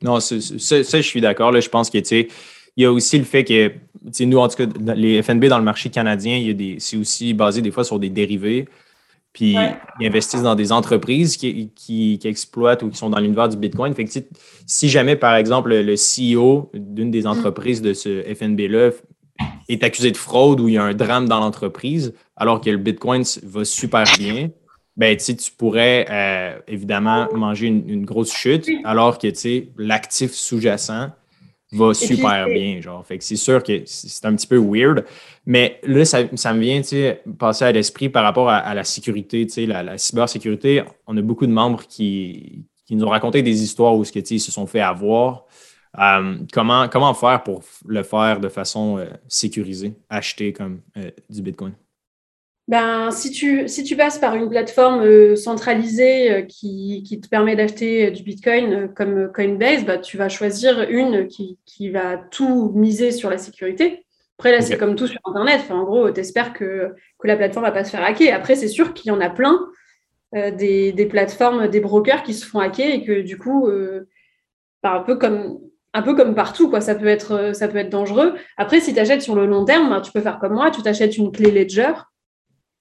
Non, 0.01 0.19
ça, 0.19 0.37
je 0.37 1.01
suis 1.01 1.21
d'accord. 1.21 1.59
Je 1.59 1.69
pense 1.69 1.89
que, 1.89 1.97
il 1.97 2.83
y 2.83 2.85
a 2.85 2.91
aussi 2.91 3.17
le 3.17 3.23
fait 3.23 3.43
que, 3.43 3.73
nous, 4.23 4.37
en 4.37 4.47
tout 4.47 4.65
cas, 4.65 4.93
les 4.95 5.21
FNB 5.21 5.45
dans 5.45 5.59
le 5.59 5.63
marché 5.63 5.89
canadien, 5.89 6.53
c'est 6.79 6.97
aussi 6.97 7.33
basé 7.33 7.61
des 7.61 7.71
fois 7.71 7.83
sur 7.83 7.99
des 7.99 8.09
dérivés. 8.09 8.67
Puis 9.33 9.55
ils 9.99 10.07
investissent 10.07 10.41
dans 10.41 10.55
des 10.55 10.71
entreprises 10.71 11.37
qui, 11.37 11.69
qui, 11.73 12.19
exploitent 12.25 12.83
ou 12.83 12.89
qui 12.89 12.97
sont 12.97 13.09
dans 13.09 13.19
l'univers 13.19 13.47
du 13.47 13.57
Bitcoin. 13.57 13.93
Fait 13.93 14.05
que, 14.05 14.11
si 14.65 14.89
jamais, 14.89 15.15
par 15.15 15.35
exemple, 15.35 15.73
le 15.73 15.95
CEO 15.95 16.69
d'une 16.73 17.11
des 17.11 17.27
entreprises 17.27 17.81
de 17.81 17.93
ce 17.93 18.23
FNB-là 18.23 18.91
est 19.69 19.83
accusé 19.83 20.11
de 20.11 20.17
fraude 20.17 20.59
ou 20.59 20.67
il 20.67 20.73
y 20.73 20.77
a 20.77 20.83
un 20.83 20.93
drame 20.93 21.29
dans 21.29 21.39
l'entreprise, 21.39 22.13
alors 22.35 22.59
que 22.59 22.69
le 22.69 22.77
Bitcoin 22.77 23.23
va 23.43 23.63
super 23.63 24.03
bien, 24.17 24.49
ben, 25.01 25.17
tu 25.17 25.51
pourrais 25.57 26.05
euh, 26.11 26.59
évidemment 26.67 27.27
manger 27.33 27.65
une, 27.65 28.05
grosse 28.05 28.31
chute, 28.31 28.69
alors 28.83 29.17
que 29.17 29.29
l'actif 29.81 30.31
sous-jacent 30.31 31.09
va 31.71 31.95
super 31.95 32.45
bien. 32.45 32.79
Genre. 32.81 33.03
Fait 33.03 33.17
que 33.17 33.23
c'est 33.23 33.35
sûr 33.35 33.63
que 33.63 33.81
c'est 33.85 34.25
un 34.27 34.35
petit 34.35 34.45
peu 34.45 34.59
weird. 34.59 35.03
Mais 35.47 35.79
là, 35.81 36.05
ça, 36.05 36.53
me 36.53 36.59
vient 36.59 36.83
passer 37.39 37.65
à 37.65 37.71
l'esprit 37.71 38.09
par 38.09 38.23
rapport 38.23 38.47
à, 38.47 38.75
la 38.75 38.83
sécurité, 38.83 39.47
la, 39.65 39.81
la 39.81 39.97
cybersécurité. 39.97 40.83
On 41.07 41.17
a 41.17 41.21
beaucoup 41.23 41.47
de 41.47 41.51
membres 41.51 41.81
qui, 41.87 42.67
nous 42.91 43.03
ont 43.03 43.09
raconté 43.09 43.41
des 43.41 43.63
histoires 43.63 43.95
où 43.95 44.03
ils 44.03 44.39
se 44.39 44.51
sont 44.51 44.67
fait 44.67 44.81
avoir. 44.81 45.45
Euh, 45.97 46.37
comment, 46.53 46.87
comment 46.89 47.15
faire 47.15 47.41
pour 47.41 47.63
le 47.87 48.03
faire 48.03 48.39
de 48.39 48.49
façon 48.49 48.99
euh, 48.99 49.05
sécurisée, 49.27 49.95
acheter 50.11 50.53
comme 50.53 50.81
du 51.27 51.41
Bitcoin? 51.41 51.73
Ben, 52.71 53.11
si, 53.11 53.31
tu, 53.31 53.67
si 53.67 53.83
tu 53.83 53.97
passes 53.97 54.17
par 54.17 54.33
une 54.33 54.49
plateforme 54.49 55.01
euh, 55.01 55.35
centralisée 55.35 56.31
euh, 56.31 56.41
qui, 56.43 57.03
qui, 57.05 57.19
te 57.19 57.27
permet 57.27 57.57
d'acheter 57.57 58.07
euh, 58.07 58.11
du 58.11 58.23
Bitcoin 58.23 58.93
comme 58.93 59.29
Coinbase, 59.33 59.83
bah, 59.83 59.97
tu 59.97 60.15
vas 60.15 60.29
choisir 60.29 60.89
une 60.89 61.27
qui, 61.27 61.59
qui, 61.65 61.89
va 61.89 62.15
tout 62.15 62.71
miser 62.73 63.11
sur 63.11 63.29
la 63.29 63.37
sécurité. 63.37 64.05
Après, 64.39 64.53
là, 64.53 64.61
c'est 64.61 64.77
comme 64.77 64.95
tout 64.95 65.05
sur 65.05 65.19
Internet. 65.25 65.59
Enfin, 65.59 65.79
en 65.79 65.83
gros, 65.83 66.09
tu 66.11 66.21
espères 66.21 66.53
que, 66.53 66.95
que 67.19 67.27
la 67.27 67.35
plateforme 67.35 67.65
ne 67.65 67.71
va 67.71 67.73
pas 67.73 67.83
se 67.83 67.89
faire 67.89 68.05
hacker. 68.05 68.33
Après, 68.33 68.55
c'est 68.55 68.69
sûr 68.69 68.93
qu'il 68.93 69.09
y 69.09 69.11
en 69.11 69.19
a 69.19 69.29
plein 69.29 69.59
des, 70.33 70.93
des, 70.93 71.05
plateformes, 71.07 71.67
des 71.67 71.81
brokers 71.81 72.23
qui 72.23 72.33
se 72.33 72.45
font 72.45 72.59
hacker 72.59 72.89
et 72.89 73.03
que 73.03 73.19
du 73.19 73.37
coup, 73.37 73.69
bah, 74.81 74.93
un 74.93 75.01
peu 75.01 75.17
comme 75.17 75.59
un 75.93 76.01
peu 76.01 76.15
comme 76.15 76.35
partout, 76.35 76.69
quoi. 76.69 76.79
Ça 76.79 76.95
peut 76.95 77.07
être, 77.07 77.53
ça 77.53 77.67
peut 77.67 77.77
être 77.77 77.89
dangereux. 77.89 78.33
Après, 78.55 78.79
si 78.79 78.93
tu 78.93 78.99
achètes 78.99 79.21
sur 79.21 79.35
le 79.35 79.45
long 79.45 79.65
terme, 79.65 79.89
ben, 79.89 79.99
tu 79.99 80.11
peux 80.13 80.21
faire 80.21 80.39
comme 80.39 80.53
moi, 80.53 80.71
tu 80.71 80.81
t'achètes 80.81 81.17
une 81.17 81.33
clé 81.33 81.51
Ledger 81.51 81.91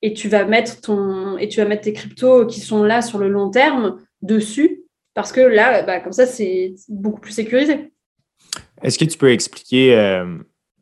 et 0.03 0.15
tu 0.15 0.29
vas 0.29 0.45
mettre 0.45 0.81
ton 0.81 1.37
et 1.39 1.49
tu 1.49 1.61
vas 1.61 1.67
mettre 1.67 1.83
tes 1.83 1.93
cryptos 1.93 2.47
qui 2.47 2.61
sont 2.61 2.83
là 2.83 3.03
sur 3.03 3.19
le 3.19 3.29
long 3.29 3.51
terme 3.51 3.99
dessus 4.23 4.85
parce 5.15 5.33
que 5.33 5.41
là, 5.41 5.83
bah, 5.83 6.01
comme 6.01 6.13
ça, 6.13 6.27
c'est 6.27 6.75
beaucoup 6.89 7.21
plus 7.21 7.33
sécurisé. 7.33 7.93
Est-ce 8.83 8.99
que 8.99 9.05
tu 9.05 9.19
peux 9.19 9.31
expliquer 9.31 9.95
euh, 9.95 10.39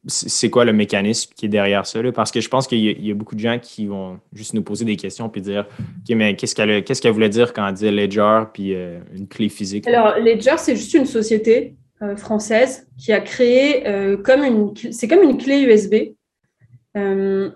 c'est 0.06 0.50
quoi 0.50 0.64
le 0.64 0.72
mécanisme 0.72 1.32
qui 1.34 1.46
est 1.46 1.48
derrière 1.48 1.86
ça? 1.86 2.00
Parce 2.14 2.30
que 2.30 2.40
je 2.40 2.48
pense 2.48 2.68
qu'il 2.68 2.78
y, 2.78 3.10
a 3.10 3.14
beaucoup 3.14 3.34
de 3.34 3.40
gens 3.40 3.58
qui 3.58 3.86
vont 3.86 4.20
juste 4.32 4.54
nous 4.54 4.62
poser 4.62 4.84
des 4.84 4.96
questions 4.96 5.28
puis 5.28 5.40
dire 5.40 5.66
OK, 5.78 6.14
mais 6.14 6.36
qu'est-ce 6.36 6.54
qu'elle 6.54 6.84
qu'est-ce 6.84 7.08
voulait 7.08 7.28
dire 7.28 7.52
quand 7.52 7.66
elle 7.66 7.74
dit 7.74 7.90
Ledger 7.90 8.44
puis 8.52 8.74
euh, 8.74 9.00
une 9.14 9.26
clé 9.26 9.48
physique? 9.48 9.86
Alors, 9.88 10.16
Ledger, 10.18 10.56
c'est 10.58 10.76
juste 10.76 10.94
une 10.94 11.06
société 11.06 11.74
euh, 12.02 12.14
française 12.16 12.86
qui 12.96 13.12
a 13.12 13.20
créé 13.20 13.82
comme 14.22 14.44
une 14.44 14.92
c'est 14.92 15.08
comme 15.08 15.22
une 15.22 15.38
clé 15.38 15.62
USB 15.62 16.14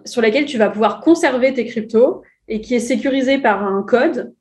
sur 0.04 0.22
laquelle 0.22 0.44
tu 0.44 0.58
vas 0.58 0.70
pouvoir 0.70 1.00
conserver 1.00 1.52
tes 1.54 1.64
cryptos 1.64 2.22
et 2.48 2.60
qui 2.60 2.74
est 2.74 2.80
sécurisée 2.80 3.38
par 3.38 3.64
un 3.64 3.82
code 3.82 4.34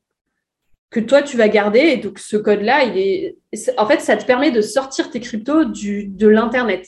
que 0.89 0.99
toi 0.99 1.21
tu 1.21 1.37
vas 1.37 1.47
garder. 1.47 1.79
Et 1.79 1.97
donc 1.97 2.19
ce 2.19 2.37
code-là, 2.37 2.83
il 2.83 2.97
est, 2.97 3.37
en 3.77 3.87
fait, 3.87 4.01
ça 4.01 4.17
te 4.17 4.25
permet 4.25 4.51
de 4.51 4.61
sortir 4.61 5.09
tes 5.09 5.19
cryptos 5.19 5.65
du, 5.65 6.05
de 6.05 6.27
l'internet. 6.27 6.87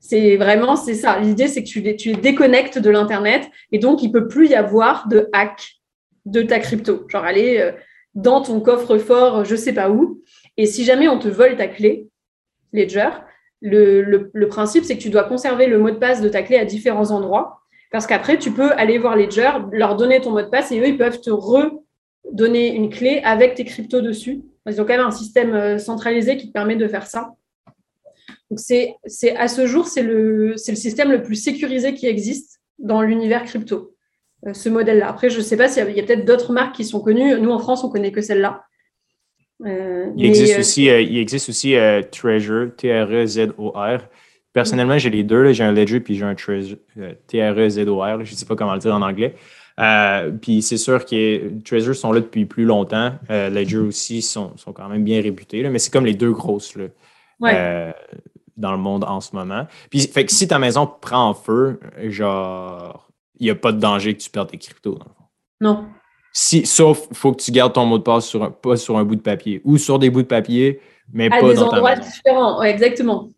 C'est 0.00 0.36
vraiment 0.36 0.76
c'est 0.76 0.94
ça. 0.94 1.18
L'idée 1.18 1.48
c'est 1.48 1.62
que 1.62 1.68
tu 1.68 1.80
les, 1.80 1.96
tu 1.96 2.12
déconnectes 2.12 2.78
de 2.78 2.90
l'internet 2.90 3.48
et 3.72 3.78
donc 3.78 4.02
il 4.02 4.12
peut 4.12 4.28
plus 4.28 4.48
y 4.48 4.54
avoir 4.54 5.08
de 5.08 5.28
hack 5.32 5.76
de 6.26 6.42
ta 6.42 6.58
crypto. 6.58 7.06
Genre 7.08 7.24
aller 7.24 7.58
euh, 7.58 7.72
dans 8.14 8.42
ton 8.42 8.60
coffre-fort, 8.60 9.44
je 9.44 9.56
sais 9.56 9.72
pas 9.72 9.90
où. 9.90 10.22
Et 10.56 10.66
si 10.66 10.84
jamais 10.84 11.08
on 11.08 11.18
te 11.18 11.28
vole 11.28 11.56
ta 11.56 11.68
clé 11.68 12.08
Ledger, 12.72 13.10
le, 13.64 14.46
principe 14.48 14.84
c'est 14.84 14.96
que 14.96 15.02
tu 15.02 15.10
dois 15.10 15.24
conserver 15.24 15.66
le 15.66 15.78
mot 15.78 15.90
de 15.90 15.96
passe 15.96 16.20
de 16.20 16.28
ta 16.28 16.42
clé 16.42 16.56
à 16.56 16.64
différents 16.64 17.10
endroits 17.10 17.60
parce 17.90 18.06
qu'après 18.06 18.38
tu 18.38 18.50
peux 18.50 18.70
aller 18.72 18.98
voir 18.98 19.16
Ledger, 19.16 19.50
leur 19.72 19.96
donner 19.96 20.20
ton 20.20 20.30
mot 20.32 20.42
de 20.42 20.48
passe 20.48 20.70
et 20.70 20.80
eux 20.80 20.88
ils 20.88 20.98
peuvent 20.98 21.20
te 21.20 21.30
re 21.30 21.70
donner 22.32 22.74
une 22.74 22.90
clé 22.90 23.20
avec 23.24 23.54
tes 23.54 23.64
cryptos 23.64 24.00
dessus. 24.00 24.42
Ils 24.66 24.80
ont 24.80 24.84
quand 24.84 24.96
même 24.96 25.06
un 25.06 25.10
système 25.10 25.54
euh, 25.54 25.78
centralisé 25.78 26.36
qui 26.36 26.48
te 26.48 26.52
permet 26.52 26.76
de 26.76 26.88
faire 26.88 27.06
ça. 27.06 27.34
Donc 28.50 28.58
c'est, 28.58 28.96
à 29.36 29.48
ce 29.48 29.66
jour, 29.66 29.86
c'est 29.86 30.02
le, 30.02 30.56
système 30.56 31.10
le 31.10 31.22
plus 31.22 31.34
sécurisé 31.34 31.94
qui 31.94 32.06
existe 32.06 32.60
dans 32.78 33.02
l'univers 33.02 33.44
crypto, 33.44 33.94
euh, 34.46 34.54
ce 34.54 34.68
modèle-là. 34.68 35.08
Après, 35.08 35.28
je 35.28 35.38
ne 35.38 35.42
sais 35.42 35.56
pas 35.56 35.68
s'il 35.68 35.84
y 35.94 36.00
a, 36.00 36.02
peut-être 36.02 36.24
d'autres 36.24 36.52
marques 36.52 36.74
qui 36.74 36.84
sont 36.84 37.00
connues. 37.00 37.38
Nous, 37.38 37.50
en 37.50 37.58
France, 37.58 37.84
on 37.84 37.88
ne 37.88 37.92
connaît 37.92 38.12
que 38.12 38.22
celle-là. 38.22 38.62
Euh, 39.64 40.10
il, 40.16 40.26
existe 40.26 40.58
aussi, 40.58 40.84
il 40.84 41.18
existe 41.18 41.48
aussi 41.48 41.76
Treasure, 42.10 42.74
T-R-E-Z-O-R. 42.76 44.00
Personnellement, 44.52 44.98
j'ai 44.98 45.10
les 45.10 45.24
deux. 45.24 45.52
J'ai 45.52 45.64
un 45.64 45.72
Ledger 45.72 46.00
puis 46.00 46.16
j'ai 46.16 46.24
un 46.24 46.34
Treasure, 46.34 46.78
T-R-E-Z-O-R. 47.26 48.24
Je 48.24 48.32
ne 48.32 48.36
sais 48.36 48.46
pas 48.46 48.56
comment 48.56 48.74
le 48.74 48.80
dire 48.80 48.94
en 48.94 49.02
anglais. 49.02 49.34
Euh, 49.80 50.30
puis 50.30 50.62
c'est 50.62 50.76
sûr 50.76 51.04
que 51.04 51.60
Treasure 51.62 51.96
sont 51.96 52.12
là 52.12 52.20
depuis 52.20 52.44
plus 52.44 52.64
longtemps. 52.64 53.12
Euh, 53.30 53.50
Ledger 53.50 53.78
aussi 53.78 54.22
sont, 54.22 54.56
sont, 54.56 54.72
quand 54.72 54.88
même 54.88 55.04
bien 55.04 55.20
réputés, 55.20 55.68
mais 55.68 55.78
c'est 55.78 55.92
comme 55.92 56.06
les 56.06 56.14
deux 56.14 56.32
grosses 56.32 56.76
là, 56.76 56.86
euh, 57.42 57.92
dans 58.56 58.72
le 58.72 58.78
monde 58.78 59.04
en 59.04 59.20
ce 59.20 59.34
moment. 59.34 59.66
Puis 59.90 60.00
fait 60.00 60.26
que 60.26 60.32
si 60.32 60.46
ta 60.46 60.58
maison 60.58 60.86
prend 60.86 61.30
en 61.30 61.34
feu, 61.34 61.80
genre, 62.04 63.08
il 63.40 63.44
n'y 63.44 63.50
a 63.50 63.56
pas 63.56 63.72
de 63.72 63.80
danger 63.80 64.14
que 64.14 64.22
tu 64.22 64.30
perdes 64.30 64.50
tes 64.50 64.58
cryptos. 64.58 64.98
Non. 65.60 65.86
Si, 66.36 66.66
sauf, 66.66 67.06
il 67.10 67.16
faut 67.16 67.32
que 67.32 67.40
tu 67.40 67.52
gardes 67.52 67.72
ton 67.72 67.86
mot 67.86 67.96
de 67.96 68.02
passe 68.02 68.26
sur 68.26 68.42
un, 68.42 68.50
pas 68.50 68.76
sur 68.76 68.98
un 68.98 69.04
bout 69.04 69.14
de 69.14 69.22
papier 69.22 69.62
ou 69.64 69.78
sur 69.78 70.00
des 70.00 70.10
bouts 70.10 70.22
de 70.22 70.26
papier, 70.26 70.80
mais 71.12 71.30
pas 71.30 71.40
dans 71.54 71.68
ta 71.68 71.80
maison. 71.80 72.02
différents, 72.02 72.60
ouais, 72.60 72.70
exactement. 72.70 73.28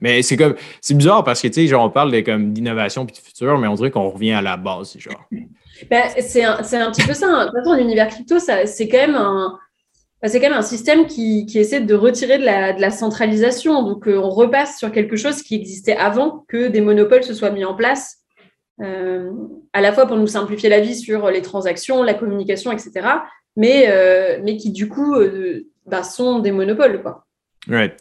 Mais 0.00 0.22
c'est 0.22 0.36
comme 0.36 0.54
c'est 0.80 0.94
bizarre 0.94 1.24
parce 1.24 1.42
que 1.42 1.48
tu 1.48 1.54
sais, 1.54 1.66
genre 1.66 1.84
on 1.84 1.90
parle 1.90 2.12
de 2.12 2.20
comme 2.20 2.52
d'innovation 2.52 3.04
puis 3.04 3.14
de 3.14 3.20
futur, 3.20 3.58
mais 3.58 3.68
on 3.68 3.74
dirait 3.74 3.90
qu'on 3.90 4.08
revient 4.08 4.32
à 4.32 4.42
la 4.42 4.56
base, 4.56 4.96
genre. 4.98 5.28
Ben, 5.88 6.02
c'est 6.18 6.42
un, 6.42 6.56
un, 6.56 6.90
petit 6.90 7.06
peu 7.06 7.14
ça. 7.14 7.28
Hein. 7.28 7.44
De 7.44 7.50
toute 7.50 7.58
façon, 7.60 7.76
l'univers 7.76 8.08
crypto, 8.08 8.40
c'est 8.40 8.88
quand 8.88 8.98
même 8.98 9.14
un. 9.14 9.56
Ben, 10.20 10.28
c'est 10.28 10.40
quand 10.40 10.48
même 10.48 10.58
un 10.58 10.62
système 10.62 11.06
qui, 11.06 11.46
qui, 11.46 11.60
essaie 11.60 11.80
de 11.80 11.94
retirer 11.94 12.38
de 12.38 12.44
la, 12.44 12.72
de 12.72 12.80
la 12.80 12.90
centralisation. 12.90 13.84
Donc, 13.84 14.08
euh, 14.08 14.18
on 14.18 14.28
repasse 14.28 14.76
sur 14.78 14.90
quelque 14.90 15.14
chose 15.14 15.40
qui 15.42 15.54
existait 15.54 15.96
avant 15.96 16.44
que 16.48 16.66
des 16.66 16.80
monopoles 16.80 17.22
se 17.22 17.32
soient 17.32 17.50
mis 17.50 17.64
en 17.64 17.76
place, 17.76 18.17
euh, 18.80 19.30
à 19.72 19.80
la 19.80 19.92
fois 19.92 20.06
pour 20.06 20.16
nous 20.16 20.26
simplifier 20.26 20.68
la 20.68 20.80
vie 20.80 20.94
sur 20.94 21.30
les 21.30 21.42
transactions, 21.42 22.02
la 22.02 22.14
communication, 22.14 22.72
etc., 22.72 22.92
mais, 23.56 23.86
euh, 23.88 24.38
mais 24.44 24.56
qui, 24.56 24.70
du 24.70 24.88
coup, 24.88 25.16
ben, 25.86 26.02
sont 26.04 26.38
des 26.38 26.52
monopoles. 26.52 27.02
Quoi. 27.02 27.24
Right. 27.68 27.94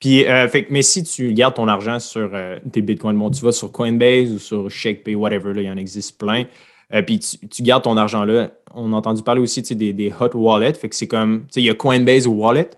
Puis, 0.00 0.26
euh, 0.26 0.48
mais 0.70 0.82
si 0.82 1.02
tu 1.02 1.32
gardes 1.32 1.54
ton 1.54 1.68
argent 1.68 1.98
sur 1.98 2.30
euh, 2.34 2.58
tes 2.72 2.82
bitcoins, 2.82 3.16
bon, 3.16 3.30
tu 3.30 3.42
vas 3.42 3.52
sur 3.52 3.72
Coinbase 3.72 4.32
ou 4.32 4.38
sur 4.38 4.70
ShakePay, 4.70 5.14
whatever, 5.14 5.54
là, 5.54 5.62
il 5.62 5.66
y 5.66 5.70
en 5.70 5.76
existe 5.76 6.18
plein. 6.18 6.44
Euh, 6.92 7.02
puis 7.02 7.18
tu, 7.18 7.62
gardes 7.62 7.84
ton 7.84 7.96
argent 7.96 8.24
là. 8.24 8.50
On 8.74 8.92
a 8.92 8.96
entendu 8.96 9.22
parler 9.22 9.40
aussi 9.40 9.62
des, 9.62 9.92
des 9.92 10.12
hot 10.12 10.34
wallets. 10.34 10.74
Fait 10.74 10.88
que 10.88 10.94
c'est 10.94 11.06
comme, 11.06 11.42
tu 11.42 11.54
sais, 11.54 11.60
il 11.62 11.66
y 11.66 11.70
a 11.70 11.74
Coinbase 11.74 12.26
ou 12.26 12.32
Wallet. 12.32 12.70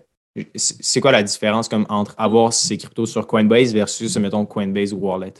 C'est 0.55 1.01
quoi 1.01 1.11
la 1.11 1.23
différence 1.23 1.67
comme 1.67 1.85
entre 1.89 2.13
avoir 2.17 2.53
ces 2.53 2.77
cryptos 2.77 3.07
sur 3.07 3.25
Coinbase 3.25 3.73
versus, 3.73 4.15
mettons, 4.17 4.45
Coinbase 4.45 4.93
ou 4.93 4.97
Wallet? 4.97 5.33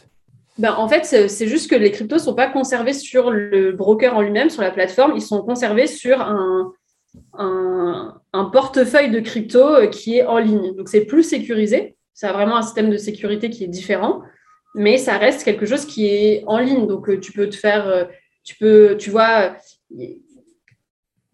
Ben, 0.58 0.74
en 0.74 0.88
fait, 0.88 1.04
c'est 1.04 1.46
juste 1.46 1.70
que 1.70 1.76
les 1.76 1.92
cryptos 1.92 2.16
ne 2.16 2.20
sont 2.20 2.34
pas 2.34 2.48
conservés 2.48 2.92
sur 2.92 3.30
le 3.30 3.72
broker 3.72 4.16
en 4.16 4.22
lui-même, 4.22 4.50
sur 4.50 4.62
la 4.62 4.72
plateforme. 4.72 5.12
Ils 5.14 5.22
sont 5.22 5.42
conservés 5.42 5.86
sur 5.86 6.20
un, 6.20 6.72
un, 7.34 8.44
portefeuille 8.52 9.10
de 9.10 9.20
crypto 9.20 9.60
euh, 9.60 9.86
qui 9.86 10.18
est 10.18 10.24
en 10.24 10.38
ligne. 10.38 10.74
Donc, 10.74 10.88
c'est 10.88 11.04
plus 11.04 11.22
sécurisé. 11.22 11.96
Ça 12.12 12.30
a 12.30 12.32
vraiment 12.32 12.56
un 12.56 12.62
système 12.62 12.90
de 12.90 12.96
sécurité 12.96 13.50
qui 13.50 13.64
est 13.64 13.68
différent, 13.68 14.22
mais 14.74 14.98
ça 14.98 15.16
reste 15.16 15.44
quelque 15.44 15.66
chose 15.66 15.84
qui 15.84 16.06
est 16.06 16.42
en 16.46 16.58
ligne. 16.58 16.86
Donc, 16.86 17.08
euh, 17.08 17.20
tu 17.20 17.32
peux 17.32 17.48
te 17.48 17.56
faire, 17.56 17.86
euh, 17.86 18.04
tu 18.42 18.56
peux, 18.56 18.96
tu 18.98 19.10
vois, 19.10 19.56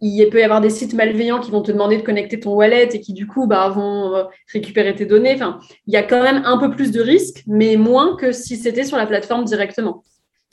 il 0.07 0.29
peut 0.31 0.40
y 0.40 0.43
avoir 0.43 0.61
des 0.61 0.71
sites 0.71 0.95
malveillants 0.95 1.40
qui 1.40 1.51
vont 1.51 1.62
te 1.62 1.73
demander 1.73 1.97
de 1.97 2.03
connecter 2.03 2.38
ton 2.38 2.55
wallet 2.55 2.88
et 2.93 3.01
qui, 3.01 3.12
du 3.12 3.27
coup, 3.27 3.47
bah, 3.47 3.69
vont 3.69 4.27
récupérer 4.53 4.95
tes 4.95 5.07
données. 5.07 5.35
Enfin, 5.35 5.59
il 5.87 5.95
y 5.95 5.97
a 5.97 6.03
quand 6.03 6.23
même 6.23 6.43
un 6.45 6.59
peu 6.59 6.71
plus 6.71 6.90
de 6.90 7.01
risques, 7.01 7.43
mais 7.47 7.77
moins 7.77 8.17
que 8.17 8.33
si 8.33 8.57
c'était 8.57 8.85
sur 8.85 8.97
la 8.97 9.07
plateforme 9.07 9.45
directement. 9.45 10.05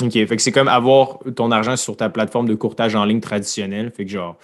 OK. 0.02 0.14
Fait 0.14 0.36
que 0.36 0.42
c'est 0.42 0.52
comme 0.52 0.68
avoir 0.68 1.20
ton 1.36 1.52
argent 1.52 1.76
sur 1.76 1.98
ta 1.98 2.10
plateforme 2.10 2.48
de 2.48 2.56
courtage 2.56 2.96
en 2.96 3.06
ligne 3.06 3.20
traditionnelle. 3.20 3.92
Fait 3.92 4.06
que 4.06 4.12
genre, 4.12 4.38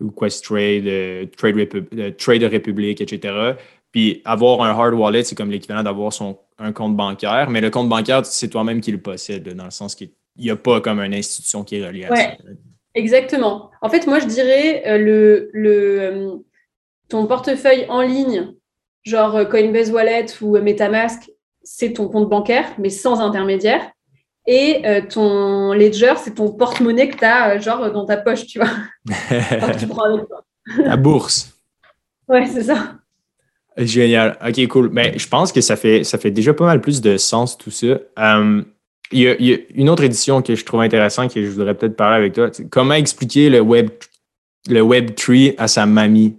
ou 0.00 0.10
Questrade, 0.10 0.86
euh, 0.86 1.26
Trade, 1.36 1.68
euh, 1.98 2.10
Trade 2.16 2.42
République, 2.44 3.00
etc. 3.00 3.54
Puis 3.92 4.22
avoir 4.24 4.62
un 4.62 4.70
hard 4.70 4.94
wallet, 4.94 5.24
c'est 5.24 5.34
comme 5.34 5.50
l'équivalent 5.50 5.82
d'avoir 5.82 6.12
son 6.12 6.38
un 6.58 6.72
compte 6.72 6.94
bancaire, 6.94 7.48
mais 7.48 7.60
le 7.60 7.70
compte 7.70 7.88
bancaire, 7.88 8.24
c'est 8.26 8.48
toi-même 8.48 8.80
qui 8.80 8.92
le 8.92 9.00
possède, 9.00 9.48
dans 9.54 9.64
le 9.64 9.70
sens 9.70 9.94
qu'il 9.94 10.10
n'y 10.36 10.50
a 10.50 10.56
pas 10.56 10.80
comme 10.80 11.00
une 11.00 11.14
institution 11.14 11.64
qui 11.64 11.76
est 11.76 11.86
reliée 11.86 12.04
à 12.04 12.14
ça. 12.14 12.22
Exactement. 12.94 13.70
En 13.82 13.88
fait, 13.88 14.06
moi, 14.06 14.18
je 14.18 14.26
dirais 14.26 14.82
euh, 14.86 14.98
le, 14.98 15.50
le, 15.52 16.44
ton 17.08 17.26
portefeuille 17.26 17.86
en 17.88 18.02
ligne, 18.02 18.52
genre 19.04 19.48
Coinbase 19.48 19.90
Wallet 19.90 20.26
ou 20.40 20.58
MetaMask, 20.58 21.30
c'est 21.62 21.94
ton 21.94 22.08
compte 22.08 22.28
bancaire, 22.28 22.66
mais 22.78 22.90
sans 22.90 23.20
intermédiaire. 23.20 23.90
Et 24.46 24.82
euh, 24.84 25.02
ton 25.08 25.72
ledger, 25.72 26.14
c'est 26.16 26.34
ton 26.34 26.52
porte-monnaie 26.52 27.08
que 27.08 27.16
tu 27.16 27.24
as 27.24 27.50
euh, 27.50 27.60
genre 27.60 27.92
dans 27.92 28.06
ta 28.06 28.16
poche, 28.16 28.46
tu 28.46 28.58
vois. 28.58 28.70
tu 29.78 29.86
prends 29.86 30.04
avec 30.04 30.26
toi. 30.26 30.44
La 30.78 30.96
bourse. 30.96 31.52
Ouais, 32.28 32.46
c'est 32.46 32.64
ça. 32.64 32.94
Génial. 33.76 34.38
OK, 34.46 34.66
cool. 34.68 34.90
Mais 34.92 35.18
je 35.18 35.28
pense 35.28 35.52
que 35.52 35.60
ça 35.60 35.76
fait, 35.76 36.04
ça 36.04 36.18
fait 36.18 36.30
déjà 36.30 36.54
pas 36.54 36.64
mal 36.64 36.80
plus 36.80 37.00
de 37.00 37.16
sens, 37.16 37.56
tout 37.56 37.70
ça. 37.70 37.98
Euh, 38.18 38.62
il, 39.12 39.20
y 39.22 39.54
a, 39.54 39.58
une 39.74 39.88
autre 39.88 40.04
édition 40.04 40.42
que 40.42 40.54
je 40.54 40.64
trouve 40.64 40.80
intéressante 40.80 41.34
que 41.34 41.42
je 41.42 41.50
voudrais 41.50 41.74
peut-être 41.74 41.96
parler 41.96 42.16
avec 42.16 42.32
toi. 42.32 42.50
Comment 42.70 42.94
expliquer 42.94 43.50
le 43.50 43.60
Web, 43.60 43.90
le 44.68 44.80
web 44.82 45.14
Tree 45.14 45.54
à 45.58 45.68
sa 45.68 45.86
mamie? 45.86 46.36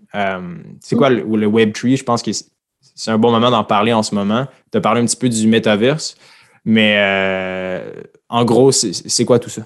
c'est 0.82 0.96
quoi 0.96 1.10
le, 1.10 1.46
Web 1.46 1.74
Tree? 1.74 1.98
Je 1.98 2.04
pense 2.04 2.22
que 2.22 2.32
c'est 2.34 3.12
un 3.12 3.18
bon 3.18 3.32
moment 3.32 3.52
d'en 3.52 3.64
parler 3.64 3.94
en 3.94 4.04
ce 4.04 4.16
moment. 4.16 4.48
Tu 4.72 4.78
as 4.78 4.82
parlé 4.82 5.02
un 5.02 5.06
petit 5.06 5.18
peu 5.18 5.30
du 5.30 5.48
metaverse. 5.48 6.16
Mais 6.64 6.96
euh, 6.98 8.02
en 8.30 8.46
gros, 8.46 8.72
c'est 8.72 9.26
quoi 9.26 9.40
tout 9.40 9.50
ça? 9.50 9.64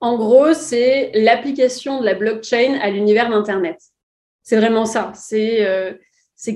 En 0.00 0.16
gros, 0.16 0.54
c'est 0.54 1.10
l'application 1.14 2.00
de 2.00 2.04
la 2.04 2.14
blockchain 2.14 2.78
à 2.80 2.90
l'univers 2.90 3.30
d'Internet. 3.30 3.78
C'est 4.42 4.56
vraiment 4.56 4.86
ça. 4.86 5.12
C'est 5.16 5.66
euh, 5.66 5.92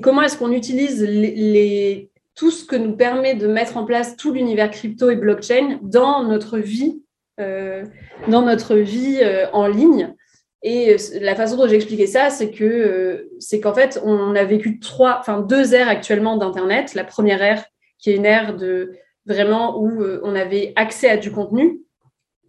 comment 0.00 0.22
est-ce 0.22 0.38
qu'on 0.38 0.52
utilise 0.52 1.02
les, 1.02 2.11
tout 2.34 2.50
ce 2.50 2.64
que 2.64 2.76
nous 2.76 2.96
permet 2.96 3.34
de 3.34 3.46
mettre 3.46 3.76
en 3.76 3.84
place 3.84 4.16
tout 4.16 4.32
l'univers 4.32 4.70
crypto 4.70 5.10
et 5.10 5.16
blockchain 5.16 5.78
dans 5.82 6.24
notre 6.24 6.58
vie, 6.58 7.02
euh, 7.40 7.84
dans 8.28 8.42
notre 8.42 8.76
vie 8.76 9.20
en 9.52 9.66
ligne. 9.66 10.14
Et 10.62 10.96
la 11.20 11.34
façon 11.34 11.56
dont 11.56 11.66
j'ai 11.66 11.74
expliqué 11.74 12.06
ça, 12.06 12.30
c'est 12.30 12.50
que 12.50 13.28
c'est 13.40 13.60
qu'en 13.60 13.74
fait, 13.74 14.00
on 14.04 14.34
a 14.36 14.44
vécu 14.44 14.78
trois, 14.78 15.18
enfin 15.18 15.40
deux 15.40 15.74
ères 15.74 15.88
actuellement 15.88 16.36
d'Internet. 16.36 16.94
La 16.94 17.04
première 17.04 17.42
ère, 17.42 17.64
qui 17.98 18.10
est 18.10 18.16
une 18.16 18.26
ère 18.26 18.56
de 18.56 18.92
vraiment 19.26 19.78
où 19.80 20.02
euh, 20.02 20.20
on 20.22 20.34
avait 20.34 20.72
accès 20.76 21.08
à 21.08 21.16
du 21.16 21.30
contenu 21.30 21.80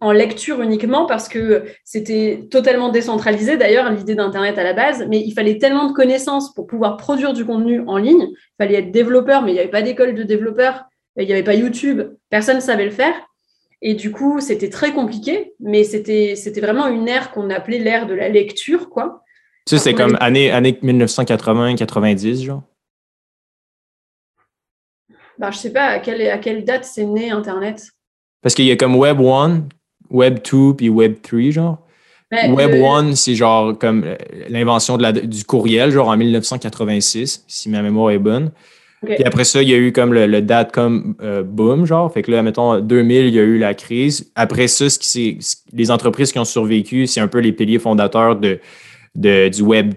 en 0.00 0.12
lecture 0.12 0.60
uniquement 0.60 1.06
parce 1.06 1.28
que 1.28 1.64
c'était 1.84 2.46
totalement 2.50 2.88
décentralisé. 2.90 3.56
D'ailleurs 3.56 3.90
l'idée 3.90 4.14
d'internet 4.14 4.58
à 4.58 4.64
la 4.64 4.72
base 4.72 5.06
mais 5.08 5.20
il 5.20 5.32
fallait 5.32 5.58
tellement 5.58 5.86
de 5.86 5.92
connaissances 5.92 6.52
pour 6.52 6.66
pouvoir 6.66 6.96
produire 6.96 7.32
du 7.32 7.44
contenu 7.44 7.82
en 7.86 7.96
ligne. 7.96 8.28
Il 8.30 8.56
fallait 8.58 8.78
être 8.78 8.90
développeur 8.90 9.42
mais 9.42 9.52
il 9.52 9.54
n'y 9.54 9.60
avait 9.60 9.70
pas 9.70 9.82
d'école 9.82 10.14
de 10.14 10.22
développeurs. 10.22 10.84
Il 11.16 11.26
n'y 11.26 11.32
avait 11.32 11.44
pas 11.44 11.54
YouTube. 11.54 12.02
Personne 12.28 12.56
ne 12.56 12.60
savait 12.60 12.84
le 12.84 12.90
faire. 12.90 13.14
Et 13.82 13.94
du 13.94 14.10
coup 14.12 14.40
c'était 14.40 14.70
très 14.70 14.92
compliqué 14.92 15.54
mais 15.60 15.84
c'était 15.84 16.34
c'était 16.36 16.60
vraiment 16.60 16.86
une 16.88 17.08
ère 17.08 17.30
qu'on 17.30 17.50
appelait 17.50 17.78
l'ère 17.78 18.06
de 18.06 18.14
la 18.14 18.28
lecture 18.28 18.90
quoi. 18.90 19.24
Ça, 19.66 19.78
c'est 19.78 19.94
comme 19.94 20.18
année, 20.20 20.50
année 20.50 20.72
1980-90, 20.82 22.44
genre? 22.44 22.62
Ben, 25.38 25.50
je 25.50 25.56
sais 25.56 25.72
pas 25.72 25.86
à 25.86 25.98
quelle, 26.00 26.28
à 26.28 26.38
quelle 26.38 26.64
date 26.64 26.84
c'est 26.84 27.04
né 27.04 27.30
Internet. 27.30 27.88
Parce 28.42 28.54
qu'il 28.54 28.66
y 28.66 28.70
a 28.70 28.76
comme 28.76 28.94
Web 28.94 29.20
1, 29.20 29.68
Web 30.14 30.38
2 30.50 30.74
puis 30.76 30.88
Web 30.88 31.16
3, 31.22 31.50
genre? 31.50 31.78
Web 32.32 32.74
1, 32.74 33.14
c'est 33.14 33.34
genre 33.34 33.78
comme 33.78 34.02
euh, 34.04 34.16
l'invention 34.48 34.96
du 34.96 35.44
courriel, 35.44 35.90
genre 35.90 36.08
en 36.08 36.16
1986, 36.16 37.44
si 37.46 37.68
ma 37.68 37.82
mémoire 37.82 38.10
est 38.10 38.18
bonne. 38.18 38.50
Puis 39.04 39.22
après 39.24 39.44
ça, 39.44 39.62
il 39.62 39.68
y 39.68 39.74
a 39.74 39.76
eu 39.76 39.92
comme 39.92 40.14
le, 40.14 40.40
dot-com 40.40 41.14
euh, 41.22 41.42
boom, 41.42 41.84
genre. 41.84 42.10
Fait 42.10 42.22
que 42.22 42.30
là, 42.30 42.42
mettons, 42.42 42.80
2000, 42.80 43.26
il 43.26 43.34
y 43.34 43.38
a 43.38 43.42
eu 43.42 43.58
la 43.58 43.74
crise. 43.74 44.32
Après 44.34 44.66
ça, 44.66 44.88
ce 44.88 44.98
qui 44.98 45.38
les 45.72 45.90
entreprises 45.90 46.32
qui 46.32 46.38
ont 46.38 46.44
survécu, 46.46 47.06
c'est 47.06 47.20
un 47.20 47.28
peu 47.28 47.38
les 47.38 47.52
piliers 47.52 47.78
fondateurs 47.78 48.36
de, 48.36 48.60
de 49.14 49.48
du 49.48 49.62
Web 49.62 49.94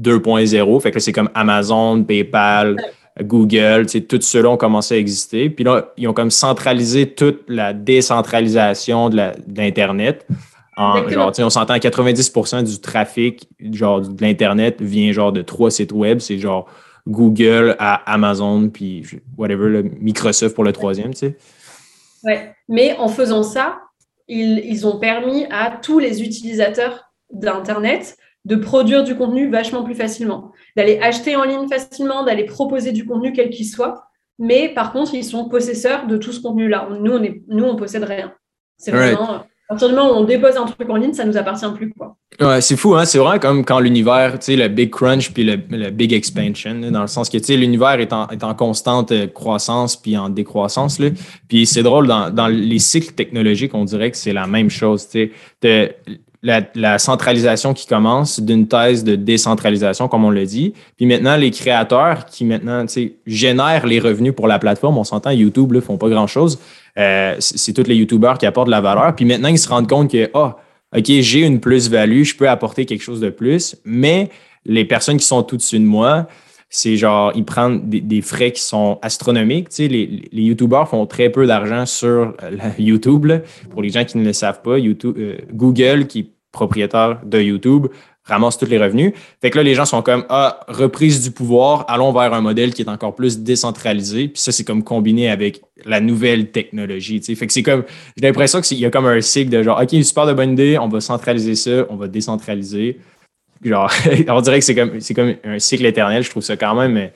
2.0. 0.00 0.80
Fait 0.82 0.90
que 0.90 0.96
là, 0.96 1.00
c'est 1.00 1.12
comme 1.12 1.30
Amazon, 1.34 2.04
PayPal, 2.04 2.76
Google, 3.20 3.86
tout 4.08 4.20
ceux-là 4.20 4.50
ont 4.50 4.56
commencé 4.56 4.94
à 4.94 4.98
exister. 4.98 5.50
Puis 5.50 5.64
là, 5.64 5.92
ils 5.96 6.08
ont 6.08 6.14
comme 6.14 6.30
centralisé 6.30 7.12
toute 7.12 7.42
la 7.48 7.72
décentralisation 7.72 9.10
de 9.10 9.32
l'Internet. 9.54 10.26
Genre, 10.76 11.32
on 11.38 11.50
s'entend 11.50 11.74
90% 11.76 12.64
du 12.64 12.80
trafic 12.80 13.48
genre, 13.60 14.00
de 14.00 14.22
l'Internet 14.22 14.80
vient 14.80 15.12
genre 15.12 15.32
de 15.32 15.42
trois 15.42 15.70
sites 15.70 15.92
web. 15.92 16.20
C'est 16.20 16.38
genre 16.38 16.66
Google 17.06 17.76
à 17.78 17.94
Amazon, 18.10 18.68
puis 18.68 19.04
whatever, 19.36 19.68
le 19.68 19.82
Microsoft 19.82 20.54
pour 20.54 20.64
le 20.64 20.72
troisième, 20.72 21.12
tu 21.12 21.18
sais. 21.18 21.36
Ouais. 22.24 22.54
Mais 22.68 22.96
en 22.98 23.08
faisant 23.08 23.42
ça, 23.42 23.80
ils, 24.28 24.60
ils 24.64 24.86
ont 24.86 24.98
permis 24.98 25.44
à 25.50 25.78
tous 25.82 25.98
les 25.98 26.22
utilisateurs 26.22 27.12
d'Internet 27.30 28.16
de 28.44 28.56
produire 28.56 29.04
du 29.04 29.16
contenu 29.16 29.50
vachement 29.50 29.84
plus 29.84 29.94
facilement, 29.94 30.51
d'aller 30.76 30.98
acheter 31.00 31.36
en 31.36 31.44
ligne 31.44 31.68
facilement, 31.68 32.24
d'aller 32.24 32.44
proposer 32.44 32.92
du 32.92 33.04
contenu 33.04 33.32
quel 33.32 33.50
qu'il 33.50 33.66
soit. 33.66 34.04
Mais 34.38 34.68
par 34.68 34.92
contre, 34.92 35.14
ils 35.14 35.24
sont 35.24 35.48
possesseurs 35.48 36.06
de 36.06 36.16
tout 36.16 36.32
ce 36.32 36.40
contenu-là. 36.40 36.88
Nous, 37.00 37.12
on 37.12 37.22
est, 37.22 37.42
nous, 37.48 37.64
on 37.64 37.76
possède 37.76 38.04
rien. 38.04 38.32
C'est 38.78 38.90
vraiment 38.90 39.44
partir 39.72 39.88
du 39.88 39.94
moment 39.94 40.12
où 40.12 40.22
on 40.22 40.24
dépose 40.24 40.56
un 40.56 40.66
truc 40.66 40.88
en 40.88 40.96
ligne, 40.96 41.12
ça 41.12 41.24
nous 41.24 41.36
appartient 41.36 41.66
plus. 41.74 41.90
Quoi. 41.90 42.16
Ouais, 42.40 42.60
c'est 42.60 42.76
fou, 42.76 42.94
hein? 42.94 43.04
C'est 43.04 43.18
vraiment 43.18 43.38
comme 43.38 43.64
quand 43.64 43.80
l'univers, 43.80 44.38
tu 44.38 44.46
sais, 44.46 44.56
le 44.56 44.68
big 44.68 44.90
crunch 44.90 45.32
puis 45.32 45.44
le, 45.44 45.90
big 45.90 46.12
expansion, 46.12 46.74
dans 46.90 47.00
le 47.00 47.06
sens 47.06 47.28
que, 47.28 47.38
tu 47.38 47.44
sais, 47.44 47.56
l'univers 47.56 48.00
est 48.00 48.12
en, 48.12 48.28
est 48.28 48.44
en, 48.44 48.54
constante 48.54 49.12
euh, 49.12 49.26
croissance 49.26 49.96
puis 49.96 50.16
en 50.16 50.28
décroissance, 50.28 50.98
là. 50.98 51.08
Puis 51.48 51.66
c'est 51.66 51.82
drôle, 51.82 52.06
dans, 52.06 52.30
dans, 52.30 52.48
les 52.48 52.78
cycles 52.78 53.14
technologiques, 53.14 53.74
on 53.74 53.84
dirait 53.84 54.10
que 54.10 54.16
c'est 54.16 54.32
la 54.32 54.46
même 54.46 54.70
chose, 54.70 55.08
tu 55.08 55.32
sais. 55.62 55.96
La, 56.42 56.98
centralisation 56.98 57.72
qui 57.72 57.86
commence 57.86 58.40
d'une 58.40 58.66
thèse 58.66 59.04
de 59.04 59.14
décentralisation, 59.14 60.08
comme 60.08 60.24
on 60.24 60.30
l'a 60.30 60.44
dit. 60.44 60.74
Puis 60.96 61.06
maintenant, 61.06 61.36
les 61.36 61.52
créateurs 61.52 62.26
qui 62.26 62.44
maintenant 62.44 62.84
génèrent 63.26 63.86
les 63.86 64.00
revenus 64.00 64.34
pour 64.34 64.48
la 64.48 64.58
plateforme, 64.58 64.98
on 64.98 65.04
s'entend, 65.04 65.30
YouTube 65.30 65.72
ne 65.72 65.80
font 65.80 65.98
pas 65.98 66.08
grand-chose. 66.08 66.58
Euh, 66.98 67.36
c'est 67.38 67.72
tous 67.72 67.86
les 67.86 67.94
YouTubers 67.94 68.38
qui 68.38 68.46
apportent 68.46 68.68
la 68.68 68.80
valeur. 68.80 69.14
Puis 69.14 69.24
maintenant, 69.24 69.48
ils 69.48 69.58
se 69.58 69.68
rendent 69.68 69.88
compte 69.88 70.10
que, 70.10 70.30
ah, 70.34 70.56
OK, 70.96 71.06
j'ai 71.06 71.40
une 71.40 71.60
plus-value, 71.60 72.24
je 72.24 72.36
peux 72.36 72.48
apporter 72.48 72.86
quelque 72.86 73.02
chose 73.02 73.20
de 73.20 73.30
plus, 73.30 73.76
mais 73.84 74.28
les 74.64 74.84
personnes 74.84 75.16
qui 75.16 75.26
sont 75.26 75.46
au-dessus 75.52 75.78
de 75.78 75.84
moi, 75.84 76.26
c'est 76.74 76.96
genre, 76.96 77.32
ils 77.34 77.44
prennent 77.44 77.82
des, 77.90 78.22
frais 78.22 78.50
qui 78.50 78.62
sont 78.62 78.98
astronomiques. 79.02 79.68
Tu 79.68 79.76
sais, 79.76 79.88
les, 79.88 80.22
les 80.32 80.42
YouTubers 80.42 80.88
font 80.88 81.04
très 81.04 81.28
peu 81.28 81.46
d'argent 81.46 81.84
sur 81.84 82.34
YouTube. 82.78 83.30
Pour 83.70 83.82
les 83.82 83.90
gens 83.90 84.06
qui 84.06 84.16
ne 84.16 84.24
le 84.24 84.32
savent 84.32 84.62
pas, 84.62 84.78
YouTube, 84.78 85.14
euh, 85.18 85.36
Google, 85.52 86.06
qui 86.06 86.20
est 86.20 86.30
propriétaire 86.50 87.20
de 87.24 87.40
YouTube, 87.42 87.88
ramasse 88.24 88.56
tous 88.56 88.64
les 88.64 88.78
revenus. 88.78 89.12
Fait 89.42 89.50
que 89.50 89.58
là, 89.58 89.62
les 89.64 89.74
gens 89.74 89.84
sont 89.84 90.00
comme, 90.00 90.24
ah, 90.30 90.60
reprise 90.66 91.22
du 91.22 91.30
pouvoir, 91.30 91.84
allons 91.88 92.10
vers 92.10 92.32
un 92.32 92.40
modèle 92.40 92.72
qui 92.72 92.80
est 92.80 92.88
encore 92.88 93.14
plus 93.14 93.40
décentralisé. 93.40 94.28
Puis 94.28 94.40
ça, 94.40 94.50
c'est 94.50 94.64
comme 94.64 94.82
combiné 94.82 95.28
avec 95.28 95.60
la 95.84 96.00
nouvelle 96.00 96.52
technologie. 96.52 97.22
sais. 97.22 97.34
Fait 97.34 97.46
que 97.46 97.52
c'est 97.52 97.62
comme, 97.62 97.84
j'ai 98.16 98.26
l'impression 98.26 98.62
qu'il 98.62 98.78
y 98.78 98.86
a 98.86 98.90
comme 98.90 99.06
un 99.06 99.20
cycle 99.20 99.50
de 99.50 99.62
genre, 99.62 99.78
OK, 99.78 99.90
super 100.02 100.24
de 100.24 100.32
bonne 100.32 100.52
idée, 100.52 100.78
on 100.78 100.88
va 100.88 101.02
centraliser 101.02 101.54
ça, 101.54 101.84
on 101.90 101.96
va 101.96 102.08
décentraliser. 102.08 102.98
Genre, 103.62 103.90
on 104.28 104.40
dirait 104.40 104.58
que 104.58 104.64
c'est 104.64 104.74
comme, 104.74 105.00
c'est 105.00 105.14
comme 105.14 105.34
un 105.44 105.58
cycle 105.58 105.86
éternel. 105.86 106.22
Je 106.22 106.30
trouve 106.30 106.42
ça 106.42 106.56
quand 106.56 106.74
même, 106.74 107.10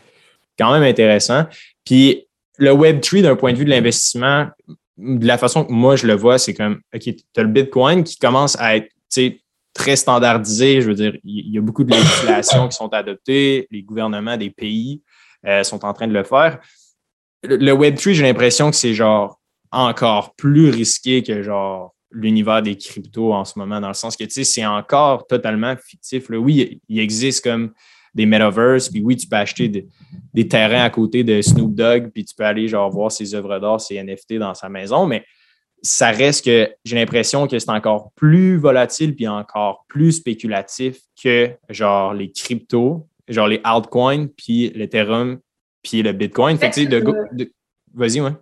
quand 0.58 0.72
même 0.72 0.82
intéressant. 0.82 1.46
Puis 1.84 2.26
le 2.58 2.70
Web3, 2.70 3.22
d'un 3.22 3.36
point 3.36 3.52
de 3.52 3.58
vue 3.58 3.64
de 3.64 3.70
l'investissement, 3.70 4.48
de 4.96 5.26
la 5.26 5.38
façon 5.38 5.64
que 5.64 5.72
moi 5.72 5.96
je 5.96 6.06
le 6.06 6.14
vois, 6.14 6.38
c'est 6.38 6.54
comme, 6.54 6.80
OK, 6.94 7.02
tu 7.02 7.22
as 7.36 7.42
le 7.42 7.48
Bitcoin 7.48 8.04
qui 8.04 8.16
commence 8.18 8.58
à 8.58 8.76
être, 8.76 8.88
très 9.72 9.96
standardisé. 9.96 10.80
Je 10.80 10.88
veux 10.88 10.94
dire, 10.94 11.16
il 11.22 11.54
y 11.54 11.58
a 11.58 11.60
beaucoup 11.60 11.84
de 11.84 11.90
législations 11.90 12.68
qui 12.68 12.76
sont 12.76 12.92
adoptées. 12.92 13.68
Les 13.70 13.82
gouvernements 13.82 14.36
des 14.36 14.50
pays 14.50 15.02
euh, 15.46 15.62
sont 15.62 15.84
en 15.84 15.92
train 15.92 16.08
de 16.08 16.12
le 16.12 16.24
faire. 16.24 16.58
Le, 17.42 17.72
Web3, 17.72 18.12
j'ai 18.12 18.22
l'impression 18.22 18.70
que 18.70 18.76
c'est 18.76 18.94
genre 18.94 19.40
encore 19.70 20.34
plus 20.34 20.70
risqué 20.70 21.22
que 21.22 21.42
genre 21.42 21.94
l'univers 22.16 22.62
des 22.62 22.76
cryptos 22.76 23.32
en 23.32 23.44
ce 23.44 23.58
moment, 23.58 23.80
dans 23.80 23.88
le 23.88 23.94
sens 23.94 24.16
que 24.16 24.24
tu 24.24 24.30
sais, 24.30 24.44
c'est 24.44 24.64
encore 24.64 25.26
totalement 25.26 25.74
fictif. 25.76 26.30
Oui, 26.30 26.80
il 26.88 26.98
existe 26.98 27.44
comme 27.44 27.72
des 28.14 28.24
metaverses, 28.24 28.88
puis 28.88 29.02
oui, 29.02 29.16
tu 29.16 29.28
peux 29.28 29.36
acheter 29.36 29.86
des 30.32 30.48
terrains 30.48 30.84
à 30.84 30.90
côté 30.90 31.22
de 31.22 31.42
Snoop 31.42 31.74
Dogg, 31.74 32.10
puis 32.12 32.24
tu 32.24 32.34
peux 32.34 32.44
aller 32.44 32.66
genre 32.66 32.90
voir 32.90 33.12
ses 33.12 33.34
œuvres 33.34 33.58
d'art, 33.58 33.80
ses 33.80 34.02
NFT 34.02 34.34
dans 34.34 34.54
sa 34.54 34.70
maison, 34.70 35.06
mais 35.06 35.24
ça 35.82 36.10
reste 36.10 36.46
que 36.46 36.70
j'ai 36.84 36.96
l'impression 36.96 37.46
que 37.46 37.58
c'est 37.58 37.70
encore 37.70 38.10
plus 38.16 38.56
volatile 38.56 39.14
puis 39.14 39.28
encore 39.28 39.84
plus 39.88 40.12
spéculatif 40.12 40.98
que 41.22 41.50
genre 41.68 42.14
les 42.14 42.32
cryptos, 42.32 43.06
genre 43.28 43.48
les 43.48 43.60
altcoins, 43.62 44.28
puis 44.28 44.70
l'Ethereum, 44.74 45.38
puis 45.82 46.02
le 46.02 46.12
Bitcoin. 46.12 46.56
Fait, 46.56 46.86
de, 46.86 47.52
Vas-y, 47.94 48.20
ouais. 48.20 48.32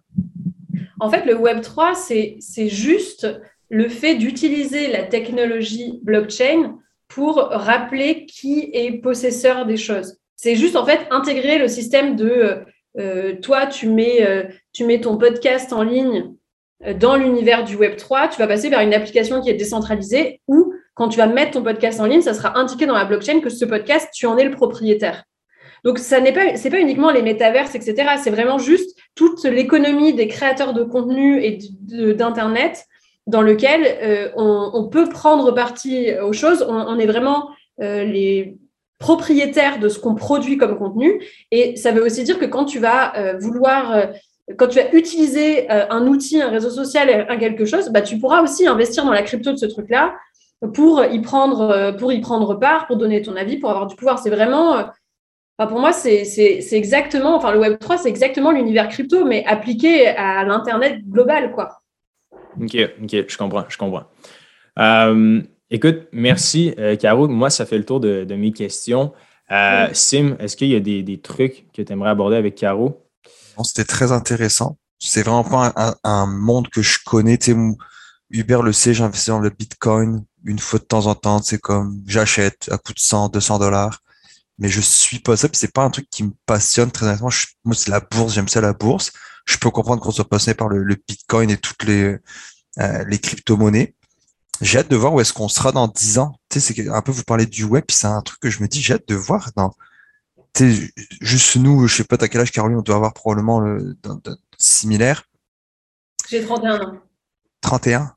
En 1.01 1.11
fait, 1.11 1.25
le 1.27 1.37
Web 1.37 1.61
3, 1.61 1.95
c'est 1.95 2.68
juste 2.68 3.27
le 3.70 3.88
fait 3.88 4.14
d'utiliser 4.16 4.88
la 4.88 5.02
technologie 5.02 6.00
blockchain 6.02 6.78
pour 7.08 7.36
rappeler 7.36 8.26
qui 8.26 8.70
est 8.72 9.00
possesseur 9.00 9.66
des 9.66 9.76
choses. 9.76 10.18
C'est 10.36 10.56
juste 10.56 10.76
en 10.76 10.84
fait 10.84 11.00
intégrer 11.10 11.58
le 11.58 11.68
système 11.68 12.16
de 12.16 12.26
euh, 12.26 12.56
euh, 12.98 13.34
toi, 13.40 13.66
tu 13.66 13.88
mets, 13.88 14.26
euh, 14.26 14.44
tu 14.72 14.84
mets 14.84 15.00
ton 15.00 15.16
podcast 15.16 15.72
en 15.72 15.82
ligne 15.82 16.32
dans 17.00 17.16
l'univers 17.16 17.64
du 17.64 17.76
Web 17.76 17.96
3, 17.96 18.28
tu 18.28 18.38
vas 18.38 18.46
passer 18.46 18.68
vers 18.68 18.80
une 18.80 18.92
application 18.92 19.40
qui 19.40 19.48
est 19.48 19.54
décentralisée 19.54 20.42
où, 20.48 20.74
quand 20.92 21.08
tu 21.08 21.16
vas 21.16 21.26
mettre 21.26 21.52
ton 21.52 21.62
podcast 21.62 21.98
en 21.98 22.04
ligne, 22.04 22.20
ça 22.20 22.34
sera 22.34 22.58
indiqué 22.58 22.84
dans 22.84 22.94
la 22.94 23.06
blockchain 23.06 23.40
que 23.40 23.48
ce 23.48 23.64
podcast, 23.64 24.10
tu 24.12 24.26
en 24.26 24.36
es 24.36 24.44
le 24.44 24.50
propriétaire. 24.50 25.24
Donc, 25.82 25.98
ça 25.98 26.20
n'est 26.20 26.32
pas, 26.32 26.44
pas 26.52 26.80
uniquement 26.80 27.10
les 27.10 27.22
métaverses, 27.22 27.74
etc. 27.74 28.16
C'est 28.22 28.30
vraiment 28.30 28.58
juste 28.58 28.98
toute 29.14 29.42
l'économie 29.44 30.12
des 30.12 30.28
créateurs 30.28 30.74
de 30.74 30.82
contenu 30.82 31.42
et 31.42 31.58
d'Internet 31.80 32.84
dans 33.27 33.43
lequel 33.43 33.87
euh, 34.03 34.29
on, 34.37 34.85
peut 34.89 35.09
prendre 35.09 35.53
partie 35.53 36.12
aux 36.18 36.33
choses. 36.33 36.64
On, 36.68 36.99
est 36.99 37.07
vraiment 37.07 37.51
euh, 37.81 38.05
les 38.05 38.59
propriétaires 38.99 39.79
de 39.79 39.89
ce 39.89 39.99
qu'on 39.99 40.14
produit 40.14 40.57
comme 40.57 40.77
contenu. 40.77 41.22
Et 41.51 41.77
ça 41.77 41.93
veut 41.93 42.03
aussi 42.03 42.25
dire 42.25 42.39
que 42.39 42.45
quand 42.45 42.64
tu 42.64 42.79
vas 42.79 43.16
euh, 43.16 43.39
vouloir 43.39 44.09
quand 44.59 44.68
tu 44.68 44.79
vas 44.79 44.93
utiliser 44.93 45.70
un 45.70 46.07
outil, 46.07 46.43
un 46.43 46.51
réseau 46.51 46.68
social, 46.68 47.27
un 47.31 47.39
quelque 47.39 47.64
chose, 47.64 47.89
bah, 47.89 48.03
tu 48.03 48.18
pourras 48.18 48.43
aussi 48.43 48.66
investir 48.66 49.03
dans 49.03 49.11
la 49.11 49.22
crypto 49.22 49.53
de 49.53 49.57
ce 49.57 49.64
truc-là 49.64 50.14
pour 50.75 51.03
y 51.03 51.18
prendre, 51.22 51.97
pour 51.97 52.12
y 52.12 52.20
prendre 52.20 52.55
part, 52.57 52.87
pour 52.87 52.99
donner 52.99 53.22
ton 53.22 53.37
avis, 53.37 53.57
pour 53.57 53.70
avoir 53.70 53.87
du 53.87 53.97
pouvoir. 53.97 54.18
C'est 54.18 54.29
vraiment, 54.29 54.85
pour 55.57 55.81
moi, 55.81 55.95
c'est 55.95 56.27
exactement, 56.72 57.35
enfin, 57.35 57.53
le 57.53 57.59
Web 57.59 57.79
3, 57.79 57.97
c'est 57.97 58.11
exactement 58.11 58.51
l'univers 58.51 58.91
crypto, 58.91 59.25
mais 59.25 59.47
appliqué 59.47 60.09
à 60.09 60.45
l'Internet 60.45 60.99
global, 61.09 61.53
quoi. 61.53 61.84
OK, 62.61 62.76
OK, 63.02 63.24
je 63.28 63.36
comprends, 63.36 63.64
je 63.68 63.78
comprends. 63.78 64.05
écoute, 65.70 66.09
merci, 66.12 66.74
Caro. 67.00 67.28
Moi, 67.28 67.50
ça 67.50 67.66
fait 67.66 67.78
le 67.78 67.84
tour 67.84 68.00
de, 68.00 68.34
mes 68.34 68.52
questions. 68.52 69.12
Sim, 69.92 70.36
est-ce 70.38 70.57
qu'il 70.57 70.68
y 70.68 70.76
a 70.76 70.80
des, 70.80 71.02
des 71.02 71.20
trucs 71.20 71.66
que 71.72 71.82
tu 71.82 71.92
aimerais 71.92 72.11
aborder 72.11 72.36
avec 72.36 72.55
Caro? 72.55 73.05
C'était 73.62 73.84
très 73.84 74.11
intéressant. 74.12 74.78
C'est 74.98 75.22
vraiment 75.22 75.44
pas 75.44 75.96
un, 76.02 76.26
monde 76.26 76.68
que 76.68 76.82
je 76.82 76.98
connais. 77.05 77.38
Tu 77.38 77.52
sais, 77.52 77.59
Uber 78.30 78.61
le 78.62 78.72
sait, 78.72 78.94
j'investis 78.94 79.28
dans 79.28 79.38
le 79.38 79.50
Bitcoin 79.50 80.24
une 80.44 80.59
fois 80.59 80.78
de 80.78 80.84
temps 80.84 81.07
en 81.07 81.14
temps. 81.14 81.42
C'est 81.42 81.59
comme 81.59 82.02
j'achète 82.07 82.68
à 82.70 82.78
coût 82.78 82.94
de 82.94 82.98
100, 82.98 83.28
200 83.28 83.59
dollars. 83.59 84.00
Mais 84.59 84.68
je 84.68 84.80
suis 84.80 85.18
pas 85.18 85.36
ça. 85.36 85.48
c'est 85.52 85.72
pas 85.72 85.82
un 85.82 85.90
truc 85.90 86.09
qui 86.11 86.22
me 86.22 86.32
passionne 86.46 86.90
très 86.90 87.07
honnêtement. 87.07 87.30
moi, 87.64 87.74
c'est 87.74 87.90
la 87.90 88.00
bourse. 88.00 88.34
J'aime 88.34 88.48
ça 88.48 88.61
la 88.61 88.72
bourse. 88.72 89.12
Je 89.45 89.57
peux 89.59 89.70
comprendre 89.70 90.03
qu'on 90.03 90.11
soit 90.11 90.28
passionné 90.28 90.55
par 90.55 90.68
le, 90.68 90.97
Bitcoin 91.07 91.51
et 91.51 91.57
toutes 91.57 91.84
les, 91.84 92.16
euh, 92.78 93.05
les 93.07 93.18
crypto-monnaies. 93.18 93.95
J'ai 94.61 94.78
hâte 94.78 94.90
de 94.90 94.97
voir 94.97 95.12
où 95.12 95.20
est-ce 95.20 95.32
qu'on 95.32 95.49
sera 95.49 95.72
dans 95.72 95.88
10 95.88 96.18
ans. 96.18 96.36
Tu 96.49 96.61
sais, 96.61 96.74
c'est 96.74 96.88
un 96.88 97.03
peu, 97.03 97.12
vous 97.12 97.24
parlez 97.24 97.47
du 97.47 97.64
web, 97.64 97.84
c'est 97.88 98.07
un 98.07 98.22
truc 98.22 98.40
que 98.40 98.51
je 98.51 98.62
me 98.62 98.68
dis, 98.68 98.80
j'ai 98.80 98.95
hâte 98.95 99.09
de 99.09 99.14
voir 99.14 99.51
dans 99.57 99.74
juste 101.20 101.57
nous, 101.57 101.86
je 101.86 101.97
sais 101.97 102.05
pas 102.05 102.16
à 102.20 102.28
quel 102.28 102.40
âge, 102.40 102.53
Caroline, 102.53 102.78
on 102.78 102.82
doit 102.82 102.97
avoir 102.97 103.12
probablement 103.12 103.61
le, 103.61 103.97
similaire. 104.59 105.24
J'ai 106.28 106.45
31 106.45 106.80
ans. 106.80 107.01
31 107.61 108.14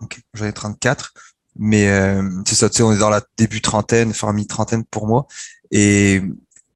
Ok, 0.00 0.20
j'en 0.34 0.46
ai 0.46 0.52
34. 0.52 1.14
Mais 1.56 1.88
euh, 1.88 2.28
c'est 2.46 2.54
ça, 2.54 2.70
tu 2.70 2.78
sais, 2.78 2.82
on 2.82 2.92
est 2.92 2.98
dans 2.98 3.10
la 3.10 3.22
début 3.36 3.60
trentaine, 3.60 4.10
enfin 4.10 4.32
mi-trentaine 4.32 4.84
pour 4.84 5.06
moi. 5.06 5.26
Et, 5.70 6.22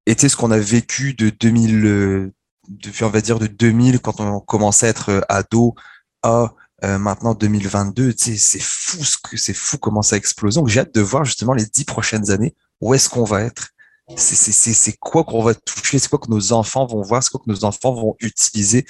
et 0.05 0.15
tu 0.15 0.21
sais, 0.21 0.29
ce 0.29 0.37
qu'on 0.37 0.51
a 0.51 0.59
vécu 0.59 1.15
de 1.15 1.31
2000, 1.31 2.33
depuis 2.69 3.05
on 3.05 3.11
va 3.11 3.21
dire 3.21 3.39
de 3.39 3.47
2000, 3.47 4.01
quand 4.01 4.21
on 4.21 4.41
commençait 4.41 4.87
à 4.87 4.91
être 4.91 5.25
ado, 5.29 5.75
à 6.23 6.53
maintenant 6.83 7.35
2022, 7.35 8.15
tu 8.15 8.25
sais, 8.25 8.37
c'est 8.37 8.63
fou 8.63 9.03
ce 9.05 9.17
que 9.17 9.37
c'est 9.37 9.55
fou 9.55 9.79
comment 9.79 10.03
ça 10.03 10.17
explose. 10.17 10.57
Donc 10.57 10.69
j'ai 10.69 10.81
hâte 10.81 10.95
de 10.95 11.01
voir 11.01 11.25
justement 11.25 11.55
les 11.55 11.65
dix 11.67 11.85
prochaines 11.85 12.31
années 12.31 12.55
où 12.81 12.95
est-ce 12.95 13.09
qu'on 13.09 13.25
va 13.25 13.43
être 13.43 13.73
c'est 14.15 14.97
quoi 14.99 15.25
qu'on 15.25 15.43
va 15.43 15.55
toucher, 15.55 15.99
c'est 15.99 16.09
quoi 16.09 16.19
que 16.19 16.31
nos 16.31 16.53
enfants 16.53 16.87
vont 16.87 17.03
voir, 17.03 17.23
c'est 17.23 17.31
quoi 17.31 17.41
que 17.45 17.51
nos 17.51 17.65
enfants 17.65 17.93
vont 17.93 18.17
utiliser. 18.21 18.87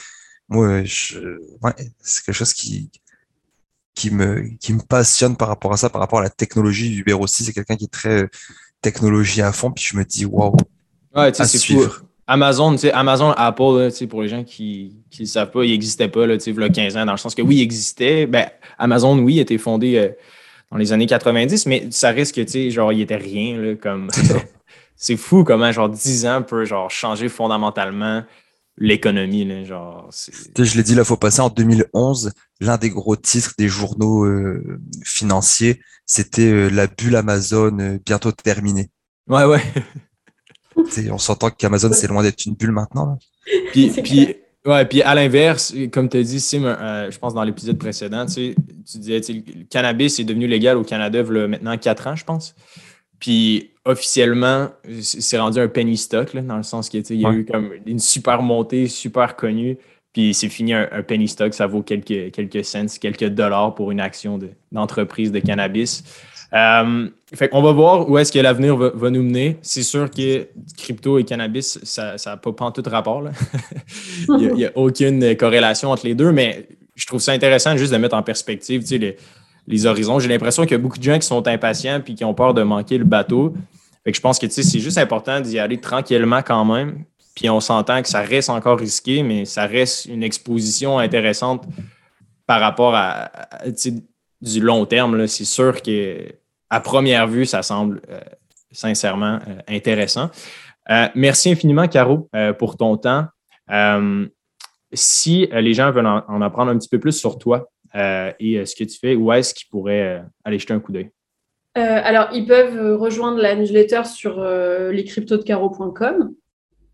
Moi, 0.49 0.83
c'est 0.87 2.25
quelque 2.25 2.35
chose 2.35 2.53
qui, 2.53 2.91
qui, 3.95 4.11
me, 4.11 4.43
qui 4.61 4.75
me 4.75 4.83
passionne 4.83 5.37
par 5.37 5.49
rapport 5.49 5.73
à 5.73 5.77
ça, 5.77 5.89
par 5.89 6.01
rapport 6.01 6.19
à 6.19 6.23
la 6.23 6.31
technologie. 6.31 6.95
Uber 6.97 7.15
aussi, 7.15 7.45
c'est 7.45 7.53
quelqu'un 7.53 7.77
qui 7.77 7.85
est 7.85 7.93
très 7.93 8.25
euh, 8.25 8.29
technologie 8.83 9.43
à 9.43 9.53
fond, 9.53 9.73
puis 9.73 9.85
je 9.85 9.97
me 9.97 10.05
dis, 10.05 10.27
waouh. 10.27 10.57
Ouais, 11.15 11.33
tu 12.27 12.33
sais, 12.33 12.33
Amazon, 12.33 12.77
Amazon, 12.93 13.31
Apple, 13.37 13.91
pour 14.09 14.23
les 14.23 14.29
gens 14.29 14.43
qui 14.43 14.97
ne 15.19 15.25
savent 15.25 15.51
pas, 15.51 15.65
il 15.65 15.71
n'existait 15.71 16.09
pas 16.09 16.27
là, 16.27 16.35
il 16.35 16.55
y 16.55 16.65
a 16.65 16.69
15 16.69 16.97
ans, 16.97 17.07
dans 17.07 17.13
le 17.13 17.19
sens 17.19 17.35
que 17.35 17.43
oui, 17.43 17.57
il 17.57 17.63
existait. 17.63 18.27
Ben, 18.27 18.49
Amazon, 18.79 19.19
oui, 19.19 19.39
était 19.39 19.59
fondé 19.59 19.97
euh, 19.97 20.09
dans 20.73 20.77
les 20.77 20.93
années 20.93 21.07
90, 21.07 21.67
mais 21.67 21.87
ça 21.91 22.11
risque, 22.11 22.35
tu 22.35 22.47
sais, 22.49 22.71
genre, 22.71 22.93
il 22.93 23.01
était 23.01 23.17
rien, 23.17 23.59
là, 23.59 23.75
comme. 23.77 24.09
c'est 24.97 25.17
fou 25.17 25.45
comment, 25.45 25.71
genre, 25.71 25.89
10 25.89 26.27
ans 26.27 26.43
peut, 26.43 26.65
genre, 26.65 26.91
changer 26.91 27.29
fondamentalement 27.29 28.25
l'économie, 28.77 29.65
genre. 29.65 30.11
Je 30.11 30.77
l'ai 30.77 30.83
dit, 30.83 30.97
là, 30.97 31.03
il 31.03 31.07
faut 31.07 31.17
passer 31.17 31.41
en 31.41 31.49
2011. 31.49 32.33
L'un 32.61 32.77
des 32.77 32.91
gros 32.91 33.15
titres 33.15 33.55
des 33.57 33.69
journaux 33.69 34.25
euh, 34.25 34.81
financiers, 35.05 35.81
c'était 36.07 36.51
euh, 36.51 36.69
la 36.69 36.89
bulle 36.89 37.15
Amazon 37.15 38.01
bientôt 38.05 38.33
terminée. 38.33 38.91
Ouais, 39.29 39.45
ouais. 39.45 39.63
on 41.11 41.19
s'entend 41.19 41.51
qu'Amazon, 41.51 41.93
c'est 41.93 42.09
loin 42.09 42.23
d'être 42.23 42.45
une 42.47 42.55
bulle 42.55 42.73
maintenant. 42.73 43.19
Puis, 43.73 43.91
puis, 44.03 44.37
Ouais, 44.67 44.85
puis 44.85 45.01
à 45.03 45.15
l'inverse, 45.15 45.73
comme 45.93 46.09
tu 46.09 46.17
as 46.17 46.23
dit, 46.25 46.41
Sim, 46.41 46.65
euh, 46.65 47.09
je 47.09 47.19
pense 47.19 47.33
dans 47.35 47.45
l'épisode 47.45 47.79
précédent, 47.79 48.27
tu, 48.27 48.57
disais, 48.99 49.21
le 49.29 49.65
cannabis 49.71 50.19
est 50.19 50.25
devenu 50.25 50.49
légal 50.49 50.77
au 50.77 50.83
Canada 50.83 51.23
il 51.25 51.37
y 51.37 51.41
a 51.41 51.47
maintenant 51.47 51.79
quatre 51.79 52.09
ans, 52.09 52.17
je 52.17 52.25
pense. 52.25 52.57
Puis 53.21 53.71
officiellement, 53.85 54.71
c'est 55.01 55.39
rendu 55.39 55.61
un 55.61 55.69
penny 55.69 55.97
stock, 55.97 56.35
dans 56.37 56.57
le 56.57 56.65
sens 56.65 56.89
qu'il 56.89 57.01
y 57.09 57.25
a 57.25 57.33
eu 57.33 57.45
comme 57.45 57.71
une 57.87 58.01
super 58.01 58.43
montée, 58.43 58.89
super 58.89 59.37
connue. 59.37 59.79
Puis 60.13 60.35
c'est 60.35 60.49
fini 60.49 60.75
un, 60.75 60.89
penny 61.07 61.29
stock, 61.29 61.55
ça 61.55 61.69
vaut 61.69 61.83
quelques, 61.83 62.33
quelques 62.33 62.65
cents, 62.65 62.87
quelques 63.01 63.29
dollars 63.29 63.75
pour 63.75 63.93
une 63.93 64.01
action 64.01 64.41
d'entreprise 64.73 65.31
de, 65.31 65.39
cannabis. 65.39 66.03
Euh, 66.53 67.09
fait 67.35 67.51
on 67.53 67.63
va 67.63 67.73
voir 67.73 68.09
où 68.09 68.19
est-ce 68.19 68.31
que 68.31 68.39
l'avenir 68.39 68.77
va, 68.77 69.11
nous 69.11 69.23
mener. 69.23 69.59
C'est 69.63 69.83
sûr 69.83 70.11
que 70.11 70.47
crypto 70.77 71.19
et 71.19 71.25
cannabis, 71.25 71.79
ça 71.83 72.17
n'a 72.25 72.37
pas, 72.37 72.53
pas 72.53 72.71
tout 72.71 72.83
rapport. 72.89 73.25
il 74.29 74.53
n'y 74.55 74.65
a, 74.65 74.71
aucune 74.75 75.37
corrélation 75.37 75.91
entre 75.91 76.07
les 76.07 76.15
deux, 76.15 76.33
mais 76.33 76.69
je 76.95 77.07
trouve 77.07 77.21
ça 77.21 77.33
intéressant 77.33 77.77
juste 77.77 77.93
de 77.93 77.99
mettre 77.99 78.17
en 78.17 78.23
perspective 78.23 78.85
les, 79.67 79.87
horizons. 79.87 80.19
J'ai 80.19 80.29
l'impression 80.29 80.63
qu'il 80.63 80.73
y 80.73 80.75
a 80.75 80.79
beaucoup 80.79 80.99
de 80.99 81.03
gens 81.03 81.19
qui 81.19 81.27
sont 81.27 81.47
impatients 81.49 82.01
et 82.07 82.15
qui 82.15 82.25
ont 82.25 82.35
peur 82.35 82.55
de 82.55 82.63
manquer 82.63 82.99
le 82.99 83.05
bateau. 83.05 83.55
Fait 84.05 84.13
que 84.13 84.17
je 84.17 84.23
pense 84.23 84.39
que 84.39 84.49
c'est 84.49 84.79
juste 84.79 84.99
important 84.99 85.41
d'y 85.41 85.59
aller 85.59 85.81
tranquillement 85.81 86.43
quand 86.43 86.65
même. 86.65 87.05
Puis 87.35 87.51
on 87.51 87.61
s'entend 87.61 88.01
que 88.01 88.09
ça 88.09 88.23
reste 88.23 88.49
encore 88.49 88.79
risqué, 88.79 89.23
mais 89.23 89.45
ça 89.45 89.67
reste 89.67 90.07
une 90.07 90.23
exposition 90.23 90.99
intéressante 90.99 91.65
par 92.47 92.61
rapport 92.61 92.95
à 92.95 93.31
du 94.41 94.61
long 94.61 94.85
terme, 94.87 95.27
c'est 95.27 95.45
sûr 95.45 95.81
qu'à 95.83 96.81
première 96.81 97.27
vue, 97.27 97.47
ça 97.47 97.63
semble 97.63 98.01
euh, 98.11 98.21
sincèrement 98.71 99.39
euh, 99.49 99.59
intéressant. 99.69 100.31
Euh, 100.91 101.09
merci 101.15 101.51
infiniment, 101.51 101.89
Caro, 101.89 102.29
pour 102.59 102.77
ton 102.77 102.97
temps. 102.97 103.27
si 104.93 105.49
les 105.53 105.75
gens 105.75 105.91
veulent 105.91 106.07
en, 106.07 106.43
apprendre 106.43 106.71
un 106.71 106.79
petit 106.79 106.89
peu 106.89 107.01
plus 107.01 107.19
sur 107.19 107.39
toi 107.39 107.71
et 108.39 108.65
ce 108.65 108.77
que 108.77 108.85
tu 108.85 108.97
fais, 108.99 109.17
où 109.17 109.33
est-ce 109.33 109.53
qu'ils 109.53 109.69
pourraient 109.69 110.23
aller 110.45 110.59
jeter 110.59 110.75
un 110.75 110.81
coup 110.81 110.93
d'œil? 110.93 111.11
alors, 111.75 112.29
ils 112.33 112.47
peuvent 112.47 112.99
rejoindre 112.99 113.39
la 113.39 113.55
newsletter 113.57 114.05
sur 114.05 114.41
lescryptodecaro.com 114.41 116.33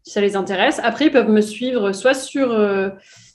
si 0.05 0.11
ça 0.11 0.21
les 0.23 0.35
intéresse. 0.37 0.81
Après, 0.83 1.07
ils 1.07 1.13
peuvent 1.13 1.31
me 1.31 1.43
suivre 1.43 1.93
soit 1.93 2.15
sur 2.15 2.51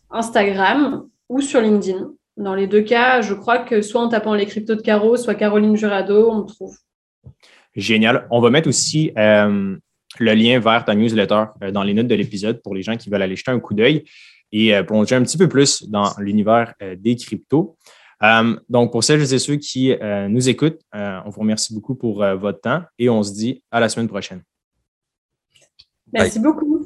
Instagram 0.10 1.08
ou 1.30 1.39
sur 1.39 1.62
LinkedIn. 1.62 2.14
Dans 2.38 2.54
les 2.54 2.68
deux 2.68 2.84
cas, 2.84 3.22
je 3.22 3.34
crois 3.34 3.60
que 3.60 3.82
soit 3.82 4.02
en 4.02 4.10
tapant 4.10 4.36
les 4.36 4.46
cryptos 4.46 4.76
de 4.76 4.82
Caro, 4.82 5.18
soit 5.18 5.34
Caroline 5.34 5.76
Jurado, 5.76 6.30
on 6.30 6.44
me 6.44 6.46
trouve. 6.46 6.78
Génial. 7.76 8.28
On 8.30 8.40
va 8.40 8.52
mettre 8.52 8.70
aussi 8.70 9.12
euh, 9.18 9.76
le 10.20 10.34
lien 10.34 10.60
vers 10.60 10.86
ta 10.86 10.94
newsletter 10.94 11.46
euh, 11.64 11.72
dans 11.72 11.84
les 11.84 11.96
notes 11.96 12.08
de 12.08 12.16
l'épisode 12.16 12.62
pour 12.62 12.76
les 12.76 12.84
gens 12.84 12.96
qui 12.96 13.10
veulent 13.10 13.22
aller 13.24 13.36
jeter 13.36 13.52
un 13.52 13.60
coup 13.60 13.74
d'œil 13.74 14.04
et 14.52 14.76
euh, 14.76 14.84
plonger 14.84 15.16
un 15.16 15.24
petit 15.24 15.38
peu 15.38 15.50
plus 15.50 15.90
dans 15.90 16.14
l'univers 16.20 16.74
des 16.98 17.16
cryptos. 17.16 17.76
donc, 18.70 18.92
pour 18.92 19.04
celles 19.04 19.34
et 19.34 19.40
ceux 19.40 19.56
qui 19.56 19.96
nous 20.30 20.50
écoutent, 20.50 20.82
on 20.94 21.30
vous 21.30 21.42
remercie 21.42 21.74
beaucoup 21.74 21.96
pour 21.96 22.24
votre 22.36 22.62
temps 22.62 22.82
et 22.98 23.10
on 23.10 23.24
se 23.24 23.34
dit 23.34 23.64
à 23.72 23.80
la 23.80 23.90
semaine 23.90 24.08
prochaine. 24.08 24.42
Merci 26.14 26.40
beaucoup. 26.40 26.77